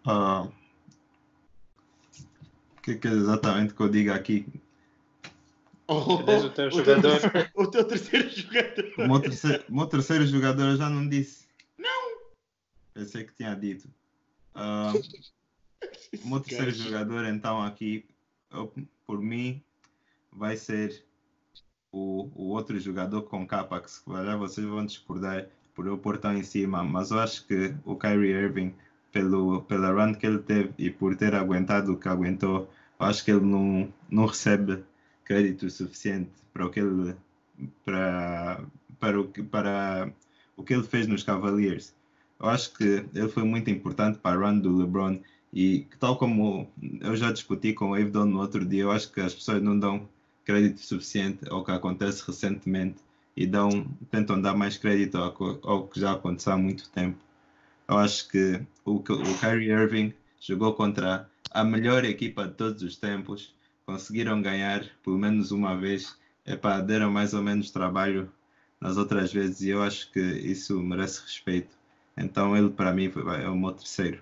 Uh, 0.05 0.51
o 2.77 2.81
que, 2.81 2.95
que 2.95 3.07
é 3.07 3.11
exatamente 3.11 3.73
que 3.73 3.81
eu 3.81 3.89
digo 3.89 4.11
aqui? 4.11 4.45
Oh, 5.95 6.13
o 6.45 6.49
teu 6.49 6.67
o, 6.67 6.71
jogador. 6.71 7.19
teu, 7.19 7.47
o 7.55 7.67
teu 7.67 7.83
terceiro 7.85 8.29
jogador. 8.29 8.93
O 8.97 9.07
meu 9.07 9.19
terceiro, 9.19 9.63
o 9.69 9.75
meu 9.75 9.85
terceiro 9.87 10.25
jogador 10.27 10.63
eu 10.71 10.77
já 10.77 10.89
não 10.89 11.07
disse. 11.07 11.47
Não! 11.77 12.17
Eu 12.95 13.05
sei 13.05 13.23
que 13.23 13.33
tinha 13.33 13.53
dito. 13.55 13.87
Ah, 14.55 14.93
o 16.23 16.27
meu 16.27 16.39
terceiro 16.39 16.71
Gajo. 16.71 16.83
jogador, 16.83 17.25
então, 17.25 17.61
aqui, 17.61 18.05
eu- 18.51 18.71
por 19.05 19.19
mim, 19.21 19.61
vai 20.31 20.55
ser 20.57 21.03
o, 21.91 22.29
o 22.35 22.49
outro 22.49 22.79
jogador 22.79 23.21
com 23.23 23.45
capa, 23.45 23.79
que 23.81 23.91
se 23.91 24.03
calhar 24.03 24.37
vocês 24.37 24.65
vão 24.65 24.85
discordar 24.85 25.47
por 25.75 25.85
eu 25.87 25.97
pôr 25.97 26.17
tão 26.17 26.35
em 26.37 26.43
cima, 26.43 26.83
mas 26.83 27.11
eu 27.11 27.19
acho 27.19 27.45
que 27.47 27.73
o 27.83 27.95
Kyrie 27.95 28.31
Irving, 28.31 28.73
pelo, 29.11 29.61
pela 29.63 29.91
run 29.91 30.13
que 30.13 30.25
ele 30.25 30.39
teve 30.39 30.71
e 30.77 30.89
por 30.89 31.15
ter 31.15 31.33
aguentado 31.35 31.93
o 31.93 31.97
que 31.97 32.07
aguentou, 32.07 32.69
eu 32.99 33.05
acho 33.05 33.23
que 33.25 33.31
ele 33.31 33.41
não, 33.41 33.91
não 34.09 34.25
recebe 34.25 34.83
crédito 35.25 35.69
suficiente 35.69 36.31
para 36.53 36.65
o 36.65 36.69
que 36.69 36.79
ele 36.79 37.15
para, 37.85 38.63
para, 38.99 39.19
o, 39.19 39.27
para 39.27 40.11
o 40.57 40.63
que 40.63 40.73
ele 40.73 40.83
fez 40.83 41.07
nos 41.07 41.23
Cavaliers. 41.23 41.93
Eu 42.39 42.49
acho 42.49 42.73
que 42.73 43.05
ele 43.13 43.29
foi 43.29 43.43
muito 43.43 43.69
importante 43.69 44.19
para 44.19 44.35
a 44.35 44.49
run 44.49 44.59
do 44.59 44.75
LeBron 44.75 45.19
e 45.53 45.85
tal 45.99 46.17
como 46.17 46.67
eu 46.99 47.15
já 47.15 47.31
discuti 47.31 47.73
com 47.73 47.91
o 47.91 47.95
Avdon 47.95 48.25
no 48.25 48.39
outro 48.39 48.65
dia, 48.65 48.81
eu 48.81 48.91
acho 48.91 49.11
que 49.11 49.21
as 49.21 49.33
pessoas 49.33 49.61
não 49.61 49.77
dão 49.77 50.09
crédito 50.43 50.81
suficiente 50.81 51.47
ao 51.49 51.63
que 51.63 51.71
acontece 51.71 52.23
recentemente 52.25 52.97
e 53.37 53.45
dão, 53.45 53.87
tentam 54.11 54.41
dar 54.41 54.55
mais 54.55 54.77
crédito 54.77 55.17
ao, 55.17 55.33
ao 55.63 55.87
que 55.87 55.99
já 55.99 56.13
aconteceu 56.13 56.53
há 56.53 56.57
muito 56.57 56.89
tempo. 56.89 57.17
Eu 57.87 57.97
acho 57.97 58.27
que 58.29 58.61
o, 58.83 58.95
o 58.95 59.39
Kyrie 59.39 59.71
Irving 59.71 60.13
jogou 60.39 60.73
contra 60.73 61.29
a 61.51 61.63
melhor 61.63 62.03
equipa 62.03 62.47
de 62.47 62.53
todos 62.55 62.81
os 62.81 62.97
tempos, 62.97 63.52
conseguiram 63.85 64.41
ganhar 64.41 64.85
pelo 65.03 65.17
menos 65.17 65.51
uma 65.51 65.77
vez, 65.77 66.17
Epá, 66.45 66.81
deram 66.81 67.09
mais 67.09 67.33
ou 67.33 67.41
menos 67.41 67.71
trabalho 67.71 68.31
nas 68.79 68.97
outras 68.97 69.31
vezes 69.31 69.61
e 69.61 69.69
eu 69.69 69.81
acho 69.81 70.11
que 70.11 70.19
isso 70.19 70.81
merece 70.81 71.21
respeito. 71.21 71.77
Então 72.17 72.55
ele 72.55 72.69
para 72.69 72.91
mim 72.93 73.09
foi- 73.09 73.23
é 73.41 73.47
o 73.47 73.55
meu 73.55 73.71
terceiro. 73.71 74.21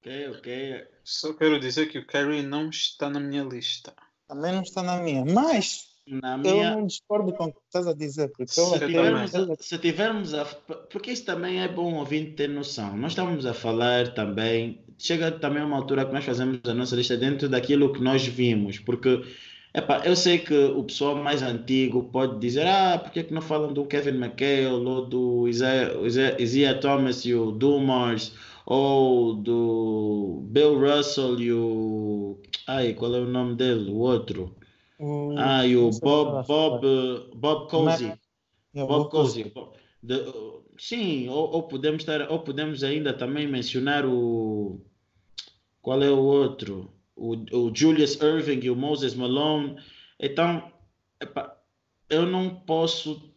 Ok, 0.00 0.28
ok. 0.30 0.88
Só 1.04 1.32
quero 1.34 1.60
dizer 1.60 1.86
que 1.86 1.98
o 1.98 2.06
Kyrie 2.06 2.42
não 2.42 2.70
está 2.70 3.08
na 3.10 3.20
minha 3.20 3.44
lista. 3.44 3.92
Também 4.26 4.52
não 4.52 4.62
está 4.62 4.82
na 4.82 4.96
minha. 4.96 5.24
Mas 5.24 5.91
Na 6.06 6.34
eu 6.34 6.38
minha. 6.38 6.70
não 6.76 6.86
discordo 6.86 7.32
com 7.32 7.44
o 7.44 7.52
que 7.52 7.60
estás 7.66 7.86
a 7.86 7.92
dizer. 7.94 8.28
Porque 8.28 8.42
eu 8.42 8.46
Se 8.48 8.78
tivermos, 8.80 9.34
eu- 9.34 9.52
a, 9.52 9.56
se 9.58 9.78
tivermos 9.78 10.34
a. 10.34 10.44
Porque 10.44 11.12
isso 11.12 11.24
também 11.24 11.60
é 11.62 11.68
bom 11.68 11.94
ouvinte 11.94 12.32
ter 12.32 12.48
noção. 12.48 12.96
Nós 12.96 13.12
estamos 13.12 13.46
a 13.46 13.54
falar 13.54 14.12
também. 14.14 14.80
Chega 14.98 15.30
também 15.32 15.62
uma 15.62 15.76
altura 15.76 16.04
que 16.04 16.12
nós 16.12 16.24
fazemos 16.24 16.60
a 16.64 16.74
nossa 16.74 16.96
lista 16.96 17.16
dentro 17.16 17.48
daquilo 17.48 17.92
que 17.92 18.00
nós 18.02 18.26
vimos. 18.26 18.78
Porque, 18.80 19.22
epá, 19.74 20.02
eu 20.04 20.14
sei 20.16 20.38
que 20.38 20.54
o 20.54 20.82
pessoal 20.84 21.14
mais 21.16 21.40
antigo 21.42 22.04
pode 22.10 22.38
dizer: 22.40 22.66
ah, 22.66 22.98
por 22.98 23.12
que, 23.12 23.20
é 23.20 23.22
que 23.22 23.32
não 23.34 23.42
falam 23.42 23.72
do 23.72 23.84
Kevin 23.86 24.16
McHale 24.18 24.66
ou 24.86 25.06
do 25.06 25.48
Isaiah, 25.48 25.92
Isaiah- 26.04 26.36
Isaiah 26.40 26.78
Thomas 26.80 27.24
e 27.24 27.32
o 27.34 27.52
Dumars 27.52 28.32
ou 28.66 29.34
do 29.34 30.42
Bill 30.50 30.78
Russell 30.80 31.40
e 31.40 31.52
o. 31.52 32.38
Ai, 32.66 32.92
qual 32.94 33.14
é 33.14 33.20
o 33.20 33.26
nome 33.26 33.54
dele? 33.56 33.88
O 33.90 33.98
outro. 33.98 34.54
O- 35.04 35.34
Ah, 35.38 35.66
e 35.66 35.76
o 35.76 35.92
sei 35.92 36.00
Bob. 36.02 36.46
Bob, 36.46 36.86
Bob 37.34 37.68
Cousy. 37.70 38.12
Eu 38.74 38.86
Bob 38.86 39.02
vou- 39.02 39.08
Cousy. 39.10 39.52
De- 40.02 40.32
sim, 40.78 41.28
ou, 41.28 41.50
ou 41.52 41.62
podemos 41.64 42.02
estar, 42.02 42.30
ou 42.30 42.40
podemos 42.40 42.82
ainda 42.82 43.12
também 43.12 43.46
mencionar 43.46 44.04
o 44.06 44.80
qual 45.80 46.02
é 46.02 46.10
o 46.10 46.18
outro? 46.18 46.90
O, 47.16 47.34
o 47.56 47.72
Julius 47.74 48.18
Irving 48.20 48.60
e 48.64 48.70
o 48.70 48.76
Moses 48.76 49.14
Malone. 49.14 49.76
Então, 50.18 50.70
epá, 51.20 51.56
eu 52.08 52.24
não 52.26 52.50
posso 52.54 53.30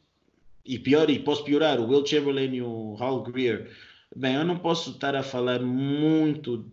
e 0.63 0.79
pior, 0.79 1.09
e 1.09 1.19
posso 1.19 1.43
piorar, 1.43 1.79
o 1.79 1.87
Will 1.87 2.05
Chamberlain 2.05 2.53
e 2.55 2.61
o 2.61 2.95
Hal 2.99 3.21
Greer. 3.23 3.69
Bem, 4.15 4.35
eu 4.35 4.43
não 4.45 4.57
posso 4.57 4.91
estar 4.91 5.13
a 5.15 5.21
falar 5.21 5.61
muito 5.61 6.65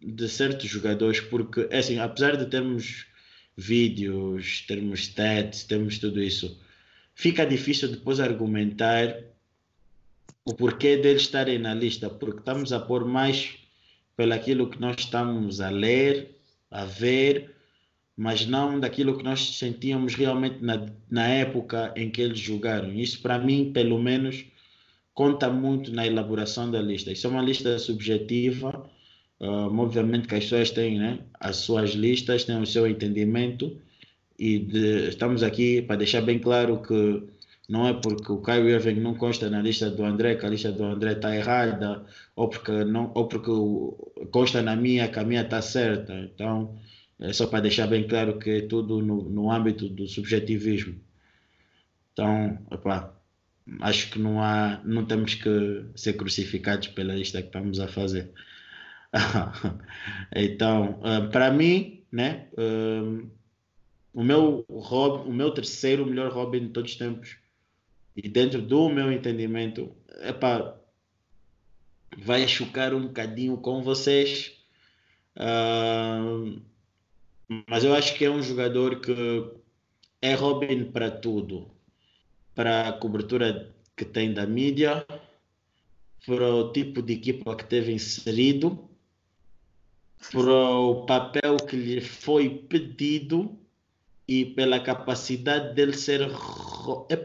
de 0.00 0.28
certos 0.28 0.68
jogadores 0.68 1.20
porque, 1.20 1.66
é 1.70 1.78
assim, 1.78 1.98
apesar 1.98 2.36
de 2.36 2.46
termos 2.46 3.06
vídeos, 3.60 4.64
termos 4.66 5.00
stats, 5.00 5.64
temos 5.64 5.98
tudo 5.98 6.22
isso, 6.22 6.58
fica 7.14 7.44
difícil 7.44 7.90
depois 7.90 8.18
argumentar 8.18 9.16
o 10.44 10.54
porquê 10.54 10.96
deles 10.96 11.22
estarem 11.22 11.58
na 11.58 11.74
lista, 11.74 12.08
porque 12.08 12.40
estamos 12.40 12.72
a 12.72 12.80
pôr 12.80 13.04
mais 13.04 13.58
pelaquilo 14.16 14.68
que 14.68 14.80
nós 14.80 14.96
estamos 14.98 15.60
a 15.60 15.70
ler, 15.70 16.36
a 16.70 16.84
ver, 16.84 17.54
mas 18.16 18.46
não 18.46 18.78
daquilo 18.78 19.16
que 19.16 19.24
nós 19.24 19.56
sentíamos 19.56 20.14
realmente 20.14 20.62
na, 20.62 20.86
na 21.10 21.26
época 21.26 21.92
em 21.96 22.10
que 22.10 22.20
eles 22.20 22.38
jogaram. 22.38 22.92
Isso, 22.92 23.20
para 23.22 23.38
mim, 23.38 23.72
pelo 23.72 23.98
menos, 23.98 24.44
conta 25.14 25.48
muito 25.48 25.92
na 25.92 26.06
elaboração 26.06 26.70
da 26.70 26.82
lista. 26.82 27.12
Isso 27.12 27.26
é 27.26 27.30
uma 27.30 27.42
lista 27.42 27.78
subjetiva. 27.78 28.89
Uh, 29.40 29.68
obviamente 29.80 30.28
que 30.28 30.34
as 30.34 30.44
pessoas 30.44 30.70
têm 30.70 30.98
né, 30.98 31.20
as 31.40 31.56
suas 31.56 31.90
listas, 31.92 32.44
têm 32.44 32.60
o 32.60 32.66
seu 32.66 32.86
entendimento, 32.86 33.80
e 34.38 34.58
de- 34.58 35.08
estamos 35.08 35.42
aqui 35.42 35.82
para 35.82 35.96
deixar 35.96 36.22
bem 36.22 36.38
claro 36.38 36.82
que 36.82 37.22
não 37.68 37.86
é 37.88 37.94
porque 37.94 38.30
o 38.32 38.42
Kyrie 38.42 38.72
Irving 38.74 39.00
não 39.00 39.14
consta 39.14 39.48
na 39.50 39.62
lista 39.62 39.90
do 39.90 40.04
André 40.04 40.34
que 40.36 40.44
a 40.46 40.48
lista 40.50 40.72
do 40.72 40.84
André 40.84 41.12
está 41.12 41.34
errada, 41.36 42.04
ou 42.36 42.48
porque, 42.48 42.84
não, 42.84 43.12
ou 43.14 43.28
porque 43.28 43.50
consta 44.30 44.60
na 44.62 44.76
minha 44.76 45.08
que 45.08 45.18
a 45.18 45.24
minha 45.24 45.42
está 45.42 45.62
certa. 45.62 46.14
Então, 46.18 46.78
é 47.20 47.32
só 47.32 47.46
para 47.46 47.60
deixar 47.60 47.86
bem 47.86 48.06
claro 48.08 48.38
que 48.38 48.50
é 48.50 48.60
tudo 48.62 49.00
no, 49.02 49.22
no 49.30 49.50
âmbito 49.52 49.88
do 49.88 50.06
subjetivismo. 50.08 50.96
Então, 52.12 52.58
epá, 52.70 53.12
acho 53.80 54.10
que 54.10 54.18
não 54.18 54.42
há, 54.42 54.80
não 54.84 55.04
temos 55.06 55.34
que 55.34 55.84
ser 55.96 56.14
crucificados 56.14 56.88
pela 56.88 57.14
lista 57.14 57.40
que 57.40 57.48
estamos 57.48 57.80
a 57.80 57.88
fazer. 57.88 58.32
então, 60.34 61.00
ah, 61.02 61.28
para 61.30 61.50
mim, 61.50 62.04
né, 62.10 62.48
ah, 62.56 63.28
o 64.12 64.22
meu 64.22 64.64
Rob, 64.68 65.28
o 65.28 65.32
meu 65.32 65.50
terceiro 65.52 66.06
melhor 66.06 66.32
Robin 66.32 66.66
de 66.66 66.72
todos 66.72 66.92
os 66.92 66.98
tempos 66.98 67.36
e 68.16 68.28
dentro 68.28 68.60
do 68.60 68.88
meu 68.88 69.10
entendimento, 69.12 69.94
epá, 70.22 70.76
vai 72.18 72.46
chocar 72.46 72.92
um 72.92 73.06
bocadinho 73.06 73.56
com 73.56 73.82
vocês, 73.82 74.52
ah, 75.36 76.44
mas 77.68 77.84
eu 77.84 77.94
acho 77.94 78.14
que 78.14 78.24
é 78.24 78.30
um 78.30 78.42
jogador 78.42 79.00
que 79.00 79.12
é 80.20 80.34
Robin 80.34 80.84
para 80.84 81.10
tudo, 81.10 81.70
para 82.54 82.88
a 82.88 82.92
cobertura 82.92 83.74
que 83.96 84.04
tem 84.04 84.32
da 84.32 84.46
mídia, 84.46 85.06
para 86.26 86.54
o 86.54 86.72
tipo 86.72 87.00
de 87.00 87.14
equipa 87.14 87.56
que 87.56 87.64
teve 87.64 87.92
inserido, 87.92 88.89
para 90.32 90.52
o 90.52 91.06
papel 91.06 91.56
que 91.56 91.76
lhe 91.76 92.00
foi 92.00 92.50
pedido 92.68 93.58
e 94.28 94.44
pela 94.44 94.78
capacidade 94.78 95.74
dele 95.74 95.92
ser. 95.92 96.20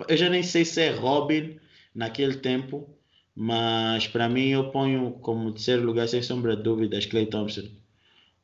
Eu 0.08 0.18
já 0.18 0.30
nem 0.30 0.41
sei 0.41 0.66
se 0.66 0.82
é 0.82 0.91
Robin 0.91 1.60
naquele 1.93 2.38
tempo, 2.38 2.89
mas 3.36 4.08
para 4.08 4.30
mim 4.30 4.50
eu 4.50 4.72
ponho 4.72 5.12
como 5.12 5.52
terceiro 5.52 5.84
lugar, 5.84 6.08
sem 6.08 6.22
sombra 6.22 6.56
de 6.56 6.64
dúvidas, 6.64 7.06
Clay 7.06 7.26
Thompson. 7.28 7.70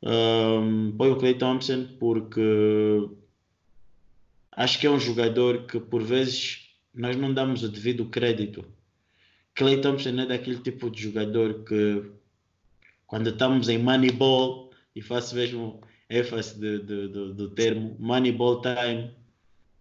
Um, 0.03 0.91
ponho 0.97 1.15
Clay 1.15 1.35
Thompson 1.35 1.87
porque 1.99 2.41
acho 4.51 4.79
que 4.79 4.87
é 4.87 4.91
um 4.91 4.99
jogador 4.99 5.65
que 5.65 5.79
por 5.79 6.03
vezes 6.03 6.69
nós 6.93 7.15
não 7.15 7.33
damos 7.33 7.63
o 7.63 7.69
devido 7.69 8.05
crédito. 8.05 8.65
Clay 9.55 9.79
Thompson 9.81 10.09
é 10.09 10.25
daquele 10.25 10.59
tipo 10.59 10.89
de 10.89 11.03
jogador 11.03 11.63
que 11.63 12.11
quando 13.11 13.29
estamos 13.29 13.67
em 13.67 13.77
Moneyball 13.77 14.71
e 14.95 15.01
faço 15.01 15.35
mesmo 15.35 15.81
ênfase 16.09 16.57
de- 16.57 16.79
de- 16.79 17.07
do- 17.09 17.33
do 17.33 17.49
termo 17.49 17.93
Moneyball 17.99 18.61
time, 18.61 19.11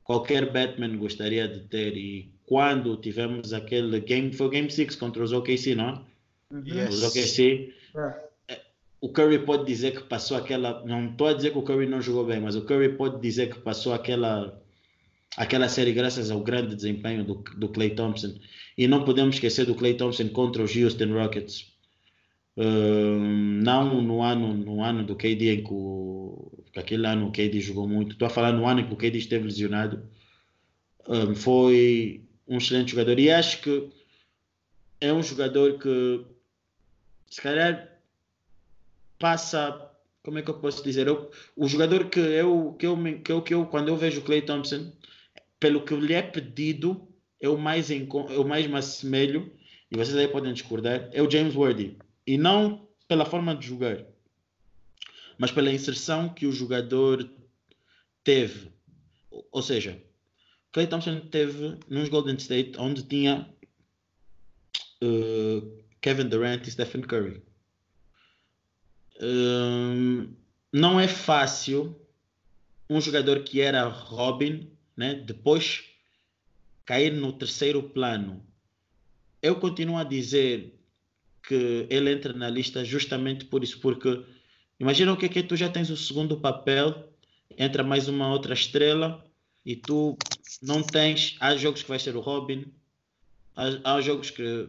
qualquer 0.03 0.53
Batman 0.53 0.97
gostaria 0.97 1.47
de 1.47 1.61
ter 1.61 1.97
e 1.97 2.28
quando 2.45 2.97
tivemos 2.97 3.53
aquele 3.53 4.01
game, 4.01 4.33
foi 4.33 4.47
o 4.49 4.51
Game 4.51 4.68
6 4.68 4.97
contra 4.97 5.22
os 5.22 5.33
OKC, 5.33 5.76
não 5.76 5.89
é? 5.91 6.59
Yes. 6.68 6.95
Os 6.97 7.03
OKC, 7.05 7.72
É. 8.49 8.61
o 9.01 9.09
Curry 9.09 9.39
pode 9.47 9.64
dizer 9.64 9.93
que 9.93 10.03
passou 10.03 10.37
aquela. 10.37 10.85
Não 10.85 11.11
estou 11.12 11.28
a 11.28 11.33
dizer 11.33 11.53
que 11.53 11.59
o 11.59 11.62
Curry 11.62 11.87
não 11.87 12.03
jogou 12.03 12.26
bem, 12.26 12.41
mas 12.41 12.57
o 12.57 12.62
Curry 12.62 12.97
pode 12.97 13.20
dizer 13.22 13.49
que 13.55 13.61
passou 13.61 13.93
aquela, 13.95 14.61
aquela 15.37 15.68
série 15.68 15.93
graças 15.93 16.33
ao 16.33 16.41
grande 16.41 16.74
desempenho 16.74 17.22
do, 17.24 17.35
do 17.57 17.68
Clay 17.68 17.91
Thompson. 17.91 18.35
E 18.76 18.89
não 18.89 19.05
podemos 19.05 19.37
esquecer 19.37 19.64
do 19.66 19.76
Clay 19.76 19.95
Thompson 19.95 20.28
contra 20.31 20.61
os 20.64 20.74
Houston 20.74 21.12
Rockets. 21.12 21.70
Hum, 22.57 23.61
não 23.62 24.03
no 24.03 24.22
ano, 24.22 24.55
no 24.55 24.82
ano 24.82 25.05
do 25.05 25.16
KD 25.16 25.55
em 25.55 25.64
que, 25.64 25.72
o, 25.72 26.64
que 26.72 26.78
aquele 26.78 27.07
ano 27.07 27.28
o 27.28 27.32
KD 27.32 27.61
jogou 27.61 27.88
muito. 27.88 28.12
Estou 28.12 28.26
a 28.26 28.30
falar 28.30 28.53
no 28.53 28.66
ano 28.66 28.80
em 28.80 28.86
que 28.86 28.92
o 28.92 28.96
KD 28.96 29.18
esteve 29.18 29.44
lesionado. 29.44 30.09
Hum, 31.09 31.34
foi 31.34 32.24
um 32.46 32.59
excelente 32.59 32.90
jogador. 32.90 33.18
E 33.18 33.30
acho 33.30 33.62
que 33.62 33.90
é 35.01 35.12
um 35.12 35.22
jogador 35.22 35.78
que 35.78 36.24
se 37.30 37.40
calhar 37.40 37.88
passa 39.18 39.90
como 40.22 40.38
é 40.38 40.42
que 40.42 40.51
eu 40.51 40.59
posso 40.59 40.82
dizer? 40.82 41.07
Eu, 41.07 41.30
o 41.57 41.66
jogador 41.66 42.09
que 42.11 42.20
eu, 42.20 42.76
que, 42.78 42.86
eu, 42.86 42.96
que, 43.22 43.32
eu, 43.32 43.42
que 43.42 43.55
eu, 43.55 43.66
quando 43.66 43.88
eu 43.88 43.96
vejo 43.96 44.20
o 44.20 44.24
Clay 44.24 44.42
Thompson, 44.42 44.92
pelo 45.59 45.82
que 45.82 45.94
lhe 45.94 46.14
é 46.14 46.22
pedido, 46.22 47.09
eu 47.40 47.57
mais, 47.57 47.90
eu 47.90 48.44
mais 48.44 48.66
me 48.66 48.76
assemelho, 48.76 49.51
e 49.90 49.96
vocês 49.96 50.16
aí 50.16 50.28
podem 50.28 50.53
discordar, 50.53 51.09
é 51.12 51.22
o 51.22 51.30
James 51.30 51.55
Worthy. 51.55 51.96
E 52.31 52.39
não 52.39 52.89
pela 53.09 53.24
forma 53.24 53.57
de 53.57 53.66
jogar, 53.66 54.07
mas 55.37 55.51
pela 55.51 55.72
inserção 55.72 56.28
que 56.28 56.47
o 56.47 56.53
jogador 56.53 57.28
teve. 58.22 58.70
Ou 59.51 59.61
seja, 59.61 60.01
Clay 60.70 60.87
Thompson 60.87 61.18
teve 61.22 61.76
nos 61.89 62.09
Golden 62.09 62.37
State, 62.37 62.78
onde 62.78 63.03
tinha 63.03 63.53
uh, 65.03 65.85
Kevin 66.01 66.28
Durant 66.28 66.64
e 66.68 66.70
Stephen 66.70 67.01
Curry. 67.01 67.43
Um, 69.20 70.33
não 70.72 71.01
é 71.01 71.09
fácil 71.09 72.01
um 72.89 73.01
jogador 73.01 73.43
que 73.43 73.61
era 73.61 73.89
Robin, 73.89 74.70
né, 74.97 75.16
depois 75.16 75.83
cair 76.85 77.12
no 77.12 77.33
terceiro 77.33 77.83
plano. 77.83 78.47
Eu 79.43 79.57
continuo 79.59 79.97
a 79.97 80.05
dizer 80.05 80.80
que 81.51 81.84
ele 81.90 82.12
entra 82.12 82.32
na 82.32 82.48
lista 82.48 82.84
justamente 82.84 83.44
por 83.44 83.64
isso, 83.64 83.80
porque 83.80 84.24
imagina 84.78 85.12
o 85.12 85.16
que 85.16 85.26
é 85.26 85.28
que 85.28 85.42
tu 85.42 85.57
já 85.57 85.68
tens 85.68 85.90
o 85.90 85.96
segundo 85.96 86.36
papel, 86.36 87.12
entra 87.59 87.82
mais 87.82 88.07
uma 88.07 88.30
outra 88.30 88.55
estrela 88.55 89.26
e 89.66 89.74
tu 89.74 90.16
não 90.62 90.80
tens. 90.80 91.36
Há 91.40 91.57
jogos 91.57 91.82
que 91.82 91.88
vai 91.88 91.98
ser 91.98 92.14
o 92.14 92.20
Robin, 92.20 92.66
há, 93.57 93.94
há 93.96 94.01
jogos 94.01 94.30
que 94.30 94.68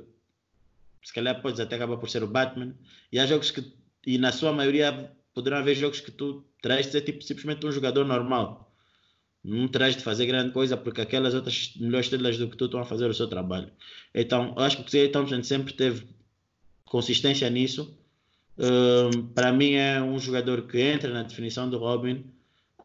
se 1.04 1.14
calhar 1.14 1.40
podes 1.40 1.60
até 1.60 1.76
acabar 1.76 1.98
por 1.98 2.10
ser 2.10 2.24
o 2.24 2.28
Batman, 2.28 2.74
e 3.12 3.20
há 3.20 3.28
jogos 3.28 3.52
que 3.52 3.64
e 4.08 4.18
na 4.18 4.32
sua 4.32 4.52
maioria 4.52 5.12
poderão 5.36 5.58
haver 5.58 5.76
jogos 5.76 6.00
que 6.00 6.10
tu 6.10 6.44
terás 6.64 6.88
de 6.88 6.94
ser 6.94 7.02
tipo, 7.02 7.24
simplesmente 7.24 7.64
um 7.68 7.72
jogador 7.72 8.04
normal. 8.06 8.74
Não 9.44 9.68
terás 9.68 9.96
de 9.96 10.02
fazer 10.02 10.26
grande 10.26 10.52
coisa 10.52 10.76
porque 10.76 11.02
aquelas 11.02 11.36
outras 11.36 11.76
melhores 11.80 12.08
estrelas 12.08 12.40
do 12.40 12.50
que 12.50 12.58
tu 12.58 12.66
estão 12.66 12.80
a 12.80 12.86
fazer 12.86 13.08
o 13.08 13.14
seu 13.14 13.28
trabalho. 13.28 13.72
Então, 14.16 14.56
acho 14.58 14.78
que 14.78 14.82
o 14.82 14.86
Clay 14.86 15.10
Thompson 15.10 15.44
sempre 15.44 15.74
teve 15.74 16.08
consistência 16.92 17.50
nisso. 17.50 17.98
Um, 18.58 19.28
para 19.28 19.54
mim 19.54 19.76
é 19.76 20.02
um 20.02 20.20
jogador 20.20 20.68
que 20.68 20.78
entra 20.78 21.14
na 21.14 21.24
definição 21.24 21.70
do 21.70 21.78
Robin. 21.78 22.26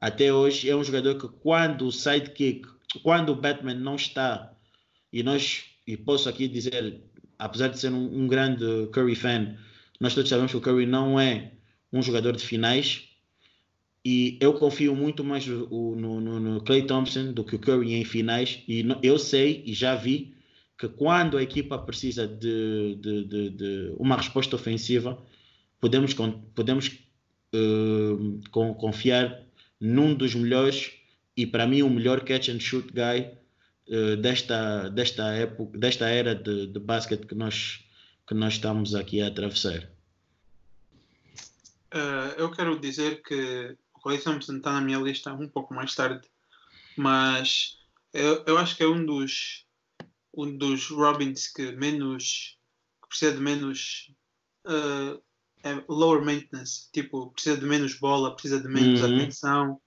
Até 0.01 0.33
hoje 0.33 0.71
é 0.71 0.77
um 0.77 0.85
jogador 0.85 1.17
que 1.17 1.27
quando 1.41 1.89
o 1.89 1.93
sidekick, 1.93 2.69
quando 3.03 3.31
o 3.31 3.35
Batman 3.35 3.75
não 3.75 3.97
está, 3.97 4.53
e 5.13 5.25
nós, 5.25 5.65
e 5.85 5.97
posso 5.97 6.29
aqui 6.29 6.47
dizer, 6.47 7.03
apesar 7.37 7.67
de 7.67 7.81
ser 7.81 7.91
um, 7.91 8.23
um 8.23 8.29
grande 8.29 8.87
Curry 8.93 9.17
fan, 9.17 9.57
nós 9.99 10.15
todos 10.15 10.31
sabemos 10.31 10.53
que 10.53 10.59
o 10.59 10.61
Curry 10.61 10.87
não 10.87 11.19
é 11.19 11.51
um 11.93 12.01
jogador 12.01 12.37
de 12.37 12.45
finais 12.45 13.09
e 14.05 14.39
eu 14.41 14.55
confio 14.55 14.95
muito 14.95 15.25
mais 15.25 15.45
no, 15.49 15.97
no, 15.97 16.21
no 16.21 16.61
Clay 16.61 16.87
Thompson 16.87 17.33
do 17.33 17.43
que 17.43 17.57
o 17.57 17.59
Curry 17.59 17.95
em 17.95 18.05
finais 18.05 18.63
e 18.69 18.87
eu 19.03 19.19
sei 19.19 19.65
e 19.67 19.75
já 19.75 19.97
vi 19.97 20.36
que 20.79 20.89
quando 20.89 21.39
a 21.39 21.43
equipa 21.43 21.79
precisa 21.79 22.27
de, 22.27 22.97
de, 22.97 23.25
de, 23.25 23.51
de 23.51 23.95
uma 23.99 24.17
resposta 24.17 24.57
ofensiva 24.57 25.19
podemos, 25.81 26.15
podemos 26.55 26.99
uh, 27.55 28.75
confiar 28.75 29.43
num 29.81 30.15
dos 30.15 30.35
melhores 30.35 30.93
e 31.37 31.47
para 31.47 31.67
mim 31.67 31.83
o 31.83 31.91
melhor 31.91 32.25
catch 32.25 32.49
and 32.49 32.61
shoot 32.61 32.93
guy 32.93 33.31
uh, 33.89 34.17
desta, 34.17 34.89
desta 34.91 35.33
época, 35.33 35.79
desta 35.79 36.09
era 36.09 36.35
de, 36.35 36.67
de 36.67 36.79
basquete 36.79 37.27
que 37.27 37.35
nós 37.35 37.81
que 38.27 38.35
nós 38.35 38.55
estamos 38.55 38.95
aqui 38.95 39.23
a 39.23 39.29
atravessar? 39.29 39.89
Uh, 41.95 42.35
eu 42.37 42.51
quero 42.51 42.79
dizer 42.79 43.23
que 43.23 43.77
o 43.95 44.01
Clay 44.01 44.19
Thompson 44.19 44.57
está 44.57 44.73
na 44.73 44.81
minha 44.81 44.99
lista 44.99 45.33
um 45.33 45.49
pouco 45.49 45.73
mais 45.73 45.95
tarde, 45.95 46.29
mas 46.97 47.79
eu, 48.13 48.43
eu 48.47 48.59
acho 48.59 48.77
que 48.77 48.83
é 48.83 48.87
um 48.89 49.07
dos, 49.07 49.65
um 50.37 50.57
dos 50.57 50.89
Robins 50.89 51.49
que 51.49 51.73
menos 51.73 52.59
que 53.03 53.09
precisa 53.09 53.33
de 53.33 53.41
menos 53.41 54.13
uh, 54.67 55.21
é 55.63 55.85
lower 55.89 56.25
maintenance, 56.25 56.89
tipo, 56.93 57.33
precisa 57.33 57.57
de 57.57 57.67
menos 57.67 57.99
bola, 57.99 58.35
precisa 58.35 58.61
de 58.61 58.69
menos 58.69 59.01
uhum. 59.01 59.17
atenção. 59.17 59.81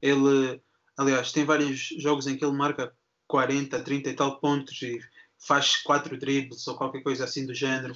Ele, 0.00 0.60
aliás, 0.96 1.32
tem 1.32 1.44
vários 1.44 1.88
jogos 1.98 2.26
em 2.26 2.36
que 2.36 2.44
ele 2.44 2.56
marca 2.56 2.92
40, 3.26 3.82
30 3.82 4.10
e 4.10 4.14
tal 4.14 4.38
pontos 4.38 4.80
e 4.82 4.98
faz 5.38 5.76
quatro 5.76 6.16
dribles 6.18 6.66
ou 6.68 6.76
qualquer 6.76 7.02
coisa 7.02 7.24
assim 7.24 7.46
do 7.46 7.54
género. 7.54 7.94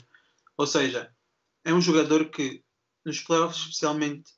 Ou 0.56 0.66
seja, 0.66 1.12
é 1.64 1.72
um 1.72 1.80
jogador 1.80 2.28
que 2.30 2.62
nos 3.04 3.20
playoffs 3.20 3.61
especialmente 3.61 4.32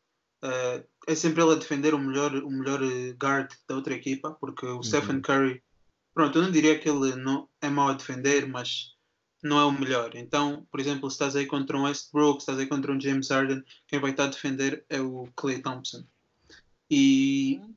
uh, 0.45 0.85
é 1.07 1.15
sempre 1.15 1.43
ele 1.43 1.53
a 1.53 1.57
defender 1.57 1.95
o 1.95 1.99
melhor, 1.99 2.35
o 2.35 2.51
melhor 2.51 2.83
eh, 2.83 3.13
guard 3.13 3.51
da 3.69 3.75
outra 3.75 3.95
equipa, 3.95 4.37
porque 4.41 4.67
o 4.67 4.77
uhum. 4.77 4.83
Stephen 4.83 5.21
Curry, 5.21 5.63
pronto, 6.15 6.39
eu 6.39 6.43
não 6.43 6.51
diria 6.51 6.79
que 6.79 6.89
ele 6.89 7.17
não 7.17 7.49
é 7.61 7.69
mau 7.69 7.89
a 7.89 7.95
defender, 7.95 8.47
mas 8.47 8.95
não 9.43 9.59
é 9.59 9.65
o 9.65 9.73
melhor. 9.73 10.15
Então, 10.15 10.67
por 10.71 10.81
exemplo, 10.81 11.11
se 11.11 11.15
estás 11.15 11.37
aí 11.37 11.47
contra 11.47 11.77
um 11.77 11.85
Westbrook, 11.85 12.41
se 12.41 12.43
estás 12.45 12.59
aí 12.59 12.67
contra 12.67 12.93
um 12.93 13.01
James 13.01 13.29
Harden, 13.31 13.63
quem 13.87 14.01
vai 14.01 14.11
estar 14.11 14.25
a 14.25 14.29
defender 14.29 14.85
é 14.89 15.01
o 15.01 15.29
Clay 15.35 15.63
Thompson. 15.63 16.05
E, 16.91 17.61
uhum. 17.63 17.75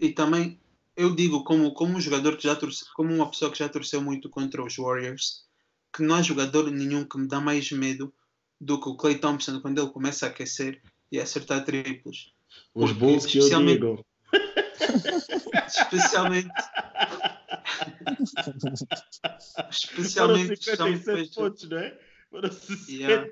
e 0.00 0.12
também 0.12 0.58
eu 0.96 1.14
digo 1.14 1.44
como, 1.44 1.72
como 1.74 1.96
um 1.96 2.00
jogador 2.00 2.36
que 2.36 2.44
já 2.44 2.56
torce, 2.56 2.84
como 2.94 3.14
uma 3.14 3.30
pessoa 3.30 3.50
que 3.50 3.58
já 3.58 3.68
torceu 3.68 4.00
muito 4.00 4.30
contra 4.30 4.64
os 4.64 4.76
Warriors, 4.76 5.44
que 5.92 6.02
não 6.02 6.14
há 6.14 6.22
jogador 6.22 6.70
nenhum 6.70 7.04
que 7.04 7.18
me 7.18 7.28
dá 7.28 7.40
mais 7.40 7.70
medo 7.70 8.12
do 8.60 8.80
que 8.80 8.88
o 8.88 8.96
Clay 8.96 9.18
Thompson 9.18 9.60
quando 9.60 9.80
ele 9.80 9.90
começa 9.90 10.26
a 10.26 10.30
aquecer 10.30 10.80
e 11.12 11.20
a 11.20 11.22
acertar 11.22 11.64
triplos. 11.64 12.32
Os 12.74 12.92
Bulls 12.92 13.26
que 13.26 13.38
eu 13.38 13.64
digo. 13.64 14.04
Especialmente. 15.66 16.48
Especialmente. 19.70 20.64
Foram 20.64 20.96
57 20.96 21.34
pontos, 21.34 21.68
não 21.68 21.78
é? 21.78 21.98
Foram 22.30 22.52
60, 22.52 22.92
yeah. 22.92 23.28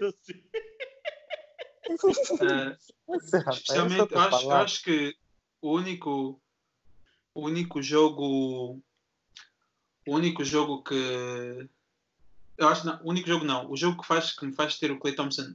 uh, 1.90 3.51
especialmente, 3.51 4.14
acho, 4.14 4.51
acho 4.51 4.82
que 4.82 5.16
o 5.61 5.72
único 5.72 6.40
o 7.34 7.47
único 7.47 7.82
jogo 7.82 8.82
o 10.07 10.14
único 10.14 10.45
jogo 10.45 10.82
que 10.82 11.68
eu 12.57 12.68
acho 12.68 12.86
não, 12.86 13.03
o 13.03 13.11
único 13.11 13.28
jogo 13.28 13.45
não 13.45 13.70
o 13.70 13.76
jogo 13.76 14.01
que 14.01 14.07
faz 14.07 14.32
que 14.32 14.47
me 14.47 14.55
faz 14.55 14.78
ter 14.78 14.90
o 14.90 14.99
Clay 14.99 15.14
Thompson 15.14 15.55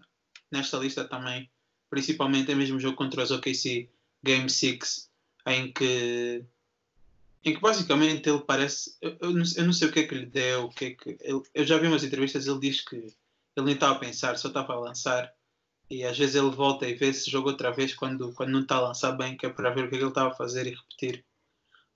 nesta 0.51 0.77
lista 0.77 1.07
também 1.07 1.49
principalmente 1.89 2.51
é 2.51 2.55
mesmo 2.55 2.77
o 2.77 2.79
jogo 2.79 2.97
contra 2.97 3.23
os 3.23 3.31
OKC 3.31 3.89
Game 4.23 4.49
6 4.49 5.09
em 5.47 5.71
que 5.71 6.45
em 7.43 7.53
que 7.53 7.61
basicamente 7.61 8.29
ele 8.29 8.43
parece 8.45 8.97
eu, 9.01 9.17
eu, 9.21 9.31
não, 9.31 9.43
eu 9.55 9.65
não 9.65 9.73
sei 9.73 9.87
o 9.87 9.91
que 9.91 9.99
é 9.99 10.07
que 10.07 10.15
lhe 10.15 10.25
deu 10.25 10.65
o 10.65 10.69
que 10.69 10.85
é 10.85 10.91
que 10.91 11.17
ele, 11.21 11.41
eu 11.53 11.65
já 11.65 11.77
vi 11.77 11.87
umas 11.87 12.03
entrevistas 12.03 12.47
ele 12.47 12.59
diz 12.59 12.81
que 12.81 12.95
ele 12.95 13.65
nem 13.65 13.75
estava 13.75 13.95
a 13.95 13.99
pensar 13.99 14.37
só 14.37 14.49
estava 14.49 14.73
a 14.73 14.79
lançar 14.79 15.31
e 15.89 16.03
às 16.03 16.17
vezes 16.17 16.35
ele 16.35 16.51
volta 16.51 16.87
e 16.87 16.93
vê 16.93 17.07
esse 17.07 17.31
jogo 17.31 17.49
outra 17.49 17.71
vez 17.71 17.93
quando, 17.93 18.33
quando 18.33 18.51
não 18.51 18.61
está 18.61 18.75
a 18.75 18.81
lançar 18.81 19.13
bem, 19.13 19.35
que 19.35 19.45
é 19.45 19.49
para 19.49 19.71
ver 19.71 19.85
o 19.85 19.89
que, 19.89 19.95
é 19.95 19.97
que 19.97 20.03
ele 20.03 20.11
estava 20.11 20.29
a 20.29 20.35
fazer 20.35 20.67
e 20.67 20.75
repetir 20.75 21.25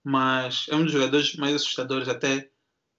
mas 0.03 0.65
é 0.69 0.75
um 0.75 0.83
dos 0.83 0.91
jogadores 0.91 1.35
mais 1.35 1.55
assustadores. 1.55 2.09
Até 2.09 2.51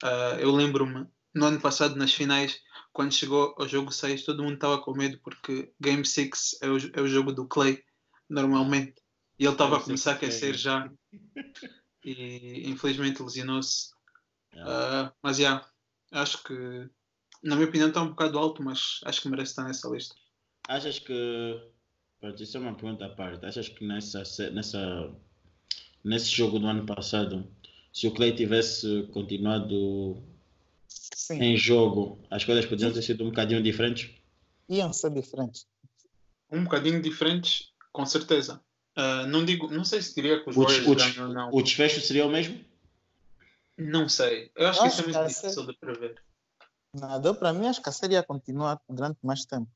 uh, 0.03 0.39
eu 0.39 0.51
lembro-me 0.51 1.07
no 1.35 1.47
ano 1.47 1.61
passado, 1.61 1.97
nas 1.97 2.15
finais, 2.15 2.61
quando 2.93 3.13
chegou 3.13 3.55
ao 3.59 3.69
jogo 3.69 3.93
6, 3.93 4.25
todo 4.25 4.43
mundo 4.43 4.55
estava 4.55 4.81
com 4.81 4.97
medo 4.97 5.19
porque 5.23 5.73
Game 5.81 6.05
6 6.05 6.59
é 6.63 6.69
o, 6.69 6.79
é 6.95 7.01
o 7.01 7.09
jogo 7.09 7.33
do 7.33 7.47
Clay, 7.47 7.83
normalmente, 8.29 8.95
e 9.39 9.45
ele 9.45 9.53
estava 9.53 9.77
a 9.77 9.81
começar 9.81 10.13
a 10.13 10.15
aquecer 10.15 10.55
já. 10.55 10.91
E 12.05 12.69
infelizmente 12.69 13.23
lesionou-se. 13.23 13.93
Uh, 14.55 15.11
mas 15.23 15.39
já, 15.39 15.43
yeah, 15.43 15.69
acho 16.13 16.43
que, 16.45 16.55
na 17.43 17.57
minha 17.57 17.67
opinião, 17.67 17.89
está 17.89 18.03
um 18.03 18.11
bocado 18.11 18.39
alto, 18.39 18.63
mas 18.63 19.01
acho 19.05 19.23
que 19.23 19.29
merece 19.29 19.53
estar 19.53 19.65
nessa 19.65 19.89
lista. 19.89 20.15
Achas 20.69 20.99
que. 20.99 21.61
Pode 22.21 22.43
isso 22.43 22.57
é 22.57 22.61
uma 22.61 22.75
pergunta 22.75 23.05
à 23.05 23.09
parte. 23.09 23.45
Achas 23.45 23.69
que 23.69 23.85
nessa, 23.87 24.23
nessa 24.51 25.15
nesse 26.05 26.31
jogo 26.31 26.59
do 26.59 26.67
ano 26.67 26.85
passado, 26.85 27.47
se 27.93 28.07
o 28.07 28.13
Clay 28.13 28.35
tivesse 28.35 29.09
continuado 29.13 30.23
Sim. 30.87 31.41
em 31.41 31.57
jogo, 31.57 32.19
as 32.31 32.45
coisas 32.45 32.67
poderiam 32.67 32.93
ter 32.93 33.03
sido 33.03 33.25
um 33.25 33.31
bocadinho 33.31 33.63
diferentes? 33.63 34.11
Iam 34.69 34.93
ser 34.93 35.11
diferentes. 35.11 35.67
Um 36.51 36.65
bocadinho 36.65 37.01
diferentes, 37.01 37.73
com 37.91 38.05
certeza. 38.05 38.63
Uh, 38.97 39.27
não 39.27 39.45
digo, 39.45 39.69
não 39.71 39.85
sei 39.85 40.01
se 40.01 40.15
diria 40.15 40.43
que 40.43 40.51
os 40.51 40.57
o, 40.57 40.63
Warriors 40.63 40.87
o, 40.87 40.95
ganham 40.95 41.29
ou 41.29 41.35
não. 41.35 41.51
O 41.53 41.63
desfecho 41.63 42.01
seria 42.01 42.27
o 42.27 42.31
mesmo? 42.31 42.59
Não 43.77 44.09
sei. 44.09 44.53
Eu 44.55 44.69
acho, 44.69 44.83
acho 44.83 45.03
que 45.03 45.11
isso 45.11 45.19
é 45.19 45.21
muito 45.23 45.35
difícil 45.35 45.67
de 45.67 45.73
prever. 45.77 46.23
Nada, 46.95 47.35
para 47.35 47.53
mim 47.53 47.67
acho 47.67 47.83
que 47.83 47.89
a 47.89 47.93
série 47.93 48.15
ia 48.15 48.23
continuar 48.23 48.81
durante 48.89 49.19
mais 49.23 49.45
tempo. 49.45 49.69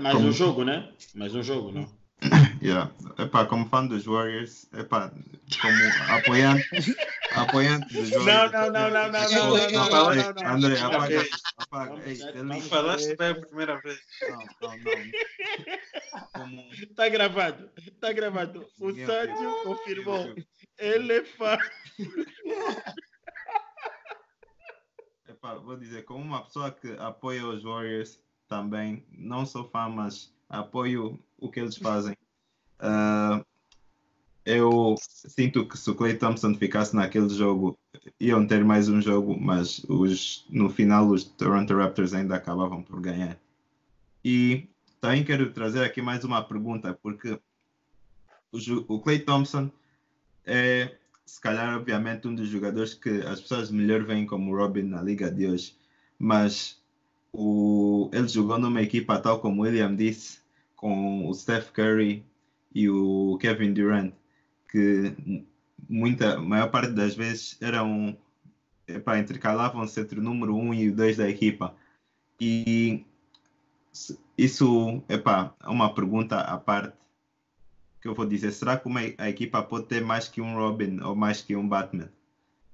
Mais 0.00 0.16
um 0.16 0.32
jogo, 0.32 0.64
né? 0.64 0.90
Mais 1.14 1.34
um 1.34 1.42
jogo, 1.42 1.70
não? 1.70 1.99
Yeah. 2.62 2.92
Epá, 3.18 3.46
como 3.46 3.66
fã 3.68 3.86
dos 3.86 4.04
Warriors, 4.04 4.68
epá, 4.74 5.10
como 5.10 6.18
apoiante, 6.18 6.96
apoiante 7.34 7.94
dos 7.94 8.10
Warriors. 8.10 8.52
Não, 8.52 8.70
não, 8.70 8.70
não, 8.70 8.90
não, 8.90 9.12
não, 9.12 9.30
não, 9.30 9.48
não, 9.48 9.70
não, 9.70 9.90
não, 9.90 10.14
não, 10.14 10.32
não. 10.34 10.54
André, 10.54 10.80
apaga, 10.80 11.26
apaga. 11.56 12.08
Ei, 12.08 12.22
ele... 12.22 12.42
Não 12.42 12.60
falaste 12.60 13.16
bem 13.16 13.28
a 13.30 13.34
primeira 13.34 13.80
vez. 13.80 13.98
Não, 14.28 14.38
não, 14.60 14.76
não. 14.76 16.30
como 16.34 16.72
Está 16.72 17.08
gravado. 17.08 17.70
Está 17.78 18.12
gravado. 18.12 18.66
O 18.78 18.92
Sérgio 18.94 19.62
confirmou. 19.64 20.34
Ele 20.78 21.12
é 21.12 21.24
fã. 21.24 21.58
Epá, 25.28 25.54
vou 25.54 25.76
dizer, 25.76 26.04
como 26.04 26.22
uma 26.22 26.44
pessoa 26.44 26.70
que 26.70 26.92
apoia 26.98 27.46
os 27.46 27.62
Warriors 27.62 28.18
também, 28.48 29.06
não 29.10 29.46
sou 29.46 29.68
fã, 29.70 29.88
mas 29.88 30.34
apoio 30.50 31.18
o 31.38 31.48
que 31.48 31.60
eles 31.60 31.76
fazem. 31.76 32.14
Ah, 32.78 33.44
eu 34.44 34.96
sinto 34.98 35.66
que 35.66 35.78
se 35.78 35.88
o 35.90 35.94
Clay 35.94 36.16
Thompson 36.16 36.54
ficasse 36.54 36.94
naquele 36.94 37.28
jogo, 37.28 37.78
iam 38.18 38.46
ter 38.46 38.64
mais 38.64 38.88
um 38.88 39.00
jogo, 39.00 39.38
mas 39.40 39.84
os, 39.88 40.44
no 40.50 40.68
final 40.68 41.08
os 41.08 41.24
Toronto 41.24 41.74
Raptors 41.76 42.12
ainda 42.12 42.36
acabavam 42.36 42.82
por 42.82 43.00
ganhar. 43.00 43.38
E 44.24 44.68
também 45.00 45.24
quero 45.24 45.52
trazer 45.52 45.84
aqui 45.84 46.02
mais 46.02 46.24
uma 46.24 46.42
pergunta, 46.42 46.98
porque 47.00 47.38
o, 48.52 48.58
o 48.94 49.00
Clay 49.00 49.20
Thompson 49.20 49.70
é, 50.44 50.96
se 51.24 51.40
calhar, 51.40 51.76
obviamente, 51.76 52.26
um 52.26 52.34
dos 52.34 52.48
jogadores 52.48 52.92
que 52.92 53.20
as 53.22 53.40
pessoas 53.40 53.70
melhor 53.70 54.02
veem 54.04 54.26
como 54.26 54.56
Robin 54.56 54.82
na 54.82 55.00
liga 55.00 55.30
de 55.30 55.46
hoje, 55.46 55.76
mas 56.18 56.82
o, 57.32 58.10
ele 58.12 58.26
jogou 58.26 58.58
numa 58.58 58.82
equipa, 58.82 59.20
tal 59.20 59.40
como 59.40 59.62
o 59.62 59.64
William 59.64 59.94
disse, 59.94 60.39
com 60.80 61.28
o 61.28 61.34
Steph 61.34 61.72
Curry 61.72 62.24
e 62.74 62.88
o 62.88 63.36
Kevin 63.38 63.74
Durant, 63.74 64.14
que 64.66 65.14
mu- 65.26 65.46
muita, 65.86 66.40
maior 66.40 66.70
parte 66.70 66.92
das 66.92 67.14
vezes 67.14 67.58
eram 67.60 68.16
epá, 68.88 69.18
intercalavam-se 69.18 70.00
entre 70.00 70.18
o 70.18 70.22
número 70.22 70.56
1 70.56 70.58
um 70.58 70.72
e 70.72 70.88
o 70.88 70.96
2 70.96 71.18
da 71.18 71.28
equipa. 71.28 71.76
E 72.40 73.04
isso 74.38 75.02
é 75.06 75.68
uma 75.68 75.94
pergunta 75.94 76.40
à 76.40 76.56
parte 76.56 76.96
que 78.00 78.08
eu 78.08 78.14
vou 78.14 78.24
dizer. 78.24 78.50
Será 78.50 78.78
que 78.78 78.88
uma, 78.88 79.00
a 79.18 79.28
equipa 79.28 79.62
pode 79.62 79.84
ter 79.84 80.02
mais 80.02 80.28
que 80.28 80.40
um 80.40 80.56
Robin 80.56 80.98
ou 81.02 81.14
mais 81.14 81.42
que 81.42 81.54
um 81.54 81.68
Batman? 81.68 82.10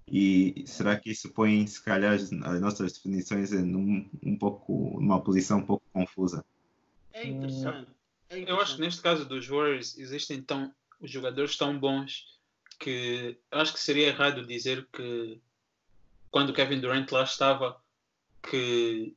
E 0.06 0.62
será 0.64 0.94
que 0.94 1.10
isso 1.10 1.30
põe, 1.30 1.66
se 1.66 1.82
calhar, 1.82 2.12
as 2.14 2.60
nossas 2.60 2.92
definições 2.92 3.52
em 3.52 3.74
um, 3.74 4.08
um 4.22 4.36
pouco, 4.38 5.00
numa 5.00 5.20
posição 5.20 5.58
um 5.58 5.66
pouco 5.66 5.82
confusa? 5.92 6.44
É 7.12 7.26
interessante. 7.26 7.95
É 8.28 8.50
Eu 8.50 8.60
acho 8.60 8.76
que 8.76 8.80
neste 8.80 9.00
caso 9.00 9.24
dos 9.24 9.46
Warriors 9.46 9.96
existem 9.98 10.38
então 10.38 10.74
os 11.00 11.10
jogadores 11.10 11.56
tão 11.56 11.78
bons 11.78 12.24
que 12.78 13.38
eu 13.50 13.58
acho 13.58 13.72
que 13.72 13.80
seria 13.80 14.08
errado 14.08 14.46
dizer 14.46 14.86
que 14.92 15.40
quando 16.30 16.50
o 16.50 16.52
Kevin 16.52 16.80
Durant 16.80 17.10
lá 17.10 17.22
estava 17.22 17.80
que, 18.42 19.14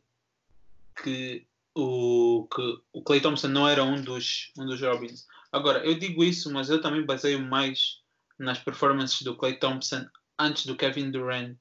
que 1.01 1.45
o, 1.75 2.47
que 2.53 2.79
o 2.93 3.01
Clay 3.01 3.21
Thompson 3.21 3.47
não 3.47 3.67
era 3.67 3.83
um 3.83 4.01
dos, 4.01 4.51
um 4.57 4.65
dos 4.65 4.81
Robins. 4.81 5.27
Agora, 5.51 5.85
eu 5.85 5.97
digo 5.97 6.23
isso, 6.23 6.51
mas 6.51 6.69
eu 6.69 6.81
também 6.81 7.05
baseio 7.05 7.41
mais 7.41 8.01
nas 8.37 8.59
performances 8.59 9.21
do 9.21 9.35
Clay 9.35 9.57
Thompson 9.57 10.05
antes 10.37 10.65
do 10.65 10.75
Kevin 10.75 11.11
Durant. 11.11 11.57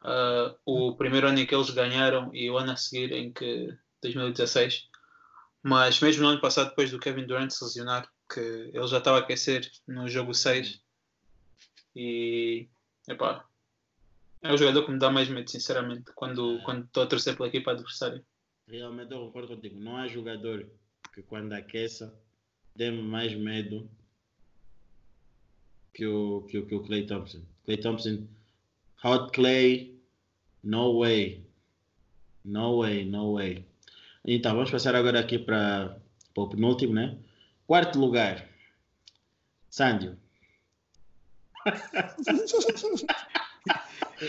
Ah, 0.00 0.54
o 0.64 0.94
primeiro 0.96 1.28
ano 1.28 1.40
em 1.40 1.46
que 1.46 1.54
eles 1.54 1.70
ganharam 1.70 2.34
e 2.34 2.50
o 2.50 2.56
ano 2.56 2.72
a 2.72 2.76
seguir 2.76 3.12
em 3.12 3.32
que 3.32 3.76
2016 4.00 4.88
mas 5.62 6.00
mesmo 6.00 6.22
no 6.22 6.28
ano 6.30 6.40
passado, 6.40 6.70
depois 6.70 6.90
do 6.90 6.98
Kevin 6.98 7.26
Durant 7.26 7.50
se 7.50 7.64
lesionar, 7.64 8.08
que 8.32 8.40
ele 8.40 8.86
já 8.86 8.98
estava 8.98 9.18
a 9.18 9.20
aquecer 9.20 9.68
no 9.86 10.08
jogo 10.08 10.34
6. 10.34 10.80
E 11.96 12.68
epá, 13.08 13.44
é 14.42 14.52
o 14.52 14.56
jogador 14.56 14.84
que 14.84 14.92
me 14.92 14.98
dá 14.98 15.10
mais 15.10 15.28
medo, 15.28 15.50
sinceramente, 15.50 16.12
quando 16.14 16.62
quando 16.62 16.84
estou 16.84 17.02
a 17.02 17.06
torcer 17.06 17.36
pela 17.36 17.48
equipa 17.48 17.72
adversária. 17.72 18.24
Realmente 18.66 19.12
eu 19.12 19.20
concordo 19.20 19.48
contigo. 19.48 19.80
Não 19.80 19.96
há 19.96 20.06
jogador 20.06 20.68
que 21.12 21.22
quando 21.22 21.52
aqueça 21.54 22.14
dê-me 22.76 23.02
mais 23.02 23.34
medo 23.34 23.90
que 25.92 26.06
o, 26.06 26.42
que, 26.42 26.58
o, 26.58 26.66
que 26.66 26.74
o 26.74 26.82
Clay 26.82 27.06
Thompson. 27.06 27.42
Clay 27.64 27.78
Thompson, 27.78 28.28
Hot 29.02 29.32
Clay, 29.32 30.00
no 30.62 31.00
way. 31.00 31.44
No 32.44 32.78
way, 32.80 33.04
no 33.04 33.34
way. 33.34 33.67
Então, 34.30 34.54
vamos 34.54 34.70
passar 34.70 34.94
agora 34.94 35.18
aqui 35.18 35.38
para 35.38 35.96
o 36.36 36.48
penúltimo, 36.50 36.92
né? 36.92 37.16
Quarto 37.66 37.98
lugar. 37.98 38.46
Sandio. 39.70 40.18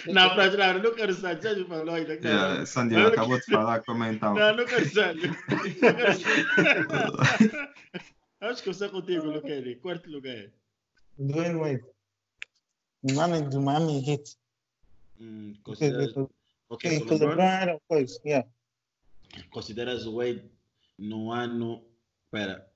Não, 0.06 0.36
para 0.36 0.74
não, 0.74 0.84
não 0.84 0.94
quero 0.94 1.14
Sandio. 1.14 1.42
Sandio 1.42 1.68
falou 1.68 1.96
ainda. 1.96 2.14
Yeah, 2.14 2.64
Não, 2.76 2.86
não 2.86 3.08
acabou 3.08 3.40
de 3.40 3.46
falar 3.46 3.82
como 3.84 4.06
então. 4.06 4.36
Não, 4.36 4.56
não 4.56 4.66
quero 4.66 4.88
Sandio. 4.88 5.32
Não 5.32 5.94
quero 5.96 6.14
Sandio. 6.14 7.70
Acho 8.40 8.64
que 8.64 8.70
eu 8.70 8.74
sei 8.74 8.90
contigo, 8.90 9.26
Luqueli. 9.26 9.76
Quarto 9.78 10.10
lugar. 10.12 10.52
Dwayne 11.18 11.56
Wade. 11.56 11.84
Miami 13.04 13.50
do 13.50 13.62
Miami 13.62 14.08
Heat. 14.08 14.38
Hum, 15.20 15.54
que- 15.66 15.72
ok, 15.72 15.78
que 15.78 16.20
o 16.70 16.78
que 16.78 16.88
o 16.88 17.00
LeBron 17.10 17.30
LeBron, 17.30 17.44
era 17.44 17.80
coisa. 17.88 18.22
Yeah. 18.24 18.48
Consideras 19.52 20.06
o 20.06 20.18
Wade 20.18 20.50
no 20.98 21.32
ano. 21.32 21.86
Espera. 22.26 22.70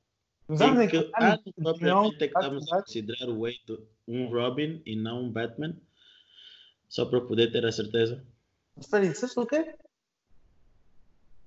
Os 0.47 0.59
Em 0.59 0.65
anos 0.65 0.83
em 0.83 0.87
que 0.87 1.11
Miami 1.11 1.33
ano 1.33 1.53
propriamente 1.55 2.23
é 2.23 2.27
que 2.27 2.39
estamos 2.39 2.71
a 2.71 2.81
considerar 2.81 3.29
o 3.29 3.41
Wade 3.41 3.87
um 4.07 4.27
Robin 4.27 4.81
e 4.85 4.95
não 4.95 5.23
um 5.23 5.31
Batman? 5.31 5.77
Só 6.89 7.05
para 7.05 7.21
poder 7.21 7.51
ter 7.51 7.65
a 7.65 7.71
certeza. 7.71 8.25
Espera 8.77 9.03
aí, 9.03 9.11
disseste 9.11 9.39
o 9.39 9.45
quê? 9.45 9.75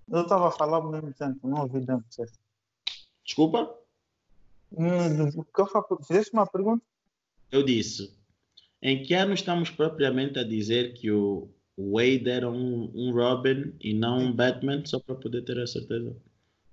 Eu 0.09 0.23
estava 0.23 0.49
a 0.49 0.53
falar 0.53 0.79
ao 0.79 0.91
mesmo 0.91 1.13
tempo, 1.13 1.49
não 1.49 1.63
ouvi 1.63 1.81
bem 1.81 1.97
o 1.97 2.01
que 2.01 2.09
disseste. 2.09 2.39
Desculpa? 3.25 3.77
Hum, 4.73 5.31
Fizeste 6.07 6.33
uma 6.33 6.47
pergunta? 6.47 6.85
Eu 7.51 7.63
disse. 7.63 8.17
Em 8.81 9.03
que 9.03 9.15
ano 9.15 9.35
estamos 9.35 9.71
propriamente 9.71 10.39
a 10.39 10.45
dizer 10.45 10.95
que 10.95 11.11
o 11.11 11.49
Wade 11.79 12.29
era 12.29 12.51
um, 12.51 12.91
um 12.95 13.13
Robin 13.13 13.75
e 13.81 13.93
não 13.93 14.19
um 14.19 14.33
Batman? 14.33 14.83
Só 14.85 14.99
para 14.99 15.15
poder 15.15 15.43
ter 15.43 15.59
a 15.61 15.67
certeza. 15.67 16.17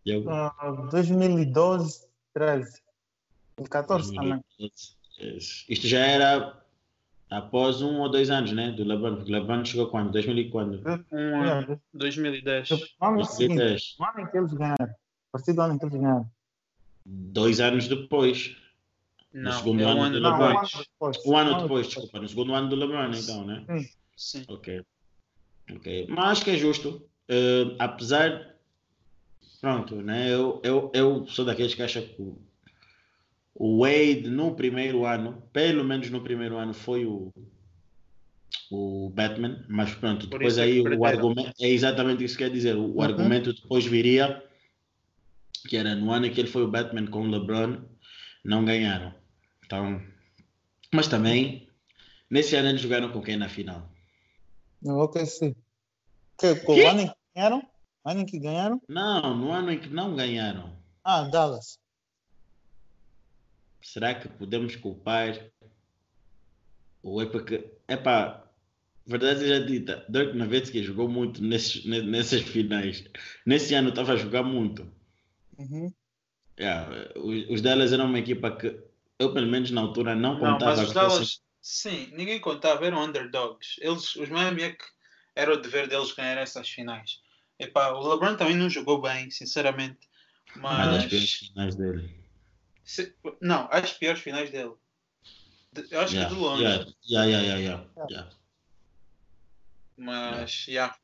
Diogo? 0.06 0.30
Ah, 0.30 0.88
2012, 0.91 2.08
13. 2.34 2.82
E 3.60 3.64
14 3.68 4.16
também. 4.16 4.43
Isto 5.70 5.88
já 5.88 5.99
era 5.99 6.64
após 7.30 7.82
um 7.82 7.99
ou 7.99 8.10
dois 8.10 8.30
anos, 8.30 8.51
né? 8.51 8.72
Do 8.72 8.84
LeBron. 8.84 9.16
Porque 9.18 9.32
o 9.32 9.36
LeBron 9.36 9.66
chegou 9.66 9.88
quando? 9.88 10.12
2000 10.12 10.38
e 10.38 10.49
quando? 10.49 10.82
Um 11.12 11.41
ano, 11.41 11.82
2010. 11.93 12.70
No 12.70 12.78
ano 13.01 13.26
seguinte, 13.26 13.58
2010. 13.58 13.95
no 13.99 14.06
ano 14.06 14.20
em 14.22 14.32
que 14.32 14.38
eles 14.38 14.54
ganharam. 14.54 14.86
A 14.86 15.38
partir 15.38 15.54
do 15.54 15.62
ano 15.62 15.74
em 15.74 15.78
que 15.78 15.86
eles 15.86 15.95
ganharam. 15.95 16.32
Dois 17.06 17.60
anos 17.60 17.88
depois. 17.88 18.56
Não, 19.34 19.51
segundo 19.51 19.82
é 19.82 19.86
ano 19.86 19.99
um 19.99 20.04
ano 20.04 20.20
Não, 20.20 20.30
um 20.30 20.34
LeBron. 20.34 20.60
ano 20.60 20.70
depois. 20.78 21.26
Um 21.26 21.38
ano 21.38 21.62
depois, 21.62 21.88
desculpa. 21.88 22.20
No 22.20 22.28
segundo 22.30 22.54
ano 22.54 22.70
do 22.70 22.76
LeBron, 22.76 23.12
então, 23.12 23.45
né? 23.45 23.66
Sim. 24.16 24.45
Ok. 24.47 24.84
Ok. 25.72 26.07
Mas 26.09 26.26
acho 26.32 26.43
que 26.43 26.51
é 26.51 26.57
justo. 26.57 27.07
Eh, 27.28 27.76
apesar. 27.80 28.53
Pronto, 29.61 30.01
né? 30.01 30.34
Eu, 30.34 30.61
eu, 30.64 30.91
eu 30.93 31.28
sou 31.28 31.45
daqueles 31.45 31.74
que 31.74 31.82
acham 31.82 32.03
que 32.03 32.22
o, 33.55 33.80
Wade 33.80 34.30
no 34.30 34.55
primeiro 34.55 35.05
ano, 35.05 35.41
pelo 35.53 35.86
menos 35.86 36.09
no 36.09 36.22
primeiro 36.22 36.57
ano, 36.57 36.74
foi 36.74 37.05
o, 37.05 37.32
o 38.70 39.09
Batman. 39.09 39.66
Mas 39.70 39.93
pronto, 39.95 40.28
Por 40.28 40.39
depois 40.39 40.57
é 40.57 40.64
aí 40.64 40.82
o 40.82 41.05
argumento. 41.05 41.53
É 41.61 41.70
exatamente 41.70 42.24
isso 42.24 42.38
que 42.38 42.43
quer 42.43 42.49
dizer. 42.49 42.76
O 42.76 42.86
Uhum. 42.86 43.01
argumento 43.01 43.53
depois 43.53 43.86
viria 43.86 44.43
que 45.68 45.78
era 45.78 45.95
no 45.95 46.11
ano 46.11 46.26
em 46.26 46.32
que 46.32 46.41
ele 46.41 46.49
foi 46.49 46.64
o 46.64 46.70
Batman 46.70 47.07
com 47.07 47.22
o 47.22 47.30
LeBron, 47.30 47.84
não 48.43 48.66
ganharam. 48.66 49.14
Então. 49.66 50.01
Mas 50.93 51.07
também, 51.07 51.70
nesse 52.30 52.55
ano 52.55 52.70
eles 52.70 52.82
jogaram 52.82 53.09
com 53.11 53.22
quem 53.22 53.38
na 53.38 53.47
final? 53.47 53.93
No 54.84 54.99
OKC. 55.03 55.55
Que, 56.38 56.55
Quê? 56.55 56.84
o 56.84 56.88
ano 56.89 57.01
em 57.01 57.07
que 57.07 57.15
ganharam? 57.36 57.59
O 58.03 58.09
ano 58.09 58.19
em 58.21 58.25
que 58.25 58.39
ganharam? 58.39 58.81
Não, 58.88 59.38
no 59.38 59.51
ano 59.51 59.71
em 59.71 59.79
que 59.79 59.89
não 59.89 60.15
ganharam. 60.15 60.75
Ah, 61.03 61.23
Dallas. 61.23 61.79
Será 63.81 64.13
que 64.15 64.27
podemos 64.27 64.75
culpar 64.75 65.39
o 67.01 67.21
é 67.21 67.25
porque 67.25 67.69
epá, 67.88 68.45
verdade 69.05 69.41
seja 69.41 69.65
dita, 69.65 70.05
Dirk 70.09 70.36
Nowitzki 70.38 70.81
jogou 70.84 71.07
muito 71.09 71.43
nesses, 71.43 71.84
ne- 71.86 72.01
nessas 72.01 72.41
finais. 72.41 73.03
Nesse 73.45 73.73
ano 73.75 73.89
estava 73.89 74.13
a 74.13 74.17
jogar 74.17 74.43
muito. 74.43 74.89
Uhum. 75.57 75.91
Yeah, 76.57 77.11
os, 77.17 77.49
os 77.49 77.61
Dallas 77.61 77.91
eram 77.91 78.05
uma 78.05 78.19
equipa 78.19 78.55
que 78.55 78.79
eu 79.19 79.34
pelo 79.34 79.47
menos 79.47 79.69
na 79.71 79.81
altura 79.81 80.15
não 80.15 80.34
Não, 80.36 80.39
contava 80.39 80.77
mas 80.77 80.79
os 80.81 80.88
que 80.88 80.93
Dallas, 80.93 81.41
sim, 81.64 82.11
ninguém 82.14 82.39
contava, 82.39 82.86
eram 82.86 83.01
underdogs. 83.01 83.76
Eles, 83.80 84.16
os 84.18 84.30
Miami 84.30 84.64
é 84.64 84.72
que 84.74 84.86
era 85.36 85.51
o 85.53 85.57
dever 85.57 85.88
deles 85.88 86.11
ganhar 86.11 86.38
essas 86.38 86.70
finais. 86.70 87.22
Epá, 87.57 87.91
o 87.93 88.07
LeBron 88.07 88.36
também 88.36 88.55
não 88.55 88.70
jogou 88.70 89.01
bem, 89.01 89.32
sinceramente. 89.32 90.07
uma 90.55 90.86
das 90.86 91.05
piores 91.07 91.39
Mas. 91.39 91.49
finais 91.49 91.76
dele. 91.76 92.26
se- 92.84 93.16
não, 93.41 93.68
as 93.72 93.93
piores 93.93 94.22
finais 94.22 94.51
dele. 94.51 94.74
De- 95.72 95.88
eu 95.89 96.01
acho 96.01 96.14
Yeah, 96.14 96.30
que 96.30 96.36
de 96.36 96.41
longe. 96.41 96.61
yeah, 96.64 96.86
yeah, 97.09 97.26
yeah, 97.26 97.57
yeah, 97.57 97.59
yeah, 97.97 98.07
yeah. 98.09 98.30
Mas, 99.97 100.68
yeah. 100.68 100.95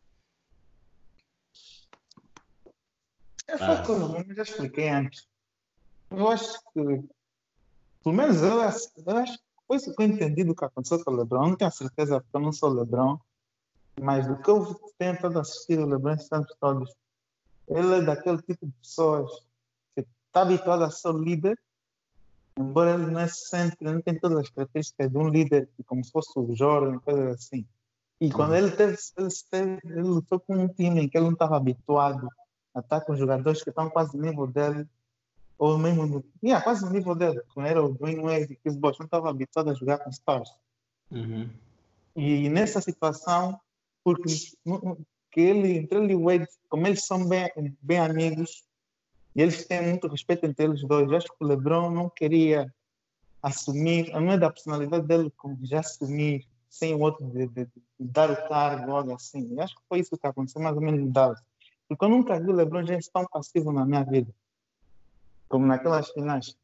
É 3.47 3.53
Ah. 3.53 3.57
só 3.57 3.83
como 3.83 4.15
eu 4.17 4.35
já 4.35 4.43
expliquei 4.43 4.89
antes. 4.89 5.27
Eu 6.11 6.27
acho 6.27 6.59
que, 6.73 6.81
pelo 8.03 8.15
menos 8.15 8.41
eu, 8.41 8.61
acho- 8.61 8.89
eu 8.97 9.17
acho 9.17 9.37
que 9.37 9.43
foi 9.69 9.77
isso 9.77 9.93
que 9.93 10.01
eu 10.01 10.07
entendi 10.07 10.43
do 10.43 10.55
que 10.55 10.65
aconteceu 10.65 11.03
com 11.03 11.11
o 11.11 11.15
LeBron. 11.15 11.49
Não 11.49 11.55
tenho 11.55 11.71
certeza 11.71 12.19
porque 12.19 12.35
eu 12.35 12.41
não 12.41 12.51
sou 12.51 12.73
LeBron, 12.73 13.19
mas 14.01 14.27
do 14.27 14.35
que 14.37 14.49
eu 14.49 14.65
tenho 14.97 15.13
tentado 15.13 15.39
assistir 15.39 15.77
o 15.77 15.85
LeBron 15.85 16.13
esses 16.13 16.31
anos 16.31 16.47
todos, 16.59 16.91
ele 17.67 17.97
é 17.97 18.01
daquele 18.01 18.41
tipo 18.41 18.65
de 18.65 18.71
pessoas 18.81 19.31
que 19.93 20.01
está 20.01 20.41
habituado 20.41 20.83
a 20.83 20.89
ser 20.89 21.09
o 21.09 21.19
líder, 21.19 21.55
embora 22.57 22.95
ele 22.95 23.11
não 23.11 23.19
é 23.19 23.27
sempre, 23.27 23.91
não 23.91 24.01
tem 24.01 24.19
todas 24.19 24.39
as 24.39 24.49
características 24.49 25.11
de 25.11 25.17
um 25.19 25.29
líder, 25.29 25.69
como 25.85 26.03
se 26.03 26.11
fosse 26.11 26.31
o 26.35 26.55
Jordan, 26.55 26.97
coisas 26.97 27.35
assim. 27.35 27.63
E 28.19 28.31
quando 28.31 28.55
ele 28.55 28.71
teve, 28.71 28.97
ele, 29.17 29.29
teve, 29.51 29.79
ele 29.83 30.01
lutou 30.01 30.39
com 30.39 30.63
um 30.63 30.67
time 30.67 31.01
em 31.01 31.07
que 31.07 31.15
ele 31.15 31.25
não 31.25 31.33
estava 31.33 31.57
habituado 31.57 32.27
a 32.73 32.79
estar 32.79 33.01
com 33.01 33.15
jogadores 33.15 33.61
que 33.61 33.69
estão 33.69 33.87
quase 33.87 34.17
no 34.17 34.23
nível 34.23 34.47
dele, 34.47 34.87
ou 35.59 35.77
mesmo 35.77 36.23
yeah, 36.43 36.63
quase 36.63 36.83
no 36.85 36.91
nível 36.91 37.13
dele, 37.13 37.41
quando 37.53 37.67
era 37.67 37.83
o 37.83 37.93
Dwayne 37.93 38.21
Wade 38.21 38.53
e 38.53 38.55
Chris 38.55 38.77
Bosh, 38.77 38.97
não 38.97 39.05
estava 39.05 39.29
habituado 39.29 39.69
a 39.69 39.73
jogar 39.73 39.99
com 39.99 40.09
stars. 40.09 40.49
Uhum. 41.11 41.49
E 42.15 42.49
nessa 42.49 42.81
situação, 42.81 43.59
porque 44.03 44.23
que 45.31 45.41
ele, 45.41 45.77
entre 45.77 45.99
ele 45.99 46.13
e 46.13 46.15
o 46.15 46.23
Wade, 46.23 46.47
como 46.69 46.87
eles 46.87 47.05
são 47.05 47.27
bem, 47.27 47.51
bem 47.81 47.99
amigos, 47.99 48.63
e 49.35 49.41
eles 49.41 49.67
têm 49.67 49.87
muito 49.89 50.07
respeito 50.07 50.45
entre 50.45 50.65
eles 50.65 50.81
dois, 50.83 51.11
acho 51.11 51.27
que 51.27 51.43
o 51.43 51.47
LeBron 51.47 51.91
não 51.91 52.09
queria 52.09 52.73
assumir, 53.43 54.11
não 54.11 54.31
é 54.31 54.37
da 54.37 54.49
personalidade 54.49 55.05
dele 55.05 55.31
como 55.37 55.57
já 55.65 55.81
assumir 55.81 56.47
sem 56.69 56.93
o 56.93 56.99
outro 56.99 57.25
de, 57.27 57.47
de- 57.47 57.65
de 57.65 57.71
dar 57.99 58.31
o 58.31 58.47
cargo, 58.47 58.91
algo 58.91 59.13
assim. 59.13 59.53
Eu 59.53 59.61
acho 59.61 59.75
que 59.75 59.81
foi 59.89 59.99
isso 59.99 60.17
que 60.17 60.27
aconteceu 60.27 60.61
mais 60.61 60.75
ou 60.75 60.81
menos 60.81 61.01
no 61.01 61.11
Dallas. 61.11 61.39
Porque 61.87 62.05
eu 62.05 62.09
nunca 62.09 62.39
vi 62.39 62.49
o 62.49 62.53
LeBron 62.53 62.85
James 62.85 63.07
tão 63.09 63.25
passivo 63.25 63.71
na 63.71 63.85
minha 63.85 64.03
vida, 64.03 64.33
como 65.49 65.65
naquelas 65.65 66.09
finais. 66.11 66.55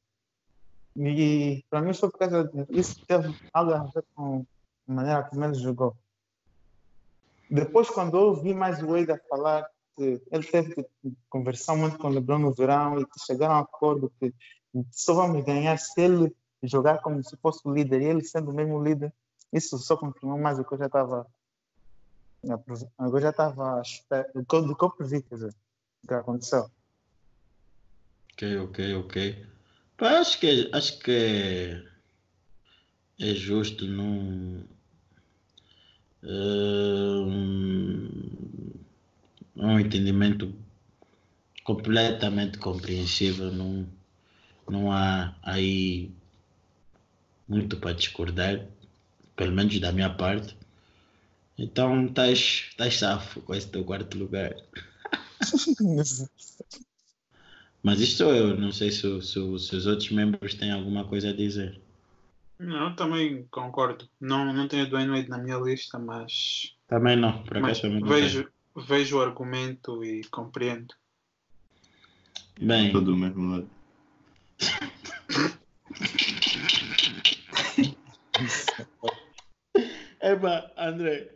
E 0.95 1.65
para 1.69 1.81
mim 1.81 1.93
foi 1.93 2.09
por 2.09 2.19
causa 2.19 2.49
disso 2.69 3.05
teve 3.05 3.35
algo 3.51 3.73
a 3.73 3.83
ver 3.83 4.05
com 4.15 4.45
a 4.87 4.93
maneira 4.93 5.23
como 5.23 5.43
ele 5.43 5.55
jogou. 5.55 5.97
Depois, 7.49 7.89
quando 7.89 8.17
eu 8.17 8.27
ouvi 8.27 8.53
mais 8.53 8.81
o 8.81 8.95
a 8.95 9.19
falar 9.29 9.69
que 9.95 10.21
ele 10.31 10.43
teve 10.43 10.75
que 10.75 10.87
conversar 11.29 11.75
muito 11.75 11.97
com 11.97 12.07
o 12.07 12.11
LeBron 12.11 12.39
no 12.39 12.53
verão 12.53 12.99
e 12.99 13.05
que 13.05 13.19
chegaram 13.19 13.55
a 13.55 13.57
um 13.59 13.61
acordo 13.61 14.11
que 14.19 14.33
só 14.91 15.13
vamos 15.13 15.43
ganhar 15.43 15.77
se 15.77 16.01
ele 16.01 16.35
jogar 16.63 16.99
como 17.01 17.23
se 17.23 17.35
fosse 17.37 17.61
o 17.65 17.73
líder 17.73 18.01
e 18.01 18.05
ele 18.05 18.23
sendo 18.23 18.51
o 18.51 18.53
mesmo 18.53 18.81
líder, 18.81 19.13
isso 19.53 19.77
só 19.77 19.95
confirmou 19.95 20.37
mais 20.37 20.59
o 20.59 20.63
que 20.63 20.73
eu 20.73 20.77
já 20.77 20.87
estava 20.87 21.27
eu 22.43 23.21
já 23.21 23.29
estava 23.29 23.81
do 24.33 24.75
que 24.75 24.83
eu 24.83 24.89
previ, 24.91 25.21
quer 25.21 25.35
dizer, 25.35 25.55
o 26.03 26.07
que 26.07 26.13
aconteceu. 26.13 26.69
Ok, 28.35 28.43
ok, 28.59 28.79
ok. 28.99 29.15
Pá, 29.97 30.19
acho 30.19 30.37
que, 30.39 30.47
é- 30.47 30.69
acho 30.75 30.99
que 30.99 31.11
é, 31.11 31.83
é 33.19 33.33
justo 33.33 33.87
num, 33.87 34.61
hum, 36.23 38.09
um 39.55 39.79
entendimento 39.79 40.53
completamente 41.63 42.57
compreensível. 42.57 43.53
Não, 43.53 43.87
não 44.69 44.91
há 44.91 45.33
aí 45.41 46.11
muito 47.47 47.77
para 47.77 47.93
discordar, 47.95 48.67
pelo 49.37 49.53
menos 49.53 49.79
da 49.79 49.93
minha 49.93 50.13
parte. 50.13 50.57
Então 51.57 52.05
estás 52.07 52.69
safo 52.99 53.41
com 53.41 53.55
esse 53.55 53.67
teu 53.69 53.85
quarto 53.85 54.17
lugar. 54.17 54.53
Mas 57.85 58.01
isto 58.01 58.17
sou 58.17 58.33
eu, 58.33 58.57
não 58.57 58.71
sei 58.71 58.89
se, 58.89 59.01
se, 59.21 59.33
se 59.33 59.39
os 59.39 59.85
outros 59.85 60.09
membros 60.09 60.55
têm 60.55 60.71
alguma 60.71 61.07
coisa 61.07 61.29
a 61.29 61.33
dizer. 61.33 61.79
Não, 62.57 62.95
também 62.95 63.45
concordo. 63.51 64.09
Não, 64.19 64.51
não 64.51 64.67
tenho 64.67 64.89
Dwayne 64.89 65.11
Wade 65.11 65.29
na 65.29 65.37
minha 65.37 65.59
lista, 65.59 65.99
mas, 65.99 66.75
Também 66.87 67.15
não, 67.15 67.43
por 67.43 67.57
acaso 67.57 67.83
também 67.83 67.99
não 67.99 68.07
vejo, 68.07 68.49
vejo 68.87 69.19
o 69.19 69.21
argumento 69.21 70.03
e 70.03 70.23
compreendo. 70.31 70.95
Bem, 72.59 72.91
Todo 72.91 73.05
do 73.05 73.17
mesmo 73.17 73.51
lado. 73.51 73.69
Eba, 80.23 80.71
André, 80.75 81.35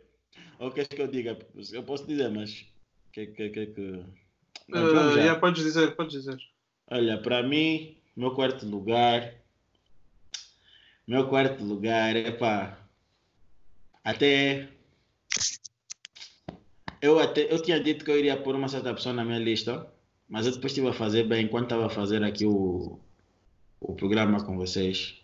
ou 0.58 0.72
queres 0.72 0.88
que 0.88 1.00
eu 1.00 1.06
diga? 1.06 1.38
Eu 1.70 1.84
posso 1.84 2.04
dizer, 2.08 2.28
mas 2.28 2.66
que 3.12 3.28
que 3.28 3.50
que 3.50 3.66
que 3.66 4.04
Já. 4.78 5.20
yeah, 5.20 5.40
podes 5.40 5.62
dizer, 5.62 5.96
podes 5.96 6.12
dizer. 6.12 6.38
Olha, 6.90 7.18
para 7.18 7.42
mim, 7.42 7.96
meu 8.16 8.32
quarto 8.32 8.66
lugar, 8.66 9.34
meu 11.06 11.28
quarto 11.28 11.62
lugar, 11.64 12.16
epá, 12.16 12.78
até 14.04 14.68
eu 17.00 17.18
até 17.18 17.52
eu 17.52 17.60
tinha 17.62 17.80
dito 17.80 18.04
que 18.04 18.10
eu 18.10 18.18
iria 18.18 18.36
pôr 18.36 18.54
uma 18.54 18.68
certa 18.68 18.92
pessoa 18.94 19.14
na 19.14 19.24
minha 19.24 19.38
lista, 19.38 19.86
mas 20.28 20.46
eu 20.46 20.52
depois 20.52 20.72
estive 20.72 20.88
a 20.88 20.92
fazer 20.92 21.24
bem 21.24 21.44
enquanto 21.44 21.64
estava 21.64 21.86
a 21.86 21.90
fazer 21.90 22.22
aqui 22.22 22.46
o 22.46 22.98
o 23.80 23.94
programa 23.94 24.44
com 24.44 24.56
vocês, 24.56 25.16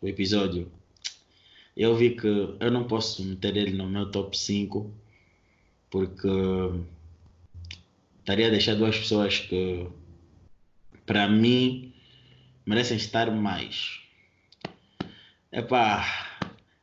o 0.00 0.06
episódio. 0.08 0.70
Eu 1.76 1.96
vi 1.96 2.14
que 2.14 2.28
eu 2.28 2.70
não 2.70 2.84
posso 2.84 3.24
meter 3.24 3.56
ele 3.56 3.72
no 3.72 3.88
meu 3.88 4.10
top 4.10 4.38
5 4.38 4.92
porque 5.90 6.28
estaria 8.22 8.46
a 8.46 8.50
deixar 8.50 8.74
duas 8.76 8.96
pessoas 8.98 9.38
que 9.40 9.86
para 11.04 11.28
mim 11.28 11.92
merecem 12.64 12.96
estar 12.96 13.30
mais. 13.30 14.00
Epá, 15.52 16.04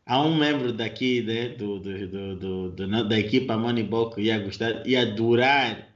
há 0.06 0.22
um 0.22 0.36
membro 0.38 0.72
daqui 0.74 1.22
né, 1.24 1.50
do, 1.50 1.80
do, 1.80 2.36
do, 2.38 2.72
do- 2.72 3.08
da 3.10 3.18
equipa 3.20 3.58
Moneyball 3.58 4.12
que 4.12 4.22
ia 4.22 4.38
gostar, 4.40 4.86
ia 4.86 5.02
adorar 5.02 5.88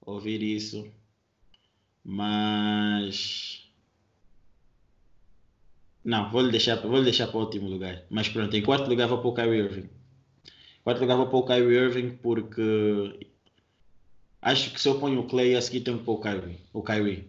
ouvir 0.00 0.42
isso, 0.42 0.90
mas 2.04 3.68
não, 6.04 6.30
vou-lhe 6.30 6.50
deixar, 6.50 6.76
vou 6.76 7.02
deixar 7.02 7.26
para 7.28 7.36
o 7.38 7.40
último 7.44 7.68
lugar. 7.68 8.04
Mas 8.10 8.28
pronto, 8.28 8.56
em 8.56 8.62
quarto 8.62 8.88
lugar 8.88 9.06
vou 9.08 9.18
pôr 9.20 9.28
o 9.30 9.34
Kyrie 9.34 9.58
Irving. 9.60 9.88
Em 9.88 10.82
quarto 10.82 11.00
lugar 11.00 11.16
vou 11.16 11.28
pôr 11.28 11.38
o 11.40 11.46
Kyrie 11.46 11.76
Irving 11.76 12.10
porque 12.16 13.31
acho 14.42 14.72
que 14.72 14.80
se 14.80 14.88
eu 14.88 14.98
ponho 14.98 15.20
o 15.20 15.26
Clay 15.26 15.54
a 15.54 15.62
seguir 15.62 15.80
tenho 15.80 15.98
que 15.98 16.04
pôr 16.04 16.14
o 16.14 16.20
Kyrie. 16.20 16.58
O 16.72 16.82
Kyrie. 16.82 17.28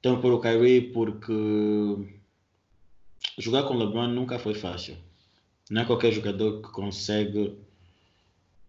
Tenho 0.00 0.16
que 0.16 0.22
pôr 0.22 0.32
o 0.32 0.40
Kyrie 0.40 0.92
porque 0.92 1.32
jogar 3.38 3.64
com 3.64 3.74
o 3.74 3.78
LeBron 3.78 4.08
nunca 4.08 4.38
foi 4.38 4.54
fácil. 4.54 4.96
Não 5.70 5.82
é 5.82 5.84
qualquer 5.84 6.12
jogador 6.12 6.62
que 6.62 6.68
consegue 6.68 7.58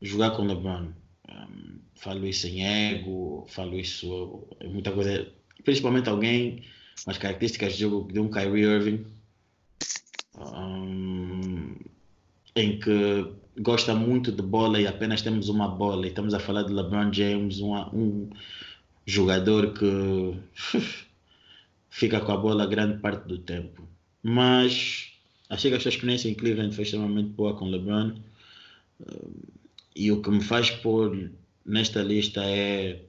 jogar 0.02 0.32
com 0.32 0.43
o 0.43 0.46
LeBron. 0.46 0.91
Um, 1.30 1.80
falo 1.96 2.26
isso 2.26 2.48
em 2.48 2.64
ego, 2.66 3.46
falo 3.50 3.78
isso 3.78 4.48
em 4.62 4.70
muita 4.70 4.91
coisa. 4.91 5.32
Principalmente 5.64 6.10
alguém 6.10 6.64
com 7.04 7.12
as 7.12 7.18
características 7.18 7.76
de 7.76 7.86
de 7.86 8.20
um 8.20 8.30
Kyrie 8.30 8.64
Irving. 8.64 9.06
um, 10.38 11.76
em 12.56 12.80
que 12.80 13.34
gosta 13.58 13.93
muito 13.95 14.32
de 14.32 14.41
bola 14.41 14.80
e 14.80 14.88
apenas 14.88 15.22
temos 15.22 15.49
uma 15.49 15.68
bola. 15.68 16.06
E 16.06 16.10
estamos 16.10 16.34
a 16.34 16.39
falar 16.39 16.64
de 16.64 16.74
LeBron 16.74 17.12
James, 17.14 17.60
uma- 17.60 17.93
um 17.93 18.30
jogador 19.06 19.74
que 19.74 20.38
fica 21.89 22.20
com 22.20 22.32
a 22.32 22.38
bola 22.38 22.66
grande 22.66 22.99
parte 22.99 23.28
do 23.28 23.38
tempo. 23.38 23.88
Mas 24.22 25.12
achei 25.49 25.70
que 25.72 25.78
a 25.78 25.80
sua 25.80 25.89
experiência 25.89 26.30
em 26.30 26.34
Cleveland 26.36 26.76
foi 26.76 26.84
extremamente 26.84 27.30
boa 27.30 27.56
com 27.56 27.70
LeBron. 27.70 28.16
Um, 28.99 29.32
E 29.95 30.12
o 30.12 30.22
que 30.22 30.30
me 30.30 30.41
faz 30.43 30.70
pôr 30.70 31.32
nesta 31.66 32.01
lista 32.03 32.43
é. 32.43 33.01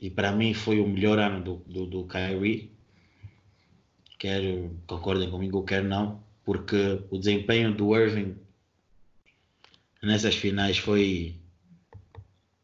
E 0.00 0.10
para 0.10 0.32
mim 0.32 0.52
foi 0.54 0.78
o 0.80 0.86
melhor 0.88 1.18
ano 1.18 1.42
do, 1.42 1.54
do, 1.66 1.86
do 1.86 2.04
Kyrie. 2.04 2.70
Quer 4.18 4.42
concordem 4.86 5.30
comigo, 5.30 5.62
quer 5.64 5.82
não, 5.82 6.20
porque 6.44 7.00
o 7.10 7.16
desempenho 7.18 7.74
do 7.74 7.96
Irving 7.96 8.34
nessas 10.02 10.34
finais 10.34 10.78
foi 10.78 11.36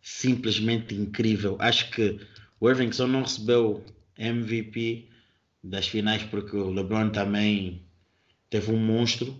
simplesmente 0.00 0.94
incrível. 0.94 1.56
Acho 1.58 1.90
que 1.90 2.20
o 2.60 2.68
Irving 2.68 2.92
só 2.92 3.06
não 3.06 3.22
recebeu 3.22 3.84
MVP 4.18 5.08
das 5.62 5.88
finais 5.88 6.22
porque 6.22 6.56
o 6.56 6.70
LeBron 6.70 7.10
também 7.10 7.82
teve 8.48 8.70
um 8.70 8.78
monstro, 8.78 9.38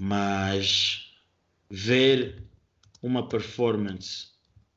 mas 0.00 1.12
ver 1.70 2.42
uma 3.02 3.28
performance 3.28 4.28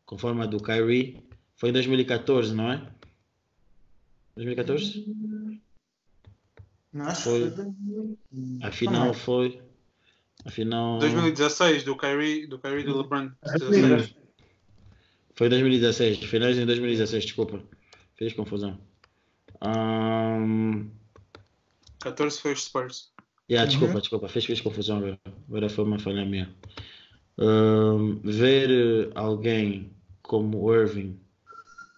conforme 0.05 0.43
a 0.43 0.45
do 0.45 0.61
Kyrie 0.61 1.23
foi 1.55 1.69
em 1.69 1.73
2014, 1.73 2.53
não 2.53 2.71
é? 2.71 2.91
2014? 4.35 5.05
Não, 6.91 7.05
acho 7.05 7.21
Foi. 7.21 7.51
que 7.51 8.65
Afinal 8.65 9.13
foi. 9.13 9.61
Afinal. 10.45 10.99
2016, 10.99 11.83
do 11.83 11.95
Kyrie, 11.95 12.47
do 12.47 12.57
Kyrie 12.59 12.81
e 12.81 12.83
do 12.83 12.97
LeBron. 13.01 13.31
16. 13.59 14.15
Foi 15.35 15.49
2016, 15.49 16.19
finais 16.25 16.57
em 16.57 16.65
2016, 16.65 17.25
desculpa. 17.25 17.61
Fiz 18.15 18.33
confusão. 18.33 18.79
Um, 19.63 20.89
14 21.99 22.39
foi 22.41 22.53
os 22.53 22.63
Spurs. 22.65 23.11
yeah, 23.49 23.67
desculpa, 23.67 23.93
Uhum. 23.95 23.99
desculpa, 23.99 24.27
fez, 24.27 24.45
fez 24.45 24.61
confusão 24.61 24.97
agora. 24.97 25.19
Agora 25.47 25.69
foi 25.69 25.83
uma 25.85 25.99
falha 25.99 26.25
minha. 26.25 26.53
Um, 27.37 28.19
ver 28.23 28.69
eh, 28.69 29.11
alguém 29.15 29.91
como 30.21 30.61
o 30.63 30.73
Irving, 30.73 31.19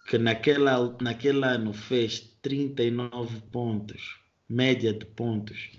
que 0.08 0.16
naquela, 0.18 0.96
naquele 1.00 1.44
ano 1.44 1.72
fez 1.72 2.20
39 2.42 3.40
pontos, 3.52 4.18
média 4.48 4.92
de 4.92 5.04
pontos. 5.04 5.70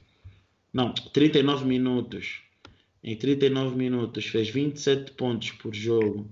Não, 0.73 0.91
39 0.93 1.65
minutos. 1.65 2.41
Em 3.07 3.15
39 3.15 3.75
minutos 3.75 4.25
fez 4.25 4.49
27 4.49 5.11
pontos 5.11 5.51
por 5.51 5.75
jogo, 5.75 6.27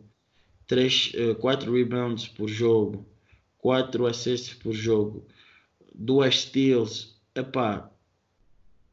3, 0.66 1.12
4 1.40 1.72
rebounds 1.72 2.28
por 2.28 2.50
jogo, 2.50 3.08
4 3.60 4.08
assists 4.08 4.56
por 4.56 4.74
jogo, 4.74 5.24
2 5.94 6.36
steals. 6.36 7.22
Epá, 7.36 7.92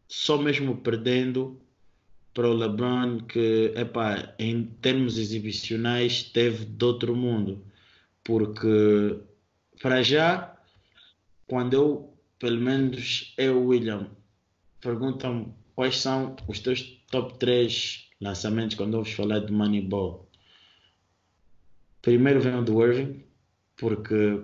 só 0.07 0.37
mesmo 0.37 0.77
perdendo 0.77 1.59
para 2.35 2.51
o 2.51 2.53
LeBron, 2.53 3.21
que 3.21 3.73
epá, 3.75 4.35
em 4.39 4.65
termos 4.83 5.17
exibicionais 5.17 6.23
teve 6.23 6.67
de 6.67 6.85
outro 6.85 7.17
mundo. 7.17 7.65
Porque 8.23 9.19
para 9.81 10.03
já, 10.03 10.55
quando 11.47 11.73
eu, 11.73 12.15
pelo 12.39 12.61
menos 12.61 13.33
eu, 13.39 13.65
William, 13.69 14.11
perguntam 14.83 15.55
quais 15.75 15.97
são 15.97 16.37
os 16.47 16.61
teus 16.61 17.00
top 17.11 17.39
3 17.39 18.09
lançamentos 18.21 18.77
quando 18.77 18.95
ouves 18.95 19.13
falar 19.13 19.41
de 19.41 19.53
Moneyball. 19.53 20.29
Primeiro 22.01 22.41
vem 22.41 22.55
o 22.55 22.63
do 22.63 22.83
Irving, 22.83 23.23
porque 23.77 24.43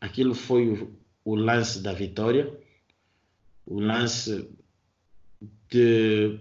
aquilo 0.00 0.34
foi 0.34 0.68
o, 0.68 0.96
o 1.24 1.34
lance 1.34 1.82
da 1.82 1.92
vitória, 1.92 2.56
o 3.64 3.80
lance 3.80 4.48
de 5.68 6.38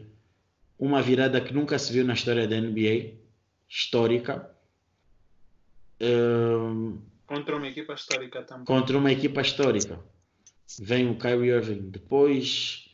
uma 0.77 1.01
virada 1.01 1.41
que 1.41 1.53
nunca 1.53 1.79
se 1.79 1.91
viu 1.91 2.05
na 2.05 2.13
história 2.13 2.47
da 2.47 2.59
NBA, 2.59 3.15
histórica, 3.67 4.49
ehm, 5.99 6.97
Contra 7.25 7.55
uma 7.55 7.67
equipa 7.67 7.93
histórica 7.95 8.43
também. 8.43 8.65
contra 8.65 8.95
uma 8.95 9.11
equipa 9.11 9.41
histórica. 9.41 9.99
Vem 10.79 11.09
o 11.09 11.17
Kyrie 11.17 11.49
Irving, 11.49 11.89
depois 11.89 12.84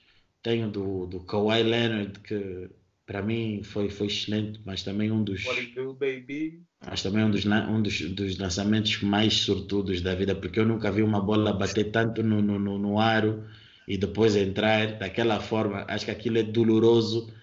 tem 0.44 0.66
o 0.66 0.70
do, 0.70 1.06
do 1.06 1.20
Kawhi 1.22 1.64
Leonard, 1.64 2.20
que 2.20 2.70
para 3.06 3.22
mim 3.22 3.62
foi, 3.64 3.90
foi 3.90 4.08
excelente, 4.08 4.62
mas 4.66 4.84
também 4.84 5.12
um 5.12 5.24
dos, 5.24 5.44
do, 5.76 5.94
baby? 5.94 6.64
mas 6.86 7.04
também 7.04 7.24
um 7.24 7.30
dos, 7.30 7.46
um 7.46 7.82
dos, 7.82 8.02
dos 8.12 8.38
lançamentos 8.38 9.02
mais 9.02 9.34
sortudos 9.34 10.02
da 10.02 10.16
vida, 10.16 10.34
porque 10.34 10.60
eu 10.60 10.66
nunca 10.66 10.92
vi 10.92 11.04
uma 11.04 11.22
bola 11.22 11.52
bater 11.54 11.92
tanto 11.92 12.24
no, 12.24 12.42
no, 12.42 12.58
no, 12.58 12.78
no 12.78 13.00
aro 13.00 13.44
e 13.88 13.98
depois 13.98 14.36
entrar 14.36 14.98
daquela 14.98 15.40
forma. 15.40 15.86
Acho 15.88 16.06
que 16.06 16.12
aquilo 16.12 16.38
é 16.38 16.44
doloroso 16.44 17.34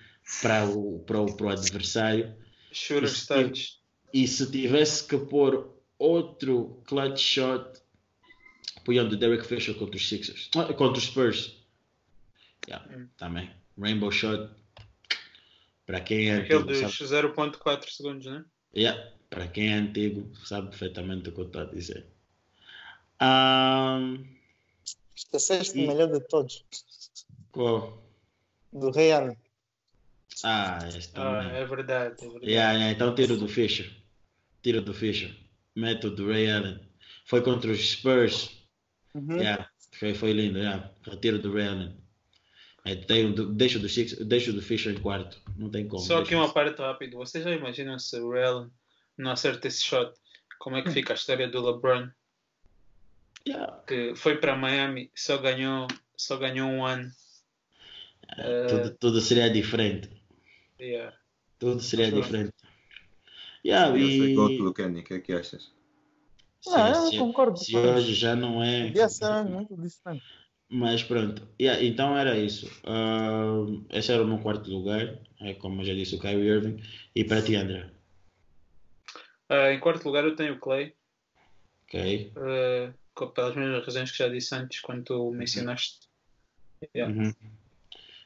para 0.40 0.64
o, 0.64 1.00
para 1.00 1.20
o, 1.20 1.36
para 1.36 1.46
o 1.46 1.50
adversário. 1.50 2.34
Shooter 2.72 3.04
Isso 3.04 3.16
stats. 3.16 3.78
E 4.12 4.26
se 4.26 4.50
tivesse 4.50 5.06
que 5.06 5.18
pôr 5.18 5.70
outro 5.98 6.82
clutch 6.86 7.20
shot, 7.20 7.78
punha 8.84 9.04
do 9.04 9.16
Derek 9.16 9.46
Fisher 9.46 9.74
contra 9.74 9.96
os 9.96 10.08
Sixers, 10.08 10.48
Ah, 10.56 10.72
contra 10.72 10.98
os 10.98 11.04
Spurs. 11.04 11.57
Yeah, 12.68 12.84
Hum. 12.94 13.08
Também. 13.16 13.50
Rainbow 13.78 14.10
shot. 14.12 14.50
Para 15.86 16.00
quem 16.02 16.28
é 16.30 16.36
Aquele 16.36 16.60
antigo, 16.64 16.86
dos 16.86 16.98
sabe, 17.08 17.28
0.4 17.32 17.90
segundos, 17.90 18.26
né? 18.26 18.44
yeah, 18.76 19.10
para 19.30 19.48
quem 19.48 19.70
é 19.72 19.74
antigo, 19.74 20.30
sabe 20.44 20.68
perfeitamente 20.68 21.30
o 21.30 21.32
que 21.32 21.40
eu 21.40 21.46
estou 21.46 21.62
a 21.62 21.64
dizer. 21.64 22.06
Um, 23.22 24.24
Esqueceste 25.16 25.78
E- 25.78 25.84
o 25.84 25.88
melhor 25.88 26.08
de 26.12 26.20
todos, 26.20 26.64
qual? 27.50 28.04
do 28.72 28.90
Ray 28.90 29.12
Allen. 29.12 29.36
Ah, 30.44 30.78
este 30.88 31.12
Ah, 31.18 31.42
é 31.42 31.64
verdade, 31.64 32.14
é 32.24 32.28
verdade. 32.28 32.46
Yeah, 32.52 32.72
yeah, 32.74 32.90
então 32.92 33.14
tiro 33.14 33.36
do 33.36 33.48
Fisher. 33.48 33.90
Tiro 34.62 34.82
do 34.82 34.92
Fisher. 34.94 35.34
Meto 35.74 36.10
do 36.10 36.28
Ray 36.28 36.50
Allen. 36.50 36.78
Foi 37.24 37.42
contra 37.42 37.70
os 37.72 37.80
Spurs. 37.80 38.50
Uhum. 39.14 39.36
Yeah, 39.38 39.68
foi, 39.92 40.14
foi 40.14 40.32
lindo, 40.32 40.58
yeah. 40.58 40.92
Retiro 41.02 41.38
do 41.40 41.52
Ray 41.52 41.66
Allen. 41.68 41.96
É, 42.88 42.94
tenho 42.96 43.34
deixo, 43.52 43.78
do 43.78 43.88
Six, 43.88 44.16
deixo 44.26 44.52
do 44.52 44.62
Fisher 44.62 44.94
em 44.94 45.00
quarto. 45.00 45.38
Não 45.58 45.68
tem 45.68 45.86
como. 45.86 46.02
Só 46.02 46.18
aqui 46.22 46.34
uma 46.34 46.50
parte 46.52 46.78
rápida. 46.80 47.16
Vocês 47.18 47.44
já 47.44 47.50
imaginam 47.50 47.98
se 47.98 48.18
o 48.18 48.32
Allen 48.32 48.70
não 49.16 49.30
acerta 49.30 49.68
esse 49.68 49.82
shot? 49.82 50.12
Como 50.58 50.76
é 50.76 50.82
que 50.82 50.90
fica 50.90 51.12
a 51.12 51.16
história 51.16 51.46
do 51.48 51.60
LeBron? 51.64 52.08
Yeah, 53.46 53.82
Que 53.86 54.14
foi 54.14 54.38
para 54.38 54.56
Miami, 54.56 55.10
só 55.14 55.36
ganhou, 55.38 55.86
só 56.16 56.36
ganhou 56.38 56.68
um 56.68 56.84
ano. 56.84 57.10
Eh, 58.36 58.66
tudo, 58.66 58.90
tudo 58.98 59.20
seria 59.20 59.50
diferente. 59.50 60.10
Yeah. 60.80 61.14
Tudo 61.58 61.80
seria 61.80 62.08
Sure. 62.08 62.22
diferente. 62.22 62.54
Yeah, 63.64 63.96
e... 63.98 64.36
o 64.36 64.72
que 64.72 65.14
é 65.14 65.20
que 65.20 65.32
achas? 65.32 65.72
se, 66.60 66.70
Ah, 66.74 66.90
eu 66.90 67.10
se- 67.10 67.18
concordo. 67.18 67.58
se 67.58 67.76
hoje 67.76 68.14
já 68.14 68.34
não 68.34 68.62
é. 68.62 68.86
Podia 68.86 69.08
ser 69.08 69.44
muito 69.44 69.76
diferente. 69.76 70.24
Mas 70.70 71.02
pronto, 71.02 71.48
Yeah, 71.60 71.82
então 71.82 72.16
era 72.16 72.36
isso. 72.38 72.70
Ah, 72.84 73.64
esse 73.90 74.12
era 74.12 74.22
o 74.22 74.26
meu 74.26 74.38
quarto 74.38 74.70
lugar, 74.70 75.18
é 75.40 75.54
como 75.54 75.80
eu 75.80 75.86
já 75.86 75.94
disse, 75.94 76.14
o 76.14 76.20
Kyrie 76.20 76.46
Irving. 76.46 76.82
E 77.14 77.24
para 77.24 77.42
ti, 77.42 77.54
André? 77.56 77.90
Ah, 79.48 79.72
em 79.72 79.80
quarto 79.80 80.04
lugar 80.04 80.24
eu 80.24 80.36
tenho 80.36 80.54
o 80.54 80.60
Clay, 80.60 80.94
Ok. 81.84 82.32
co- 83.14 83.30
pelas 83.30 83.56
mesmas 83.56 83.84
razões 83.84 84.10
que 84.10 84.18
já 84.18 84.28
disse 84.28 84.54
antes 84.54 84.80
quando 84.80 85.04
tu 85.04 85.30
mencionaste. 85.32 86.06
Yeah. 86.94 87.14
Uhum. 87.14 87.32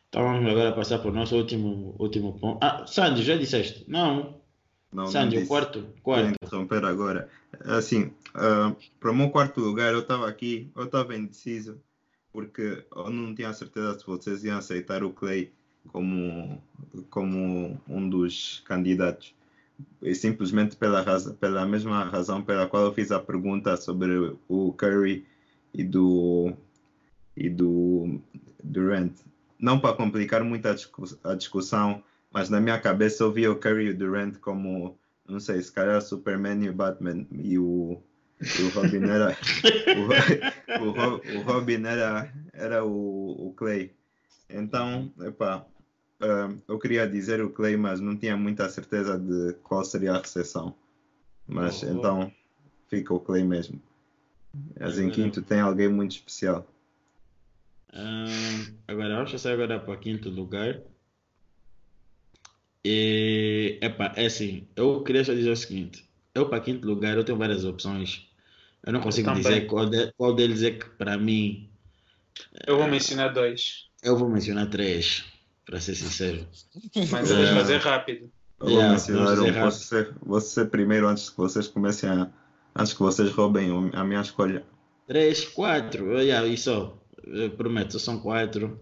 Então 0.09 0.25
vamos 0.25 0.51
agora 0.51 0.75
passar 0.75 0.99
para 0.99 1.11
o 1.11 1.15
nosso 1.15 1.37
último, 1.37 1.95
último 1.99 2.39
ponto. 2.39 2.59
Ah, 2.61 2.85
Sandy, 2.87 3.23
já 3.23 3.37
disseste? 3.37 3.85
Não. 3.89 4.43
Não, 4.93 5.07
Sandy, 5.07 5.39
não 5.39 5.47
quarto. 5.47 5.81
Vou 5.81 5.95
Quarto. 6.03 6.35
interromper 6.45 6.85
agora. 6.85 7.31
Assim, 7.61 8.13
ah, 8.35 8.75
para 9.01 9.11
o 9.13 9.15
meu 9.15 9.31
quarto 9.31 9.61
lugar, 9.61 9.93
eu 9.95 10.01
estava 10.01 10.29
aqui, 10.29 10.71
eu 10.77 10.85
estava 10.85 11.17
indeciso, 11.17 11.81
porque 12.33 12.85
eu 12.95 13.11
não 13.11 13.35
tinha 13.35 13.53
certeza 13.53 13.99
se 13.99 14.07
vocês 14.07 14.43
iam 14.45 14.59
aceitar 14.59 15.05
o 15.05 15.13
Clay 15.13 15.53
como, 15.89 16.63
como 17.11 17.81
um 17.89 18.09
dos 18.09 18.63
candidatos. 18.65 19.35
E 20.01 20.15
simplesmente 20.15 20.77
pela, 20.77 21.03
razão, 21.03 21.35
pela 21.35 21.67
mesma 21.67 22.05
razão 22.05 22.43
pela 22.43 22.69
qual 22.69 22.85
eu 22.85 22.95
fiz 22.95 23.11
a 23.11 23.19
pergunta 23.19 23.77
sobre 23.77 24.37
o 24.49 24.73
Curry 24.73 25.27
e 25.75 25.83
do, 25.85 26.53
e 27.37 27.51
do 27.51 28.21
Durant. 28.63 29.13
Não 29.59 29.79
para 29.79 29.97
complicar 29.97 30.43
muito 30.45 30.67
a, 30.67 30.75
a 31.25 31.35
discussão, 31.35 32.03
mas 32.33 32.49
na 32.49 32.61
minha 32.61 32.79
cabeça 32.79 33.25
eu 33.25 33.33
via 33.33 33.51
o 33.51 33.57
Curry 33.57 33.87
e 33.87 33.91
o 33.91 33.97
Durant 33.97 34.37
como, 34.39 34.97
não 35.29 35.41
sei, 35.41 35.61
se 35.61 35.73
calhar 35.73 36.01
Superman 36.01 36.65
e 36.65 36.69
o 36.69 36.73
Batman 36.73 37.27
e 37.33 37.59
o, 37.59 38.01
o 38.61 38.69
Robin 38.71 39.05
era 39.05 39.37
o, 40.81 40.85
o, 40.85 41.39
o 41.39 41.43
Robin 41.43 41.85
era, 41.85 42.33
era 42.53 42.85
o, 42.85 43.49
o 43.49 43.55
Clay. 43.55 43.93
Então, 44.51 45.13
epá, 45.21 45.65
ah, 46.21 46.53
eu 46.69 46.79
queria 46.79 47.09
dizer 47.09 47.43
o 47.43 47.51
Clay, 47.51 47.77
mas 47.77 48.01
não 48.01 48.17
tinha 48.17 48.37
muita 48.37 48.69
certeza 48.69 49.19
de 49.19 49.55
qual 49.63 49.85
seria 49.85 50.13
a 50.15 50.19
recepção. 50.21 50.75
Mas 51.47 51.83
Oh. 51.83 51.87
então 51.87 52.33
fica 52.89 53.13
o 53.15 53.21
Clay 53.21 53.43
mesmo. 53.45 53.81
Mas 54.79 54.99
em 54.99 55.11
quinto 55.11 55.41
tem 55.43 55.61
alguém 55.61 55.89
muito 55.89 56.13
especial. 56.13 56.67
Ah, 57.93 58.25
agora 58.89 59.17
vamos 59.17 59.33
passar 59.33 59.53
agora 59.53 59.79
para 59.81 59.97
quinto 59.97 60.29
lugar. 60.29 60.81
E, 62.85 63.79
epá, 63.81 64.13
é 64.17 64.27
assim, 64.27 64.67
eu 64.75 65.03
queria 65.05 65.25
só 65.25 65.33
dizer 65.33 65.51
o 65.51 65.57
seguinte. 65.57 66.05
Eu 66.35 66.49
para 66.49 66.61
quinto 66.61 66.87
lugar 66.87 67.17
eu 67.17 67.25
tenho 67.25 67.39
várias 67.39 67.65
opções. 67.65 68.29
Eu 68.87 68.93
não 68.93 69.01
consigo 69.01 69.29
também. 69.29 69.43
dizer 69.43 69.67
qual, 69.67 69.89
de- 69.89 70.13
qual 70.17 70.35
deles 70.35 70.63
é 70.63 70.73
que 70.73 70.85
para 70.91 71.17
mim 71.17 71.71
Eu 72.67 72.77
vou 72.79 72.89
mencionar 72.89 73.33
dois, 73.33 73.87
eu 74.03 74.17
vou 74.17 74.29
mencionar 74.29 74.69
três, 74.69 75.25
para 75.65 75.81
ser 75.81 75.95
sincero. 75.95 76.47
mas 77.11 77.31
É. 77.31 77.35
vamos 77.35 77.51
fazer 77.51 77.77
rápido. 77.79 78.31
Eu 78.61 78.69
Yeah, 78.69 78.83
vou 78.83 78.93
mencionar 78.93 79.41
um. 79.41 79.61
Vou 79.61 79.71
ser, 79.73 80.15
vou 80.25 80.41
ser 80.41 80.71
primeiro 80.71 81.09
antes 81.09 81.31
que 81.31 81.37
vocês 81.37 81.67
comecem 81.69 82.09
a. 82.09 82.31
Antes 82.77 82.93
que 82.95 83.01
vocês 83.01 83.31
roubem 83.33 83.91
a 83.93 84.03
minha 84.05 84.21
escolha. 84.21 84.65
Três, 85.07 85.45
quatro, 85.45 86.19
yeah, 86.21 86.47
isso, 86.47 86.93
eu 87.27 87.51
prometo, 87.51 87.99
são 87.99 88.19
quatro. 88.21 88.81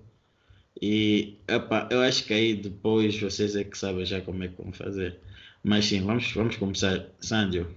E 0.80 1.38
epá, 1.48 1.88
eu 1.90 2.00
acho 2.00 2.24
que 2.24 2.32
aí 2.32 2.54
depois 2.54 3.18
vocês 3.20 3.56
é 3.56 3.64
que 3.64 3.76
sabem 3.76 4.04
já 4.06 4.20
como 4.20 4.44
é 4.44 4.48
que 4.48 4.62
vão 4.62 4.72
fazer. 4.72 5.18
Mas 5.64 5.86
sim, 5.86 6.02
vamos, 6.04 6.30
vamos 6.32 6.56
começar. 6.56 7.06
Sandio. 7.20 7.74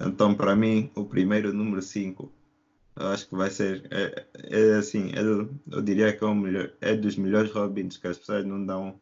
Então, 0.00 0.34
para 0.34 0.56
mim, 0.56 0.90
o 0.94 1.04
primeiro, 1.04 1.52
número 1.52 1.82
5, 1.82 2.32
eu 2.96 3.06
acho 3.08 3.28
que 3.28 3.36
vai 3.36 3.50
ser. 3.50 3.86
É, 3.90 4.26
é 4.34 4.74
assim, 4.74 5.12
é 5.14 5.22
do- 5.22 5.58
eu 5.70 5.82
diria 5.82 6.12
que 6.12 6.24
é, 6.24 6.26
o 6.26 6.34
melhor, 6.34 6.72
é 6.80 6.94
dos 6.94 7.16
melhores 7.16 7.50
Robins 7.52 7.96
que 7.96 8.06
as 8.08 8.18
pessoas 8.18 8.44
não 8.44 8.64
dão, 8.64 9.00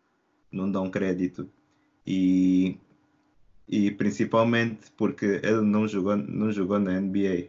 não 0.50 0.70
dão 0.70 0.90
crédito. 0.90 1.48
E, 2.06 2.78
e 3.68 3.90
principalmente 3.92 4.90
porque 4.96 5.40
ele 5.42 5.60
não 5.62 5.86
jogou, 5.86 6.16
não 6.16 6.50
jogou 6.52 6.78
na 6.78 6.94
NBA. 7.00 7.48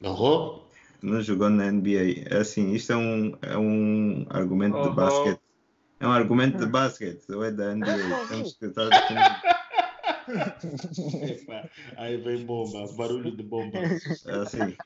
Errou? 0.00 0.64
não 1.04 1.20
jogou 1.20 1.50
na 1.50 1.66
NBA. 1.66 2.34
É 2.34 2.38
assim, 2.40 2.72
isto 2.72 2.92
é 2.92 2.96
um, 2.96 3.36
é 3.42 3.58
um 3.58 4.26
argumento 4.30 4.80
de 4.80 4.88
Oh, 4.88 4.94
basquete. 4.94 5.40
É 6.00 6.06
um 6.08 6.12
argumento 6.12 6.58
de 6.58 6.66
basquete, 6.66 7.30
ou 7.30 7.44
é 7.44 7.52
da 7.52 7.72
NBA. 7.74 8.26
Temos 8.28 8.54
que 8.54 8.66
estar 8.66 8.90
Aí 11.96 12.16
vem 12.18 12.44
bomba, 12.44 12.86
barulho 12.96 13.34
de 13.36 13.42
bomba. 13.42 13.78
é 13.78 14.34
assim. 14.36 14.76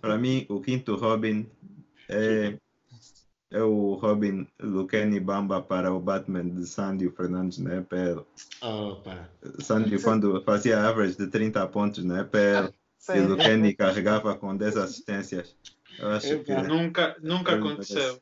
Para 0.00 0.18
mim, 0.18 0.46
o 0.48 0.60
quinto 0.60 0.96
Robin 0.96 1.46
é, 2.08 2.58
é 3.50 3.62
o 3.62 3.94
Robin 3.94 4.46
do 4.58 4.86
Kenny 4.86 5.20
Bamba 5.20 5.62
para 5.62 5.92
o 5.92 6.00
Batman 6.00 6.48
de 6.48 6.66
Sandy 6.66 7.08
Fernandes 7.10 7.58
na 7.58 7.76
EPL. 7.76 8.20
Opa. 8.62 9.28
Sandy, 9.60 10.00
quando 10.02 10.42
fazia 10.42 10.80
average 10.86 11.16
de 11.16 11.28
30 11.28 11.66
pontos 11.68 12.04
na 12.04 12.20
EPL, 12.22 12.72
e 13.14 13.20
o 13.20 13.36
Kenny 13.36 13.74
carregava 13.74 14.34
com 14.36 14.56
10 14.56 14.76
assistências. 14.76 15.54
Eu 15.98 16.08
acho 16.10 16.40
que. 16.40 16.52
Epa. 16.52 16.62
Nunca, 16.64 17.16
nunca 17.22 17.52
Eu- 17.52 17.58
aconteceu. 17.58 18.20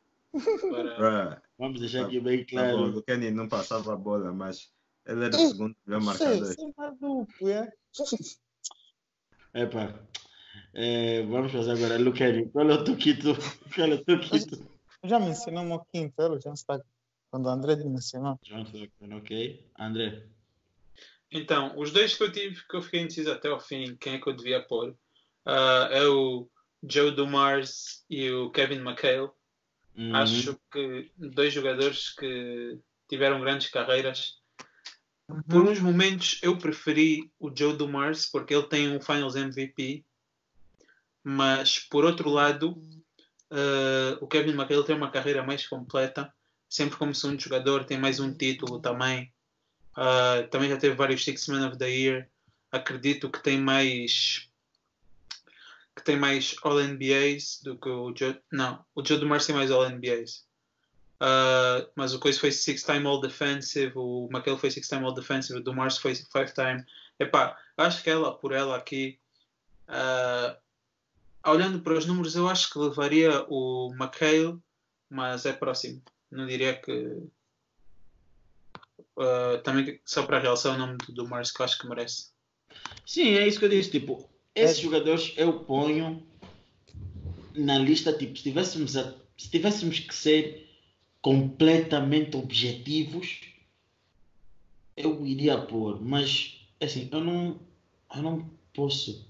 Para- 0.98 1.42
Vamos 1.58 1.78
deixar 1.80 2.06
aqui 2.06 2.18
bem 2.18 2.44
tá 2.44 2.62
bom, 2.72 2.76
claro. 2.78 2.98
o 2.98 3.02
Kenny 3.02 3.30
não 3.30 3.48
passava 3.48 3.92
a 3.94 3.96
bola, 3.96 4.32
mas 4.32 4.68
ele 5.06 5.24
era 5.24 5.36
o 5.36 5.48
segundo 5.48 5.76
melhor 5.86 6.00
Sim, 6.00 6.06
marcador. 6.06 6.46
sim, 6.46 6.74
maluco, 6.76 7.48
é. 7.48 7.72
Epa. 9.54 10.08
É, 10.72 11.22
vamos 11.22 11.52
fazer 11.52 11.72
agora, 11.72 11.98
Luqueni. 11.98 12.50
Qual 12.50 12.68
é 12.68 12.74
o 12.74 12.84
teu 12.84 12.96
quinto? 12.96 13.34
Qual 13.74 13.88
é 13.88 13.94
o 13.94 14.04
teu 14.04 14.18
quinto? 14.18 14.68
Já 15.04 15.20
mencionou 15.20 15.62
o 15.62 15.66
meu 15.66 15.80
quinto, 15.92 16.20
ele 16.20 16.40
já 16.40 16.52
está. 16.52 16.80
Quando 17.30 17.46
o 17.46 17.48
André 17.48 17.76
mencionou. 17.76 18.38
John 18.42 18.62
Stockton, 18.62 19.16
ok. 19.16 19.70
André. 19.78 20.26
Então, 21.30 21.76
os 21.78 21.92
dois 21.92 22.16
que 22.16 22.22
eu 22.22 22.32
tive, 22.32 22.62
que 22.66 22.76
eu 22.76 22.82
fiquei 22.82 23.00
indeciso 23.00 23.30
até 23.30 23.48
ao 23.48 23.60
fim, 23.60 23.96
quem 23.96 24.14
é 24.14 24.20
que 24.20 24.28
eu 24.28 24.36
devia 24.36 24.62
pôr, 24.62 24.96
ah, 25.44 25.88
é 25.90 26.06
o 26.06 26.48
Joe 26.82 27.10
Dumars 27.10 28.04
e 28.08 28.30
o 28.30 28.50
Kevin 28.50 28.80
McHale. 28.80 29.30
Uhum. 29.96 30.14
Acho 30.14 30.58
que 30.72 31.10
dois 31.16 31.52
jogadores 31.52 32.14
que 32.14 32.78
tiveram 33.08 33.40
grandes 33.40 33.68
carreiras. 33.68 34.42
Por 35.26 35.62
uns 35.62 35.80
momentos 35.80 36.38
eu 36.42 36.58
preferi 36.58 37.30
o 37.38 37.50
Joe 37.54 37.76
Dumars 37.76 38.26
porque 38.26 38.54
ele 38.54 38.66
tem 38.66 38.94
um 38.94 39.00
Finals 39.00 39.36
MVP, 39.36 40.04
mas 41.22 41.78
por 41.78 42.04
outro 42.04 42.28
lado 42.28 42.80
eh, 43.50 44.18
o 44.20 44.26
Kevin 44.26 44.52
McHale 44.52 44.84
tem 44.84 44.96
uma 44.96 45.10
carreira 45.10 45.42
mais 45.42 45.66
completa, 45.66 46.32
sempre 46.68 46.98
como 46.98 47.14
segundo 47.14 47.40
jogador, 47.40 47.84
tem 47.84 47.98
mais 47.98 48.20
um 48.20 48.34
título 48.34 48.80
também. 48.80 49.32
Ah, 49.96 50.46
também 50.50 50.68
já 50.68 50.76
teve 50.76 50.96
vários 50.96 51.24
Six 51.24 51.46
Man 51.48 51.68
of 51.68 51.78
the 51.78 51.88
Year. 51.88 52.28
Acredito 52.70 53.30
que 53.30 53.42
tem 53.42 53.60
mais 53.60 54.48
que 55.96 56.02
tem 56.02 56.16
mais 56.18 56.56
All 56.62 56.80
NBAs 56.80 57.60
do 57.62 57.78
que 57.78 57.88
o 57.88 58.12
Joe. 58.16 58.40
Não, 58.50 58.84
o 58.94 59.04
Joe 59.04 59.18
Dumars 59.18 59.46
tem 59.46 59.54
mais 59.54 59.70
All 59.70 59.88
NBAs. 59.88 60.44
Uh, 61.20 61.88
mas 61.94 62.12
o 62.12 62.18
Coisa 62.18 62.38
foi 62.38 62.50
Six 62.52 62.82
Time 62.82 63.06
All 63.06 63.20
Defensive, 63.20 63.92
o 63.94 64.28
McHale 64.32 64.58
foi 64.58 64.70
Six 64.70 64.88
Time 64.88 65.04
All 65.04 65.14
Defensive, 65.14 65.58
o 65.58 65.62
Dumars 65.62 65.96
foi 65.98 66.14
Five 66.14 66.52
Time. 66.52 66.84
Epá, 67.18 67.56
acho 67.76 68.02
que 68.02 68.10
ela 68.10 68.32
por 68.36 68.52
ela 68.52 68.76
aqui, 68.76 69.18
uh, 69.88 70.56
olhando 71.48 71.80
para 71.80 71.94
os 71.94 72.04
números, 72.04 72.34
eu 72.34 72.48
acho 72.48 72.70
que 72.70 72.78
levaria 72.78 73.46
o 73.48 73.94
McHale, 73.94 74.58
mas 75.08 75.46
é 75.46 75.52
próximo. 75.52 76.02
Não 76.30 76.46
diria 76.46 76.74
que. 76.74 77.22
Uh, 79.16 79.62
também 79.62 80.00
só 80.04 80.24
para 80.26 80.40
realçar 80.40 80.74
o 80.74 80.78
nome 80.78 80.96
do 80.98 81.12
Dumars, 81.12 81.52
que 81.52 81.60
eu 81.60 81.64
acho 81.64 81.78
que 81.78 81.86
merece. 81.88 82.30
Sim, 83.06 83.36
é 83.36 83.46
isso 83.46 83.60
que 83.60 83.64
eu 83.64 83.68
disse. 83.68 83.90
Tipo, 83.90 84.28
esses 84.54 84.78
É. 84.78 84.82
jogadores 84.82 85.32
eu 85.36 85.60
ponho 85.60 86.26
na 87.54 87.78
lista. 87.78 88.12
Tipo, 88.12 88.36
se 88.36 88.42
tivéssemos, 88.42 88.96
a- 88.96 89.14
se 89.38 89.48
tivéssemos 89.50 90.00
que 90.00 90.12
ser 90.14 90.68
completamente 91.24 92.36
objetivos, 92.36 93.40
eu 94.94 95.24
iria 95.24 95.56
pôr. 95.56 95.98
Mas, 96.02 96.60
assim, 96.78 97.08
eu 97.10 97.24
não, 97.24 97.58
eu 98.14 98.22
não 98.22 98.50
posso. 98.74 99.26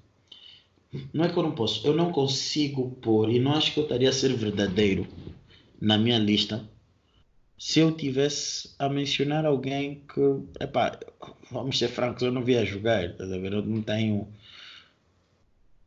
Não 1.13 1.25
é 1.25 1.29
que 1.29 1.37
eu 1.37 1.43
não 1.45 1.53
posso, 1.53 1.87
eu 1.87 1.95
não 1.95 2.11
consigo 2.11 2.91
pôr. 3.01 3.31
E 3.31 3.39
não 3.39 3.53
acho 3.53 3.73
que 3.73 3.79
eu 3.79 3.85
estaria 3.85 4.09
a 4.09 4.13
ser 4.13 4.35
verdadeiro 4.35 5.07
na 5.81 5.97
minha 5.97 6.19
lista 6.19 6.69
se 7.57 7.79
eu 7.79 7.93
tivesse 7.93 8.75
a 8.77 8.89
mencionar 8.89 9.47
alguém 9.47 10.03
que, 10.13 10.21
epá, 10.61 10.99
vamos 11.49 11.79
ser 11.79 11.87
francos, 11.87 12.25
eu 12.25 12.33
não 12.33 12.43
via 12.43 12.65
jogar, 12.65 13.05
estás 13.05 13.31
a 13.31 13.39
ver? 13.39 13.53
Eu 13.53 13.63
não 13.63 13.81
tenho 13.81 14.27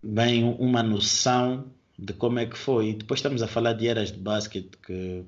bem 0.01 0.45
uma 0.58 0.82
noção 0.82 1.66
de 1.99 2.14
como 2.14 2.39
é 2.39 2.45
que 2.45 2.58
foi. 2.58 2.91
E 2.91 2.93
depois 2.93 3.20
estamos 3.20 3.43
a 3.43 3.47
falar 3.47 3.74
de 3.74 3.89
eras 3.89 4.14
de 4.14 4.18
basquete 4.20 4.78
que 4.78 5.26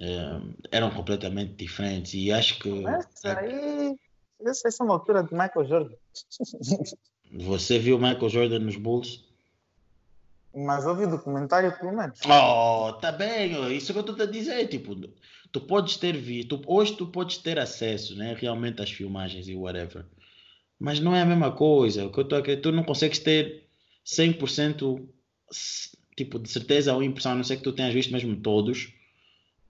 eh, 0.00 0.40
eram 0.70 0.90
completamente 0.90 1.54
diferentes 1.54 2.14
e 2.14 2.32
acho 2.32 2.58
que 2.58 2.68
Mas 2.80 3.06
aí. 3.24 3.96
Essa 4.42 4.68
essa 4.68 4.82
é 4.82 4.84
uma 4.84 4.94
altura 4.94 5.22
de 5.22 5.32
Michael 5.32 5.66
Jordan. 5.66 5.94
você 7.32 7.78
viu 7.78 7.98
Michael 7.98 8.28
Jordan 8.28 8.58
nos 8.60 8.76
Bulls? 8.76 9.22
Mas 10.54 10.84
ouvi 10.86 11.04
o 11.04 11.10
documentário 11.10 11.76
pelo 11.78 11.96
menos. 11.96 12.18
Oh, 12.26 12.92
tá 12.94 13.12
bem, 13.12 13.76
isso 13.76 13.92
que 13.92 13.98
eu 13.98 14.04
estou 14.04 14.20
a 14.20 14.26
dizer, 14.28 14.66
tipo, 14.66 14.96
tu 15.52 15.60
podes 15.60 15.96
ter 15.96 16.16
visto, 16.16 16.60
hoje 16.66 16.96
tu 16.96 17.06
podes 17.06 17.36
ter 17.38 17.58
acesso, 17.58 18.16
né, 18.16 18.34
realmente 18.36 18.82
às 18.82 18.90
filmagens 18.90 19.46
e 19.46 19.54
whatever, 19.54 20.04
mas 20.78 20.98
não 20.98 21.14
é 21.14 21.22
a 21.22 21.26
mesma 21.26 21.52
coisa, 21.52 22.04
o 22.06 22.10
que 22.10 22.18
eu 22.18 22.24
estou 22.24 22.38
a 22.38 22.42
querer, 22.42 22.60
tu 22.60 22.72
não 22.72 22.82
consegues 22.82 23.20
ter 23.20 23.68
100% 24.04 25.08
s- 25.52 25.96
tipo, 26.16 26.36
de 26.38 26.48
certeza 26.50 26.94
ou 26.94 27.02
impressão, 27.02 27.32
a 27.32 27.36
não 27.36 27.44
ser 27.44 27.58
que 27.58 27.62
tu 27.62 27.72
tenhas 27.72 27.94
visto 27.94 28.12
mesmo 28.12 28.34
todos, 28.40 28.92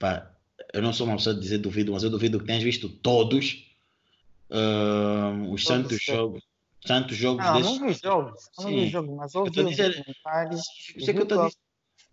pá, 0.00 0.34
eu 0.74 0.82
não 0.82 0.92
sou 0.92 1.06
uma 1.06 1.16
pessoa 1.16 1.34
de 1.34 1.40
dizer 1.40 1.58
duvido, 1.58 1.92
mas 1.92 2.02
eu 2.02 2.10
duvido 2.10 2.40
que 2.40 2.46
tenhas 2.46 2.62
visto 2.62 2.88
todos 2.88 3.64
ahn, 4.50 5.42
os 5.52 5.62
Todos 5.62 5.64
santos 5.64 5.96
os 5.96 6.02
jogos, 6.04 6.42
santos 6.84 7.16
jogos 7.16 7.44
Não, 7.44 7.52
desses 7.54 7.78
não 7.80 7.86
vi 7.88 7.94
jogos. 7.94 8.50
Não 8.58 8.64
Sim. 8.66 8.76
vi 8.80 8.88
jogos, 8.88 9.16
mas 9.16 9.34
ouvi 9.34 9.50
tô 9.52 9.60
o 9.60 9.64
dizendo- 9.68 9.96
documentário. 9.96 10.50
por 10.58 11.00
isso 11.00 11.10
é 11.10 11.12
que 11.12 11.18
eu 11.18 11.22
estou 11.22 11.40
a 11.40 11.46
dizer, 11.46 11.58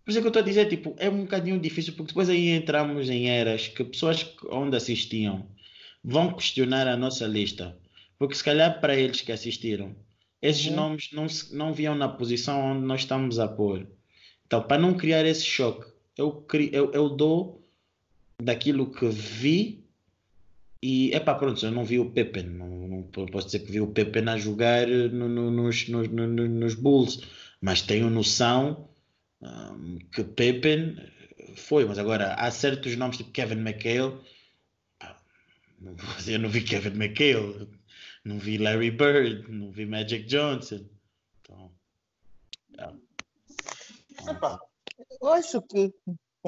por 0.04 0.10
isso 0.10 0.18
é 0.18 0.20
que 0.20 0.26
eu 0.26 0.28
estou 0.28 0.42
a 0.42 0.44
dizer, 0.44 0.68
tipo, 0.68 0.94
é 0.98 1.10
um 1.10 1.22
bocadinho 1.22 1.58
difícil, 1.58 1.94
porque 1.94 2.08
depois 2.12 2.28
aí 2.28 2.50
entramos 2.50 3.10
em 3.10 3.28
eras 3.28 3.68
que 3.68 3.82
pessoas 3.84 4.34
onde 4.50 4.76
assistiam 4.76 5.46
vão 6.04 6.32
questionar 6.32 6.86
a 6.86 6.96
nossa 6.96 7.26
lista. 7.26 7.76
Porque 8.18 8.34
se 8.34 8.44
calhar 8.44 8.80
para 8.80 8.96
eles 8.96 9.20
que 9.20 9.32
assistiram, 9.32 9.94
esses 10.40 10.66
Uhum. 10.66 10.76
nomes 10.76 11.08
não, 11.12 11.28
se- 11.28 11.54
não 11.54 11.72
viam 11.72 11.94
na 11.94 12.08
posição 12.08 12.60
onde 12.60 12.84
nós 12.86 13.00
estamos 13.00 13.38
a 13.38 13.46
pôr. 13.48 13.86
Então, 14.46 14.62
para 14.62 14.78
não 14.80 14.94
criar 14.94 15.24
esse 15.26 15.44
choque, 15.44 15.86
eu, 16.16 16.44
eu, 16.72 16.92
eu 16.92 17.08
dou 17.10 17.62
daquilo 18.40 18.90
que 18.90 19.08
vi 19.08 19.84
e, 20.82 21.10
epá, 21.12 21.34
pronto, 21.34 21.64
eu 21.64 21.72
não 21.72 21.84
vi 21.84 21.98
o 21.98 22.10
Pepe, 22.10 22.42
não, 22.42 22.68
não 22.68 23.02
posso 23.02 23.46
dizer 23.46 23.60
que 23.60 23.72
vi 23.72 23.80
o 23.80 23.88
Pepe 23.92 24.20
a 24.20 24.38
jogar 24.38 24.86
no- 24.86 25.28
no- 25.28 25.50
nos, 25.50 25.88
nos, 25.88 26.08
no- 26.08 26.26
no- 26.28 26.48
nos 26.48 26.74
Bulls, 26.74 27.20
mas 27.60 27.82
tenho 27.82 28.08
noção 28.08 28.88
hum, 29.40 29.98
que 30.12 30.22
Pepe 30.22 30.94
foi, 31.56 31.84
mas 31.84 31.98
agora 31.98 32.34
há 32.34 32.50
certos 32.52 32.94
nomes 32.96 33.16
tipo 33.16 33.32
Kevin 33.32 33.56
McHale, 33.60 34.20
pá, 35.00 35.20
não 35.80 35.96
eu 36.28 36.38
não 36.38 36.48
vi 36.48 36.62
Kevin 36.62 36.90
McHale, 36.90 37.68
não 38.24 38.38
vi 38.38 38.56
Larry 38.56 38.92
Bird, 38.92 39.50
não 39.50 39.72
vi 39.72 39.84
Magic 39.84 40.26
Johnson, 40.26 40.86
então, 41.42 41.72
Epá, 44.30 44.60
eu 45.20 45.28
acho 45.32 45.60
que 45.62 45.92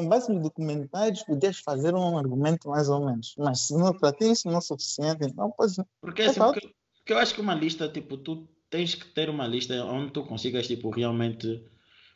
com 0.01 0.09
base 0.09 0.33
nos 0.33 0.43
documentários 0.43 1.23
podias 1.23 1.59
fazer 1.59 1.95
um 1.95 2.17
argumento 2.17 2.69
mais 2.69 2.89
ou 2.89 3.05
menos. 3.05 3.35
Mas 3.39 3.67
se 3.67 3.75
não 3.77 3.93
para 3.93 4.13
ti 4.13 4.31
isso 4.31 4.49
não 4.49 4.59
é 4.59 4.61
suficiente, 4.61 5.25
então 5.25 5.53
pois 5.57 5.77
Porque, 6.01 6.23
assim, 6.23 6.41
Exato. 6.41 6.53
porque, 6.55 6.75
porque 6.97 7.13
eu 7.13 7.19
acho 7.19 7.35
que 7.35 7.41
uma 7.41 7.55
lista, 7.55 7.89
tipo, 7.89 8.17
tu 8.17 8.49
tens 8.69 8.95
que 8.95 9.07
ter 9.07 9.29
uma 9.29 9.47
lista 9.47 9.75
onde 9.85 10.13
tu 10.13 10.25
consigas, 10.25 10.67
tipo, 10.67 10.91
realmente. 10.91 11.63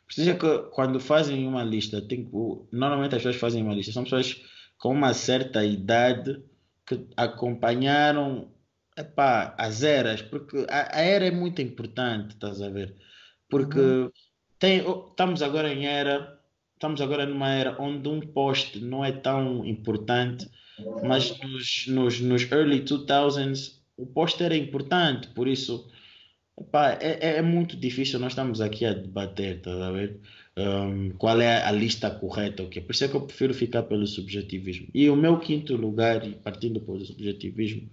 Precisa 0.05 0.35
que 0.35 0.57
quando 0.71 0.99
fazem 0.99 1.47
uma 1.47 1.63
lista, 1.63 1.99
tem, 2.01 2.29
o- 2.31 2.67
normalmente 2.71 3.15
as 3.15 3.23
pessoas 3.23 3.37
fazem 3.37 3.63
uma 3.63 3.73
lista, 3.73 3.91
são 3.91 4.03
pessoas 4.03 4.39
com 4.77 4.91
uma 4.91 5.13
certa 5.13 5.65
idade 5.65 6.43
que 6.85 7.07
acompanharam 7.17 8.51
epá, 8.95 9.55
as 9.57 9.81
eras, 9.83 10.21
porque 10.21 10.65
a, 10.69 10.97
a 10.97 11.01
era 11.01 11.25
é 11.25 11.31
muito 11.31 11.61
importante, 11.61 12.35
estás 12.35 12.61
a 12.61 12.69
ver? 12.69 12.95
Porque 13.49 13.79
tem, 14.59 14.85
oh, 14.87 15.07
estamos 15.09 15.41
agora 15.41 15.71
em 15.73 15.85
era, 15.85 16.34
estamos 16.85 17.01
agora 17.01 17.25
numa 17.25 17.49
era 17.49 17.75
onde 17.81 18.07
um 18.07 18.19
post 18.21 18.79
não 18.79 19.03
é 19.03 19.11
tão 19.11 19.65
importante, 19.65 20.47
mas 21.03 21.37
nos, 21.39 21.87
nos, 21.87 22.19
nos 22.21 22.51
early 22.51 22.81
2000s 22.81 23.79
o 23.97 24.05
post 24.05 24.43
era 24.43 24.55
importante, 24.55 25.27
por 25.29 25.47
isso 25.47 25.89
é, 26.99 27.07
é- 27.29 27.37
é 27.37 27.41
muito 27.41 27.75
difícil, 27.75 28.19
nós 28.19 28.31
estamos 28.33 28.61
aqui 28.61 28.85
a 28.85 28.93
debater, 28.93 29.57
estás 29.57 29.81
a 29.81 29.91
ver? 29.91 30.19
Um, 30.57 31.09
qual 31.17 31.39
é 31.41 31.63
a 31.63 31.71
lista 31.71 32.09
correta, 32.09 32.63
o 32.63 32.69
quê? 32.69 32.79
Por 32.79 32.93
isso 32.93 33.03
é 33.03 33.07
que 33.07 33.15
eu 33.15 33.21
prefiro 33.21 33.53
ficar 33.53 33.83
pelo 33.83 34.05
subjetivismo. 34.07 34.87
E 34.93 35.09
o 35.09 35.15
meu 35.15 35.37
quinto 35.39 35.75
lugar, 35.75 36.25
e 36.25 36.31
partindo 36.33 36.79
pelo 36.79 37.03
subjetivismo, 37.05 37.89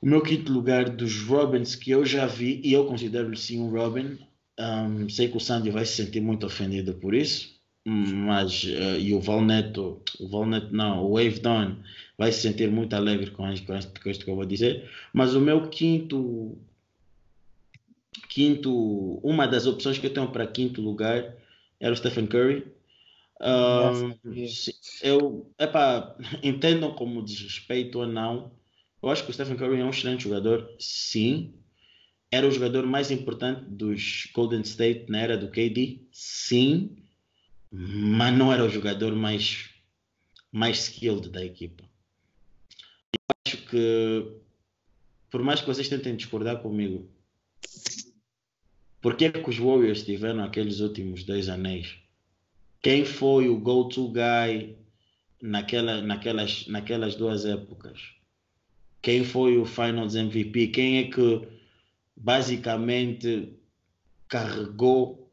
o 0.00 0.06
meu 0.06 0.20
quinto 0.22 0.52
lugar 0.52 0.90
dos 0.90 1.22
Robins 1.22 1.74
que 1.74 1.90
eu 1.90 2.04
já 2.04 2.26
vi, 2.26 2.60
e 2.64 2.72
eu 2.72 2.86
considero 2.86 3.34
sim 3.36 3.60
um 3.60 3.70
Robin, 3.70 4.18
Um, 4.58 5.08
sei 5.08 5.26
que 5.28 5.38
o 5.38 5.40
Sandy 5.40 5.70
vai 5.70 5.86
se 5.86 5.94
sentir 6.04 6.20
muito 6.20 6.44
ofendido 6.44 6.92
por 6.94 7.14
isso, 7.14 7.59
mas 7.84 8.64
uh, 8.64 8.98
e 8.98 9.14
o 9.14 9.20
Valneto, 9.20 10.02
o 10.18 10.28
Valneto 10.28 10.74
não, 10.74 11.04
o 11.04 11.14
Wave 11.14 11.40
Dawn 11.40 11.76
vai 12.18 12.30
se 12.30 12.42
sentir 12.42 12.70
muito 12.70 12.94
alegre 12.94 13.30
com, 13.30 13.44
com, 13.44 13.76
isto 14.10 14.24
que 14.24 14.30
eu 14.30 14.36
vou 14.36 14.44
dizer. 14.44 14.90
Mas 15.12 15.34
o 15.34 15.40
meu 15.40 15.68
quinto, 15.68 16.58
quinto, 18.28 19.18
uma 19.22 19.46
das 19.46 19.66
opções 19.66 19.98
que 19.98 20.06
eu 20.06 20.12
tenho 20.12 20.30
para 20.30 20.46
quinto 20.46 20.82
lugar 20.82 21.34
era 21.80 21.92
o 21.92 21.96
Stephen 21.96 22.26
Curry. 22.26 22.66
Um, 23.40 24.14
eu, 25.02 25.50
epa, 25.58 26.14
entendam 26.42 26.92
como 26.92 27.24
desrespeito 27.24 28.00
ou 28.00 28.06
não. 28.06 28.52
Eu 29.02 29.08
acho 29.08 29.24
que 29.24 29.30
o 29.30 29.32
Stephen 29.32 29.56
Curry 29.56 29.80
é 29.80 29.84
um 29.84 29.88
excelente 29.88 30.24
jogador, 30.24 30.70
sim. 30.78 31.54
Era 32.30 32.46
o 32.46 32.50
jogador 32.50 32.86
mais 32.86 33.10
importante 33.10 33.64
dos 33.64 34.28
Golden 34.34 34.60
State 34.60 35.06
na 35.08 35.20
era 35.20 35.38
do 35.38 35.48
KD, 35.48 36.02
sim. 36.12 36.96
Mas 37.70 38.36
não 38.36 38.52
era 38.52 38.64
o 38.64 38.68
jogador 38.68 39.14
mais, 39.14 39.70
mais 40.50 40.88
skilled 40.88 41.28
da 41.28 41.44
equipa. 41.44 41.84
Eu 43.12 43.36
acho 43.46 43.66
que, 43.66 44.32
por 45.30 45.42
mais 45.42 45.60
que 45.60 45.66
vocês 45.66 45.88
tentem 45.88 46.16
discordar 46.16 46.60
comigo, 46.60 47.08
por 49.00 49.16
que, 49.16 49.26
é 49.26 49.30
que 49.30 49.48
os 49.48 49.56
Warriors 49.56 50.04
tiveram 50.04 50.42
aqueles 50.42 50.80
últimos 50.80 51.24
dois 51.24 51.48
anéis? 51.48 51.96
Quem 52.82 53.04
foi 53.04 53.48
o 53.48 53.58
go-to 53.58 54.08
guy 54.08 54.76
naquela, 55.40 56.02
naquelas, 56.02 56.66
naquelas 56.66 57.14
duas 57.14 57.44
épocas? 57.44 58.14
Quem 59.00 59.24
foi 59.24 59.56
o 59.56 59.64
Finals 59.64 60.14
MVP? 60.14 60.68
Quem 60.68 60.98
é 60.98 61.04
que 61.04 61.48
basicamente 62.16 63.54
carregou 64.28 65.29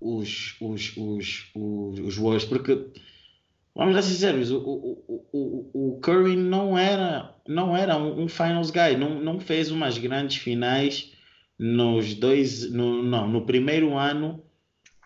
os, 0.00 0.56
os, 0.60 0.96
os, 0.96 1.50
os, 1.54 2.16
Warriors? 2.16 2.44
Porque, 2.44 2.86
vamos 3.74 3.94
ser 3.96 4.02
sinceros, 4.02 4.50
o, 4.50 4.58
o, 4.58 5.26
o, 5.32 5.94
o 5.96 6.00
Curry 6.00 6.36
não 6.36 6.78
era, 6.78 7.34
não 7.46 7.76
era 7.76 7.96
um, 7.96 8.22
um 8.22 8.28
Finals 8.28 8.70
guy, 8.70 8.96
não, 8.98 9.20
não 9.20 9.38
fez 9.38 9.70
umas 9.70 9.98
grandes 9.98 10.38
finais 10.38 11.12
nos 11.58 12.14
dois, 12.14 12.70
no, 12.72 13.02
não, 13.02 13.28
no 13.28 13.44
primeiro 13.44 13.96
ano 13.96 14.42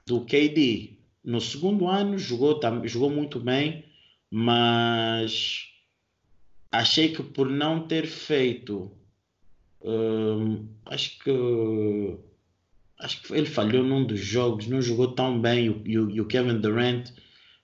do 0.06 0.20
KD. 0.24 0.94
No 1.24 1.40
segundo 1.40 1.88
ano 1.88 2.18
jogou, 2.18 2.60
jogou 2.84 3.10
muito 3.10 3.40
bem, 3.40 3.84
mas 4.30 5.68
achei 6.70 7.08
que 7.08 7.22
por 7.22 7.48
não 7.48 7.86
ter 7.86 8.06
feito, 8.06 8.90
hum, 9.82 10.68
acho 10.86 11.18
que 11.18 11.30
acho 13.00 13.22
que 13.22 13.32
ele 13.34 13.46
falhou 13.46 13.82
num 13.84 14.04
dos 14.04 14.20
jogos, 14.20 14.66
não 14.66 14.80
jogou 14.80 15.12
tão 15.12 15.40
bem. 15.40 15.82
E 15.84 15.98
o, 15.98 16.26
Kevin 16.26 16.58
Durant 16.58 17.10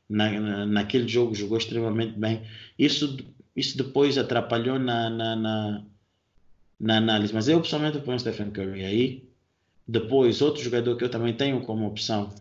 na, 0.08 0.30
na, 0.40 0.66
naquele 0.66 1.08
jogo 1.08 1.34
jogou 1.34 1.58
extremamente 1.58 2.18
bem. 2.18 2.42
Isso, 2.78 3.18
isso 3.56 3.76
depois 3.76 4.18
atrapalhou 4.18 4.78
na, 4.78 5.08
na, 5.08 5.36
na, 5.36 5.86
na 6.78 6.96
análise. 6.96 7.32
Mas 7.32 7.48
eu 7.48 7.60
pessoalmente 7.60 8.00
ponho 8.00 8.18
Stephen 8.18 8.50
Curry 8.50 8.84
aí. 8.84 9.30
Depois, 9.86 10.40
outro 10.40 10.62
jogador 10.62 10.96
que 10.96 11.04
eu 11.04 11.10
também 11.10 11.34
tenho 11.34 11.62
como 11.62 11.86
opção 11.86 12.32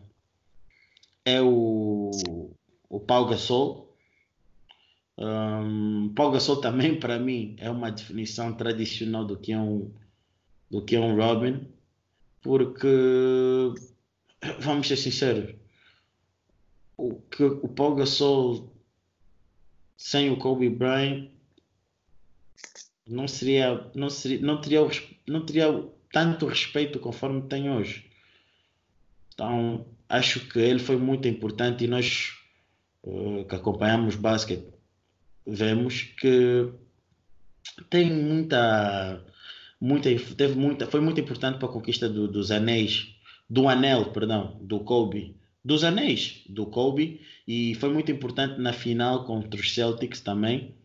é 1.25 1.41
o, 1.41 2.11
o 2.89 2.99
Pau 2.99 3.25
Gasol. 3.27 3.89
Um, 5.17 6.13
Gasol 6.15 6.61
também 6.61 6.97
para 6.97 7.19
mim 7.19 7.55
é 7.57 7.69
uma 7.69 7.91
definição 7.91 8.53
tradicional 8.53 9.25
do 9.25 9.35
que 9.35 9.51
é 9.51 9.59
um 9.59 9.91
do 10.69 10.85
que 10.85 10.95
é 10.95 10.99
um 10.99 11.15
Robin, 11.15 11.67
porque 12.41 12.87
vamos 14.59 14.87
ser 14.87 14.97
sinceros, 14.97 15.55
o 16.97 17.15
que 17.15 17.43
o 17.43 17.67
Paul 17.67 17.95
Gasol 17.95 18.73
sem 19.97 20.29
o 20.31 20.37
Kobe 20.37 20.69
Bryant 20.69 21.29
não 23.07 23.27
seria 23.27 23.89
não 23.95 24.09
seria 24.09 24.39
não 24.41 24.61
teria 24.61 24.81
não 25.27 25.45
teria 25.45 25.89
tanto 26.11 26.47
respeito 26.47 26.99
conforme 26.99 27.41
tem 27.43 27.69
hoje. 27.69 28.09
Então 29.33 29.85
acho 30.07 30.47
que 30.47 30.59
ele 30.59 30.79
foi 30.79 30.97
muito 30.97 31.27
importante 31.27 31.83
e 31.83 31.87
nós 31.87 32.37
uh, 33.03 33.45
que 33.45 33.55
acompanhamos 33.55 34.15
basquete 34.15 34.67
vemos 35.45 36.03
que 36.19 36.71
tem 37.89 38.11
muita 38.11 39.23
teve 40.35 40.55
muita 40.55 40.87
foi 40.87 40.99
muito 40.99 41.19
importante 41.19 41.57
para 41.57 41.67
a 41.67 41.71
conquista 41.71 42.09
do, 42.09 42.27
dos 42.27 42.51
anéis 42.51 43.15
do 43.49 43.67
anel 43.67 44.11
perdão 44.11 44.57
do 44.61 44.79
Kobe 44.81 45.35
dos 45.63 45.83
anéis 45.83 46.43
do 46.47 46.65
Kobe 46.65 47.21
e 47.47 47.75
foi 47.75 47.89
muito 47.89 48.11
importante 48.11 48.59
na 48.59 48.73
final 48.73 49.25
contra 49.25 49.59
os 49.59 49.73
Celtics 49.73 50.21
também 50.21 50.75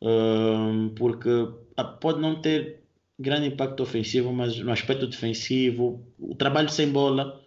um, 0.00 0.90
porque 0.90 1.30
ah, 1.76 1.84
pode 1.84 2.20
não 2.20 2.40
ter 2.40 2.82
grande 3.18 3.48
impacto 3.48 3.82
ofensivo 3.82 4.32
mas 4.32 4.58
no 4.58 4.72
aspecto 4.72 5.06
defensivo 5.06 6.06
o 6.18 6.34
trabalho 6.34 6.68
sem 6.68 6.90
bola 6.90 7.40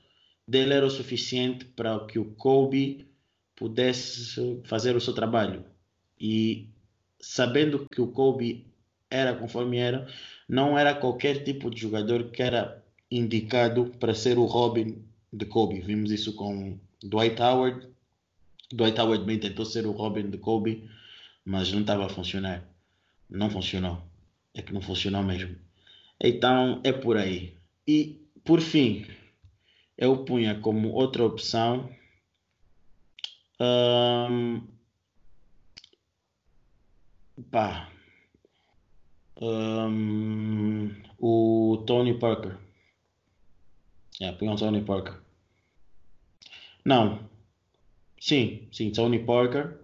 dele 0.48 0.74
era 0.74 0.86
o 0.86 0.90
suficiente 0.90 1.66
para 1.66 2.00
que 2.06 2.18
o 2.18 2.26
Kobe 2.26 3.08
pudesse 3.58 4.62
fazer 4.64 4.96
o 4.96 5.02
seu 5.02 5.14
trabalho. 5.14 5.66
E 6.20 6.70
sabendo 7.20 7.86
que 7.92 8.00
o 8.00 8.08
Kobe 8.08 8.66
era 9.10 9.36
conforme 9.36 9.78
era, 9.78 10.08
não 10.48 10.78
era 10.78 10.96
qualquer 10.96 11.44
tipo 11.44 11.70
de 11.70 11.82
jogador 11.82 12.32
que 12.32 12.42
era 12.42 12.84
indicado 13.10 13.92
para 14.00 14.14
ser 14.14 14.38
o 14.38 14.46
Robin 14.46 15.04
de 15.32 15.46
Kobe. 15.46 15.80
Vimos 15.82 16.12
isso 16.12 16.34
com 16.36 16.78
Dwight 17.04 17.42
Howard. 17.42 17.88
Dwight 18.72 19.00
Howard 19.00 19.26
bem 19.26 19.40
tentou 19.40 19.66
ser 19.66 19.86
o 19.86 19.92
Robin 19.92 20.30
de 20.30 20.38
Kobe, 20.38 20.90
mas 21.46 21.72
não 21.72 21.82
estava 21.82 22.06
a 22.06 22.10
funcionar. 22.10 22.64
Não 23.30 23.50
funcionou. 23.50 24.02
É 24.54 24.62
que 24.62 24.74
não 24.74 24.82
funcionou 24.82 25.24
mesmo. 25.24 25.56
Então 26.20 26.82
é 26.84 26.92
por 26.92 27.18
aí. 27.18 27.56
E 27.88 28.22
por 28.44 28.60
fim, 28.62 29.06
eu 29.98 30.24
punha 30.26 30.60
como 30.60 30.92
outra 30.92 31.26
opção 31.26 31.90
um, 33.60 34.62
pá, 37.50 37.90
um, 39.42 40.90
o 41.20 41.84
Tony 41.86 42.18
Parker. 42.18 42.58
É, 44.20 44.32
punha 44.32 44.52
o 44.52 44.56
Tony 44.56 44.82
Parker. 44.82 45.20
Não. 46.84 47.20
Sim, 48.20 48.68
sim, 48.72 48.92
Tony 48.92 49.20
Parker. 49.20 49.78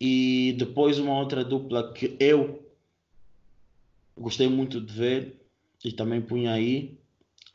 E 0.00 0.54
depois 0.58 0.98
uma 0.98 1.18
outra 1.18 1.44
dupla 1.44 1.92
que 1.92 2.16
eu 2.18 2.62
gostei 4.16 4.48
muito 4.48 4.80
de 4.80 4.92
ver 4.92 5.36
e 5.84 5.92
também 5.92 6.20
punha 6.20 6.52
aí 6.52 6.98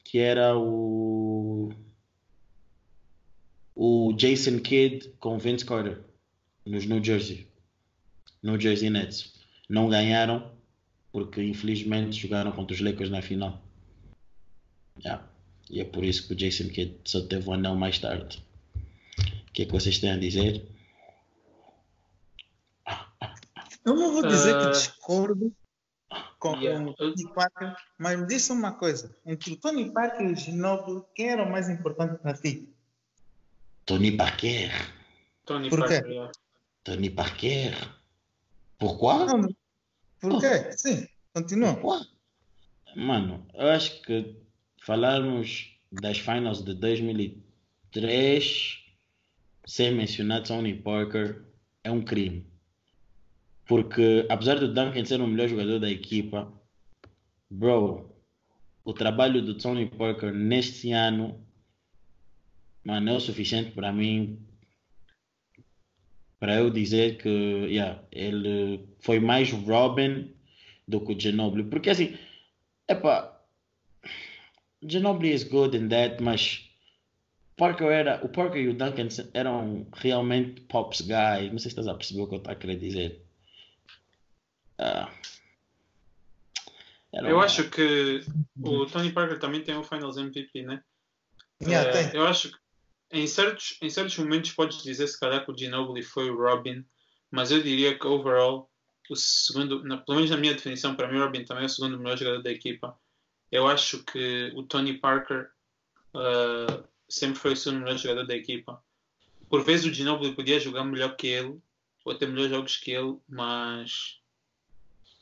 que 0.04 0.20
era 0.20 0.58
o 0.58 1.70
o 3.76 4.12
Jason 4.14 4.60
Kidd 4.60 5.10
com 5.20 5.38
Vince 5.38 5.64
Carter 5.64 6.02
nos 6.66 6.86
New 6.86 7.04
Jersey, 7.04 7.48
New 8.42 8.60
Jersey 8.60 8.90
Nets. 8.90 9.34
Não 9.70 9.88
ganharam 9.88 10.57
porque 11.12 11.42
infelizmente 11.42 12.18
jogaram 12.18 12.52
contra 12.52 12.76
os 12.76 12.82
Lakers 12.82 13.10
na 13.10 13.22
final. 13.22 13.62
Yeah. 15.04 15.24
E 15.70 15.82
é 15.82 15.86
por 15.86 16.04
isso 16.04 16.28
que 16.28 16.34
o 16.34 16.36
Jason 16.36 16.70
Kidd 16.70 17.00
só 17.04 17.22
teve 17.22 17.48
o 17.48 17.52
um 17.52 17.54
anel 17.54 17.76
mais 17.76 18.00
tarde. 18.00 18.44
O 19.18 19.52
que 19.54 19.64
é 19.64 19.66
que 19.66 19.72
vocês 19.72 20.00
têm 20.00 20.12
a 20.12 20.18
dizer? 20.18 20.66
Eu 23.86 23.96
não 23.96 24.14
vou 24.14 24.28
dizer 24.28 24.56
uh... 24.56 24.60
que 24.60 24.72
discordo, 24.72 25.54
com 26.40 26.56
yeah. 26.58 26.86
o 26.86 26.94
Tony 26.94 27.34
Parker, 27.34 27.76
mas 27.98 28.20
me 28.20 28.28
disse 28.28 28.52
uma 28.52 28.74
coisa: 28.74 29.16
entre 29.26 29.54
o 29.54 29.58
Tony 29.58 29.92
Parker 29.92 30.28
e 30.28 30.34
o 30.34 30.36
Ginobili, 30.36 31.04
quem 31.16 31.30
era 31.30 31.44
o 31.44 31.52
mais 31.52 31.70
importante 31.70 32.18
para 32.20 32.34
ti? 32.34 32.70
Tony 33.86 34.16
Parker. 34.16 34.72
Tony 35.46 35.70
Por 35.70 35.80
Parker. 35.80 36.04
quê? 36.04 36.32
Tony 36.84 37.10
Parker. 37.10 37.74
Pourquoi? 38.78 39.26
Não, 39.26 39.48
por 40.20 40.40
quê? 40.40 40.72
Sim, 40.72 41.08
continua. 41.34 42.08
Mano, 42.96 43.46
eu 43.54 43.70
acho 43.70 44.02
que 44.02 44.36
falarmos 44.82 45.78
das 45.92 46.18
finals 46.18 46.64
de 46.64 46.74
2003 46.74 48.84
sem 49.66 49.94
mencionar 49.94 50.44
Tony 50.44 50.74
Parker 50.74 51.44
é 51.84 51.92
um 51.92 52.02
crime. 52.02 52.48
Porque 53.66 54.26
apesar 54.30 54.60
do 54.60 54.74
Duncan 54.74 55.06
ser 55.06 55.22
o 55.22 55.28
melhor 55.28 55.50
jogador 55.50 55.80
da 55.80 55.90
equipa, 55.90 56.52
bro, 57.50 58.16
o 58.84 58.94
trabalho 58.94 59.42
do 59.42 59.58
Tony 59.58 59.86
Parker 59.86 60.34
neste 60.34 60.94
ano, 60.94 61.46
mano, 62.84 63.10
é 63.10 63.14
o 63.14 63.20
suficiente 63.20 63.72
para 63.72 63.92
mim 63.92 64.47
para 66.40 66.56
eu 66.56 66.70
dizer 66.70 67.18
que 67.18 67.30
yeah, 67.30 68.02
ele 68.12 68.88
foi 69.00 69.20
mais 69.20 69.52
Robin 69.52 70.34
do 70.88 71.02
que 71.02 71.14
o 71.14 71.20
Ginobili. 71.20 71.64
Porque 71.70 71.90
assim, 71.90 72.18
epá, 72.88 73.42
Ginobili 74.82 75.34
is 75.34 75.44
good 75.44 75.76
in 75.76 75.90
that, 75.90 76.22
mas 76.22 76.70
Parker 77.58 77.88
era, 77.88 78.24
o 78.24 78.30
Parker 78.30 78.62
e 78.62 78.68
o 78.70 78.74
Duncan 78.74 79.08
eram 79.34 79.88
realmente 79.94 80.62
pops 80.62 81.02
guys. 81.02 81.52
Não 81.52 81.60
sei 81.60 81.70
se 81.72 81.80
estás 81.80 81.88
a 81.88 81.96
perceber 81.96 82.22
o 82.22 82.28
que 82.28 82.36
eu 82.36 82.38
estou 82.38 82.54
a 82.54 82.56
querer 82.56 82.78
dizer. 82.78 83.26
Uh, 84.80 85.10
eu 87.12 87.40
acho 87.40 87.68
que 87.70 88.22
o 88.62 88.86
Tony 88.86 89.12
Parker 89.12 89.40
também 89.40 89.64
tem 89.64 89.76
um 89.76 89.84
Finals 89.84 90.18
MVP, 90.18 90.62
né? 90.62 90.84
Yeah, 91.64 91.90
uh, 91.90 92.16
eu 92.16 92.28
acho 92.28 92.52
que 92.52 92.58
em 93.12 93.28
certos, 93.28 93.78
em 93.82 93.90
certos 93.90 94.18
momentos 94.18 94.52
podes 94.52 94.84
dizer 94.84 95.08
se 95.08 95.20
calhar 95.20 95.44
que 95.44 95.52
o 95.52 95.58
Ginobili 95.58 96.04
foi 96.04 96.30
o 96.30 96.38
Robin, 96.38 96.86
mas 97.32 97.52
eu 97.52 97.62
diria 97.62 97.98
que 97.98 98.08
overall 98.08 98.70
o 99.10 99.16
segundo, 99.16 99.84
na, 99.84 99.98
pelo 99.98 100.18
menos 100.18 100.32
na 100.32 100.38
minha 100.38 100.54
definição, 100.54 100.96
para 100.96 101.08
mim 101.08 101.18
o 101.18 101.24
Robin 101.24 101.46
também 101.46 101.64
é 101.64 101.68
o 101.68 101.70
segundo 101.70 101.98
melhor 101.98 102.18
jogador 102.18 102.44
da 102.44 102.52
equipa. 102.52 102.98
Eu 103.52 103.68
acho 103.68 104.04
que 104.04 104.52
o 104.56 104.64
Tony 104.64 104.98
Parker 105.00 105.50
uh, 106.14 106.84
sempre 107.08 107.40
foi 107.40 107.54
o 107.54 107.56
segundo 107.56 107.84
melhor 107.84 107.98
jogador 107.98 108.28
da 108.28 108.36
equipa. 108.36 108.84
Por 109.50 109.64
vezes 109.64 109.86
o 109.86 109.94
Ginobili 109.94 110.36
podia 110.36 110.60
jogar 110.60 110.84
melhor 110.84 111.16
que 111.16 111.28
ele, 111.28 111.58
ou 112.04 112.16
ter 112.16 112.28
melhores 112.28 112.52
jogos 112.52 112.78
que 112.78 112.92
ele, 112.92 113.18
mas 113.28 114.20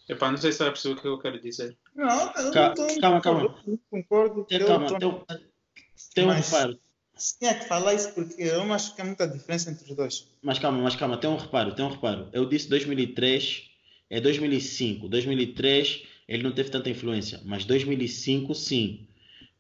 Epá, 0.08 0.30
não 0.30 0.38
sei 0.38 0.52
se 0.52 0.60
vai 0.60 0.70
perceber 0.70 0.94
o 0.94 1.02
que 1.02 1.08
eu 1.08 1.18
quero 1.20 1.42
dizer. 1.42 1.76
Não, 1.96 2.08
eu 2.08 2.52
calma, 2.52 2.68
não 2.68 2.74
tô, 2.76 3.02
calma, 3.02 3.22
calma. 3.22 3.64
Concordo. 3.90 4.44
Tem, 4.46 4.60
calma, 4.60 4.88
tô... 4.88 4.98
tem, 5.26 5.50
tem 6.14 6.24
um 6.26 6.28
Mas- 6.28 6.52
reparo. 6.52 6.80
Tinha 7.40 7.54
que 7.56 7.66
falar 7.66 7.94
isso 7.94 8.14
porque 8.14 8.42
eu 8.42 8.66
não 8.66 8.74
acho 8.74 8.96
que 8.96 9.02
há 9.02 9.06
muita 9.06 9.28
diferença 9.28 9.72
entre 9.72 9.90
os 9.90 9.96
dois. 9.96 10.28
Mas 10.42 10.60
calma, 10.60 10.82
mas 10.82 10.96
calma, 10.96 11.18
tem 11.18 11.30
um 11.30 11.38
reparo, 11.38 11.74
tem 11.74 11.86
um 11.86 11.90
reparo. 11.90 12.28
Eu 12.34 12.46
disse 12.46 12.70
2003, 12.70 13.64
é 14.10 14.20
2005. 14.20 15.08
2003 15.08 16.04
ele 16.28 16.44
não 16.44 16.52
teve 16.52 16.70
tanta 16.70 16.90
influência, 16.90 17.40
mas 17.46 17.66
2005 17.66 18.54
sim. 18.54 19.08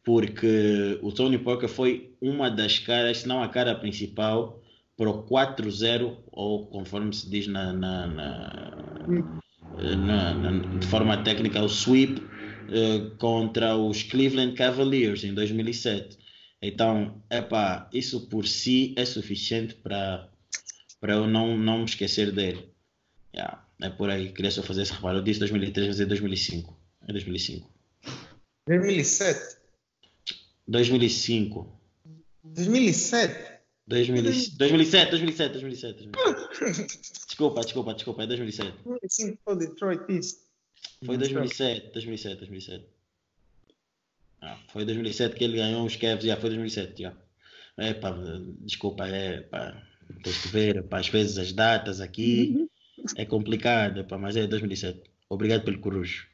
Porque 0.03 0.99
o 1.01 1.11
Tony 1.11 1.37
Parker 1.37 1.69
foi 1.69 2.11
uma 2.21 2.51
das 2.51 2.77
caras, 2.77 3.19
se 3.19 3.27
não 3.27 3.41
a 3.41 3.47
cara 3.47 3.73
principal, 3.73 4.61
para 4.97 5.09
o 5.09 5.23
4-0, 5.23 6.17
ou 6.31 6.67
conforme 6.67 7.13
se 7.13 7.29
diz 7.29 7.47
na, 7.47 7.73
na- 7.73 8.07
na- 8.07 9.05
na- 10.33 10.77
de 10.79 10.87
forma 10.87 11.17
técnica, 11.23 11.61
o 11.61 11.69
sweep 11.69 12.21
eh, 12.69 13.11
contra 13.17 13.75
os 13.75 14.03
Cleveland 14.03 14.53
Cavaliers 14.53 15.23
em 15.23 15.33
2007. 15.33 16.17
Então, 16.67 17.21
epá, 17.29 17.87
isso 17.93 18.27
por 18.27 18.47
si 18.47 18.95
é 18.97 19.05
suficiente 19.05 19.75
para 19.75 20.27
eu 21.03 21.27
não, 21.27 21.55
não 21.55 21.79
me 21.79 21.85
esquecer 21.85 22.31
dele. 22.31 22.67
Yeah, 23.35 23.63
é 23.79 23.89
por 23.89 24.09
aí, 24.09 24.31
queria 24.33 24.49
só 24.49 24.63
fazer 24.63 24.81
esse 24.81 24.93
reparo. 24.93 25.19
Eu 25.19 25.23
disse 25.23 25.39
2003, 25.41 25.87
mas 25.87 25.99
é 25.99 26.05
2005. 26.05 26.75
É 27.07 27.11
2005. 27.11 27.69
2007. 28.67 29.57
2005. 30.67 31.79
2007. 32.43 33.55
2000, 33.87 34.23
2007, 34.57 35.11
2007, 35.11 35.51
2007, 35.51 36.09
2007. 36.09 36.09
Desculpa, 37.27 37.61
desculpa, 37.61 37.93
desculpa, 37.93 38.23
é 38.23 38.27
2007. 38.27 38.77
2005 38.83 39.39
foi 39.43 39.55
Detroit 39.57 40.01
East. 40.09 40.39
Foi 41.05 41.17
2007, 41.17 41.91
2007, 41.93 42.37
2007. 42.37 42.94
Ah, 44.41 44.57
foi 44.71 44.85
2007 44.85 45.35
que 45.35 45.43
ele 45.43 45.57
ganhou 45.57 45.85
os 45.85 45.95
Cavs, 45.95 46.23
já 46.23 46.37
foi 46.37 46.49
2007, 46.49 47.01
já. 47.03 47.13
É, 47.77 47.93
pá, 47.93 48.15
desculpa, 48.61 49.07
é, 49.07 49.41
pá, 49.41 49.81
tens 50.23 50.37
que 50.37 50.47
ver, 50.49 50.83
pá, 50.83 50.99
às 50.99 51.09
vezes 51.09 51.37
as 51.37 51.51
datas 51.51 51.99
aqui 51.99 52.67
é 53.15 53.25
complicado, 53.25 54.05
pá, 54.05 54.17
mas 54.17 54.35
é 54.35 54.47
2007. 54.47 55.01
Obrigado 55.29 55.63
pelo 55.63 55.79
corujo. 55.79 56.27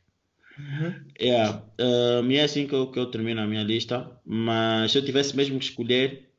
Uhum. 0.57 1.05
Yeah, 1.19 1.63
um, 1.79 2.29
e 2.29 2.37
é 2.37 2.43
assim 2.43 2.67
que 2.67 2.75
eu, 2.75 2.91
que 2.91 2.99
eu 2.99 3.05
termino 3.09 3.41
a 3.41 3.47
minha 3.47 3.63
lista, 3.63 4.19
mas 4.25 4.91
se 4.91 4.97
eu 4.97 5.05
tivesse 5.05 5.35
mesmo 5.35 5.57
que 5.57 5.65
escolher, 5.65 6.29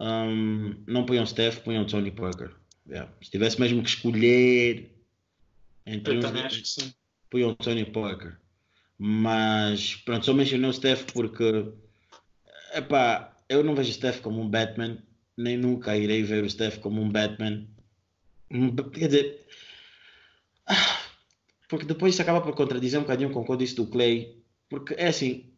um, 0.00 0.74
não 0.86 1.04
ponham 1.04 1.26
Steph, 1.26 1.60
ponham 1.60 1.86
Tony 1.86 2.10
Parker. 2.10 2.50
Yeah. 2.88 3.12
Se 3.22 3.30
tivesse 3.30 3.60
mesmo 3.60 3.82
que 3.82 3.90
escolher 3.90 4.90
entre 5.86 6.14
Eu 6.14 6.18
uns 6.18 6.24
também 6.24 6.42
dois, 6.42 6.52
acho 6.52 6.62
que 6.62 6.68
sim. 6.68 6.94
ponham 7.30 7.54
Tony 7.54 7.84
Parker. 7.84 8.38
Mas 9.04 9.96
pronto, 9.96 10.24
só 10.24 10.32
mencionei 10.32 10.70
o 10.70 10.72
Steph 10.72 11.06
porque 11.12 11.72
epá, 12.72 13.36
eu 13.48 13.64
não 13.64 13.74
vejo 13.74 13.90
o 13.90 13.94
Steph 13.94 14.20
como 14.20 14.40
um 14.40 14.48
Batman, 14.48 14.96
nem 15.36 15.56
nunca 15.56 15.96
irei 15.96 16.22
ver 16.22 16.44
o 16.44 16.48
Steph 16.50 16.78
como 16.78 17.00
um 17.02 17.10
Batman. 17.10 17.66
Um 18.48 18.70
ba- 18.70 18.88
Quer 18.90 19.08
dizer, 19.08 19.46
ah, 20.66 21.00
porque 21.68 21.84
depois 21.86 22.14
isso 22.14 22.22
acaba 22.22 22.40
por 22.40 22.54
contradizer 22.54 23.00
um 23.00 23.02
bocadinho 23.02 23.32
com 23.32 23.40
o 23.40 23.44
que 23.44 23.52
eu 23.52 23.56
disse 23.56 23.74
do 23.74 23.86
Clay. 23.88 24.40
Porque 24.68 24.94
é 24.94 25.08
assim, 25.08 25.52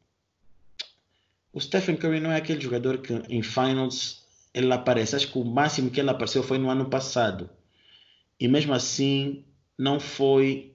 o 1.52 1.60
Stephen 1.60 1.96
Curry 1.96 2.20
não 2.20 2.32
é 2.32 2.36
aquele 2.36 2.60
jogador 2.60 2.98
que 2.98 3.12
em 3.28 3.42
finals 3.42 4.24
ele 4.54 4.72
aparece. 4.72 5.16
Acho 5.16 5.30
que 5.30 5.38
o 5.38 5.44
máximo 5.44 5.90
que 5.90 6.00
ele 6.00 6.10
apareceu 6.10 6.42
foi 6.42 6.58
no 6.58 6.70
ano 6.70 6.88
passado. 6.88 7.50
E 8.40 8.48
mesmo 8.48 8.72
assim, 8.74 9.44
não 9.78 10.00
foi 10.00 10.74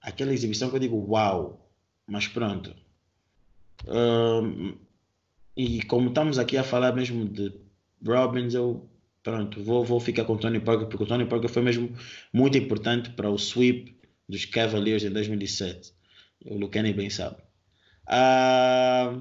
aquela 0.00 0.32
exibição 0.32 0.70
que 0.70 0.76
eu 0.76 0.80
digo 0.80 0.96
uau. 1.10 1.65
Mas 2.06 2.28
pronto. 2.28 2.74
Ahn, 3.86 4.74
e 5.56 5.82
como 5.82 6.08
estamos 6.08 6.38
aqui 6.38 6.56
a 6.56 6.64
falar 6.64 6.92
mesmo 6.94 7.24
de 7.24 7.52
Robbins, 8.06 8.54
eu 8.54 8.88
pronto, 9.22 9.62
vou, 9.62 9.84
vou 9.84 9.98
ficar 9.98 10.24
com 10.24 10.34
o 10.34 10.38
Tony 10.38 10.60
Parker, 10.60 10.86
porque 10.86 11.04
o 11.04 11.06
Tony 11.06 11.26
Parker 11.26 11.50
foi 11.50 11.62
mesmo 11.62 11.96
muito 12.32 12.56
importante 12.56 13.10
para 13.10 13.30
o 13.30 13.36
sweep 13.36 13.96
dos 14.28 14.44
Cavaliers 14.44 15.02
em 15.04 15.10
2007. 15.10 15.92
O 16.44 16.56
Lucani 16.56 16.92
bem 16.92 17.10
sabe. 17.10 17.36
Ah, 18.06 19.18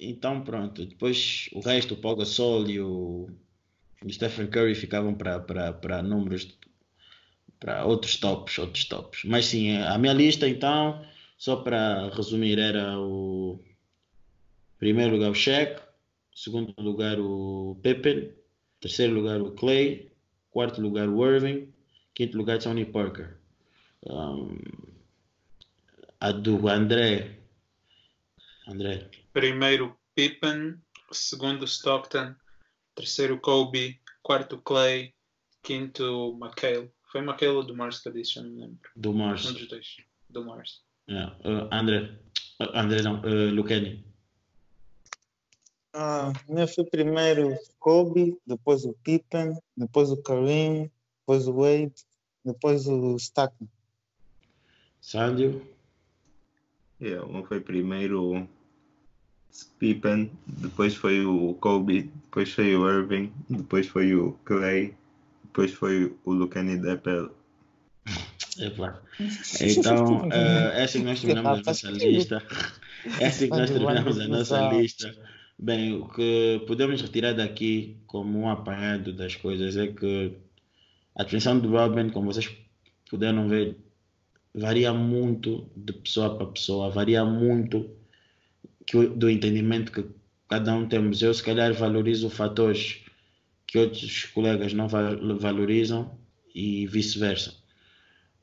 então 0.00 0.42
pronto, 0.42 0.86
depois 0.86 1.50
o 1.52 1.60
resto, 1.60 1.94
o 1.94 1.96
Paul 1.96 2.16
Gasol 2.16 2.68
e 2.68 2.80
o, 2.80 3.28
o 4.04 4.12
Stephen 4.12 4.46
Curry 4.46 4.74
ficavam 4.74 5.14
para 5.14 6.02
números 6.02 6.48
para 7.60 7.84
outros 7.84 8.16
tops, 8.16 8.58
outros 8.58 8.84
tops. 8.86 9.24
Mas 9.24 9.46
sim, 9.46 9.76
a 9.76 9.96
minha 9.98 10.12
lista 10.12 10.48
então, 10.48 11.04
só 11.42 11.56
para 11.56 12.08
resumir, 12.10 12.56
era 12.60 12.96
o 13.00 13.60
primeiro 14.78 15.10
lugar 15.10 15.32
o 15.32 15.34
Shaq, 15.34 15.82
segundo 16.32 16.72
lugar 16.80 17.18
o 17.18 17.76
Pippen, 17.82 18.32
terceiro 18.78 19.12
lugar 19.12 19.42
o 19.42 19.50
Clay, 19.50 20.12
quarto 20.52 20.80
lugar 20.80 21.08
o 21.08 21.26
Irving, 21.26 21.74
quinto 22.14 22.36
lugar 22.36 22.60
Tony 22.60 22.84
Parker. 22.84 23.36
Um, 24.06 24.56
a 26.20 26.30
do 26.30 26.68
André, 26.68 27.40
André, 28.68 29.10
Primeiro 29.32 29.98
Pippen, 30.14 30.80
segundo 31.10 31.64
Stockton, 31.64 32.36
terceiro 32.94 33.40
Kobe, 33.40 34.00
quarto 34.22 34.58
Clay, 34.58 35.12
quinto 35.60 36.38
McHale. 36.40 36.88
Foi 37.10 37.20
McHale 37.20 37.56
ou 37.56 37.66
do 37.66 37.76
Mars 37.76 37.98
que 37.98 38.10
eu 38.10 38.12
disse, 38.12 38.34
já 38.34 38.42
não 38.42 38.50
me 38.50 38.60
lembro. 38.60 38.90
do 38.94 39.10
Um 39.10 39.14
Mars. 39.14 39.52
dos 39.52 39.66
dois. 39.66 39.96
Do 40.30 40.44
Mars. 40.44 40.84
Uh, 41.08 41.68
André, 41.70 42.18
uh, 42.60 42.70
André 42.74 43.02
não, 43.02 43.20
uh, 43.20 43.50
Lucani. 43.52 44.04
Ah, 45.94 46.32
meu 46.48 46.66
foi 46.66 46.84
primeiro 46.84 47.54
Kobe, 47.78 48.38
depois 48.46 48.84
o 48.84 48.94
Pippen, 49.04 49.58
depois 49.76 50.10
o 50.10 50.16
Kareem, 50.16 50.90
depois 51.20 51.46
o 51.46 51.52
Wade, 51.52 51.94
depois 52.44 52.86
o 52.86 53.16
Stockton. 53.16 53.68
Sandio, 55.00 55.60
Yeah, 57.02 57.26
um 57.26 57.42
foi 57.42 57.58
primeiro 57.58 58.22
o 58.22 58.48
Pippen, 59.80 60.30
depois 60.46 60.94
foi 60.94 61.26
o 61.26 61.52
Kobe, 61.54 62.02
depois 62.02 62.52
foi 62.52 62.76
o 62.76 62.88
Irving, 62.88 63.32
depois 63.50 63.88
foi 63.88 64.14
o 64.14 64.38
Clay, 64.44 64.94
depois 65.42 65.74
foi 65.74 66.16
o 66.24 66.32
Lucani 66.32 66.78
Deppel. 66.78 67.34
Epá. 68.58 69.00
Então, 69.60 70.22
uh, 70.22 70.30
é 70.74 70.82
assim 70.84 71.00
que 71.00 71.04
nós 71.06 71.20
terminamos 71.20 71.58
a 71.60 71.62
nossa 71.70 71.90
lista. 71.90 72.42
É 73.20 73.26
assim 73.26 73.50
que 73.50 73.56
nós 73.56 73.68
terminamos 73.70 74.18
a 74.20 74.28
nossa 74.28 74.72
lista. 74.80 75.14
Bem, 75.58 75.94
o 75.94 76.08
que 76.08 76.62
podemos 76.68 77.00
retirar 77.02 77.32
daqui 77.32 77.96
como 78.06 78.38
um 78.40 78.48
apanhado 78.48 79.12
das 79.12 79.34
coisas 79.34 79.76
é 79.76 79.88
que 79.88 80.32
a 81.16 81.22
atenção 81.22 81.58
do 81.58 81.68
Robin, 81.70 82.10
como 82.10 82.32
vocês 82.32 82.48
puderam 83.10 83.48
ver, 83.48 83.76
varia 84.54 84.92
muito 84.92 85.68
de 85.76 85.92
pessoa 85.92 86.36
para 86.36 86.46
pessoa, 86.46 86.90
varia 86.90 87.24
muito 87.24 87.90
que 88.86 89.06
do 89.08 89.28
entendimento 89.28 89.90
que 89.90 90.04
cada 90.48 90.74
um 90.74 90.86
temos. 90.86 91.22
Eu, 91.22 91.34
se 91.34 91.42
calhar, 91.42 91.72
valorizo 91.74 92.30
fatores 92.30 93.00
que 93.66 93.78
outros 93.78 94.24
colegas 94.26 94.72
não 94.72 94.86
va- 94.88 95.16
valorizam 95.38 96.16
e 96.54 96.86
vice-versa. 96.86 97.54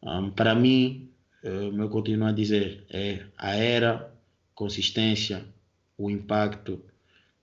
Um, 0.02 0.32
para 0.32 0.56
mim, 0.56 1.10
eh, 1.44 1.68
o 1.68 1.74
meu 1.74 1.90
continuo 1.90 2.28
a 2.28 2.32
dizer 2.32 2.86
é 2.90 3.26
a 3.38 3.56
era, 3.56 4.14
consistência, 4.56 5.46
o 5.98 6.10
impacto, 6.10 6.82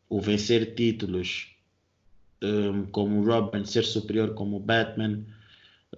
o 0.09 0.21
vencer 0.21 0.75
títulos, 0.75 1.55
um, 2.43 2.87
como 2.87 3.25
Robin, 3.25 3.65
ser 3.65 3.85
superior 3.85 4.35
como 4.35 4.61
Batman, 4.61 5.25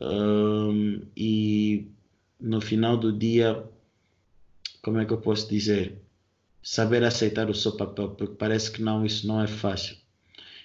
um, 0.00 1.02
e 1.16 1.88
no 2.40 2.60
final 2.60 2.96
do 2.96 3.12
dia, 3.12 3.64
como 4.82 4.98
é 4.98 5.04
que 5.04 5.12
eu 5.12 5.20
posso 5.20 5.48
dizer? 5.48 6.00
saber 6.68 7.02
aceitar 7.02 7.48
o 7.48 7.54
seu 7.54 7.72
papel, 7.72 8.10
porque 8.10 8.34
parece 8.34 8.70
que 8.70 8.82
não, 8.82 9.04
isso 9.04 9.26
não 9.26 9.42
é 9.42 9.46
fácil. 9.46 9.96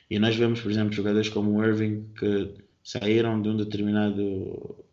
E 0.10 0.20
nós 0.20 0.36
vemos, 0.36 0.60
por 0.60 0.70
exemplo, 0.70 0.92
jogadores 0.92 1.30
como 1.30 1.52
o 1.52 1.64
Irving 1.64 2.06
que 2.20 2.52
saíram 2.84 3.42
de 3.42 3.50
um 3.50 3.58
determinado, 3.58 4.16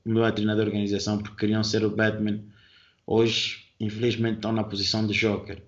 de 0.05 0.12
uma 0.12 0.31
determinada 0.31 0.62
organização 0.62 1.19
porque 1.19 1.37
queriam 1.37 1.65
ser 1.65 1.85
o 1.85 1.91
Batman. 1.91 2.41
Hoje, 3.07 3.67
infelizmente, 3.81 4.37
estão 4.37 4.53
na 4.53 4.65
posição 4.65 5.07
de 5.07 5.12
Joker. 5.12 5.62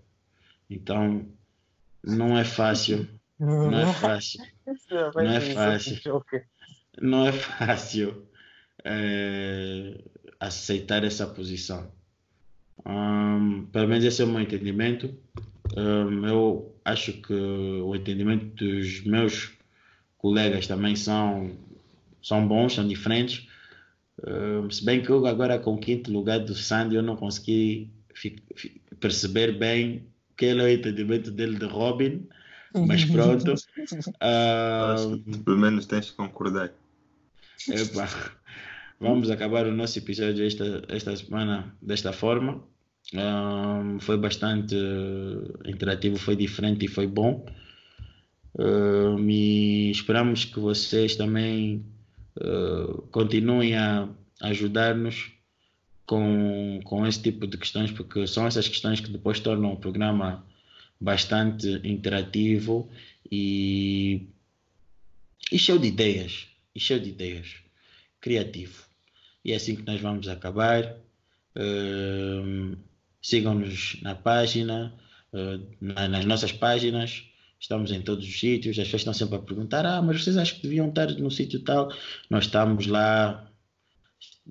Então, 0.70 1.26
não 2.02 2.38
é 2.38 2.44
fácil. 2.44 3.08
Não 3.38 3.78
é 3.78 3.92
fácil. 3.92 4.40
Não 5.14 5.30
é 5.30 5.40
fácil. 5.40 6.22
Não 7.00 7.26
é 7.26 7.32
fácil 7.32 8.28
é, 8.84 9.98
aceitar 10.38 11.04
essa 11.04 11.26
posição. 11.26 11.90
Um, 12.84 13.66
pelo 13.66 13.88
menos 13.88 14.04
esse 14.04 14.22
é 14.22 14.24
o 14.24 14.28
meu 14.28 14.40
entendimento. 14.40 15.14
Um, 15.76 16.26
eu 16.26 16.76
acho 16.84 17.12
que 17.14 17.32
o 17.32 17.94
entendimento 17.94 18.46
dos 18.56 19.04
meus 19.04 19.52
colegas 20.18 20.66
também 20.66 20.96
são, 20.96 21.56
são 22.22 22.46
bons, 22.46 22.74
são 22.74 22.86
diferentes. 22.86 23.46
Um, 24.26 24.70
se 24.70 24.84
bem 24.84 25.02
que 25.02 25.10
eu 25.10 25.26
agora 25.26 25.58
com 25.58 25.74
o 25.74 25.78
quinto 25.78 26.12
lugar 26.12 26.38
do 26.38 26.54
Sandy 26.54 26.96
eu 26.96 27.02
não 27.02 27.16
consegui 27.16 27.90
perceber 29.00 29.58
bem 29.58 30.06
qual 30.38 30.50
é 30.50 30.64
o 30.64 30.68
entendimento 30.68 31.30
dele 31.30 31.58
de 31.58 31.64
Robin, 31.64 32.26
mas 32.74 33.04
pronto. 33.04 33.54
pelo 35.44 35.58
menos 35.58 35.86
tens 35.86 36.06
de 36.06 36.12
concordar. 36.12 36.72
Epa, 37.68 38.08
vamos 39.00 39.30
acabar 39.30 39.66
o 39.66 39.72
nosso 39.72 39.98
episódio 39.98 40.46
esta, 40.46 40.82
esta 40.88 41.16
semana 41.16 41.74
desta 41.80 42.12
forma. 42.12 42.62
Um, 43.14 43.98
foi 44.00 44.16
bastante 44.16 44.74
uh, 44.74 45.68
interativo, 45.68 46.16
foi 46.16 46.36
diferente 46.36 46.84
e 46.84 46.88
foi 46.88 47.06
bom. 47.06 47.44
Uh, 48.54 49.18
e 49.18 49.90
esperamos 49.90 50.44
que 50.44 50.60
vocês 50.60 51.16
também 51.16 51.84
uh, 52.36 53.02
continuem 53.10 53.76
a 53.76 54.08
ajudar-nos 54.40 55.30
com, 56.06 56.80
com 56.84 57.06
esse 57.06 57.22
tipo 57.22 57.46
de 57.46 57.56
questões, 57.56 57.90
porque 57.90 58.26
são 58.26 58.46
essas 58.46 58.68
questões 58.68 59.00
que 59.00 59.10
depois 59.10 59.40
tornam 59.40 59.72
o 59.72 59.76
programa 59.76 60.44
bastante 61.00 61.68
interativo 61.84 62.88
e, 63.30 64.28
e 65.50 65.58
cheio 65.58 65.78
de 65.78 65.88
ideias, 65.88 66.46
e 66.74 66.80
cheio 66.80 67.00
de 67.00 67.10
ideias, 67.10 67.54
criativo. 68.20 68.84
E 69.44 69.52
é 69.52 69.56
assim 69.56 69.74
que 69.74 69.82
nós 69.82 70.00
vamos 70.00 70.28
acabar. 70.28 70.96
Uh, 71.56 72.76
Sigam-nos 73.20 73.98
na 74.02 74.14
página, 74.14 74.92
uh, 75.32 75.66
na, 75.80 76.08
nas 76.08 76.24
nossas 76.24 76.52
páginas. 76.52 77.24
Estamos 77.62 77.92
em 77.92 78.02
todos 78.02 78.26
os 78.26 78.40
sítios. 78.40 78.76
As 78.76 78.86
pessoas 78.86 79.02
estão 79.02 79.14
sempre 79.14 79.36
a 79.36 79.38
perguntar: 79.38 79.86
Ah, 79.86 80.02
mas 80.02 80.22
vocês 80.22 80.36
acham 80.36 80.56
que 80.56 80.62
deviam 80.64 80.88
estar 80.88 81.06
no 81.12 81.30
sítio 81.30 81.60
tal? 81.60 81.92
Nós 82.28 82.46
estamos 82.46 82.88
lá. 82.88 83.48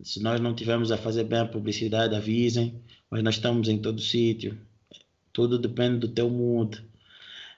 Se 0.02 0.24
nós 0.24 0.40
não 0.40 0.56
tivermos 0.56 0.94
a 0.94 0.98
fazer 0.98 1.26
bem 1.26 1.40
a 1.40 1.46
publicidade, 1.46 2.16
avisem. 2.16 2.82
Mas 3.10 3.22
nós 3.22 3.36
estamos 3.36 3.68
em 3.68 3.78
todo 3.78 4.00
sítio. 4.00 4.58
Tudo 5.34 5.60
depende 5.60 6.00
do 6.00 6.08
teu 6.08 6.30
mood. 6.30 6.82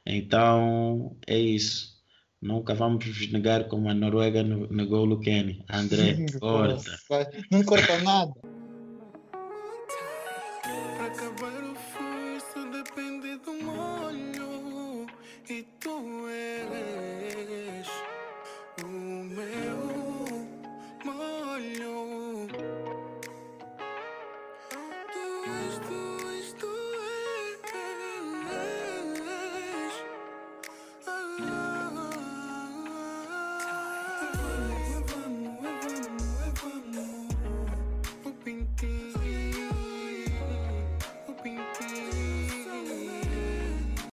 Então, 0.04 1.16
é 1.28 1.38
isso. 1.38 2.02
Nunca 2.42 2.74
vamos 2.74 3.32
negar 3.32 3.66
como 3.68 3.90
a 3.90 3.94
Noruega 3.94 4.42
negou 4.44 5.02
o 5.02 5.06
Lukeni. 5.06 5.64
André, 5.70 6.26
corta. 6.40 7.00
Não 7.52 7.64
corta 7.64 8.02
nada. 8.02 8.34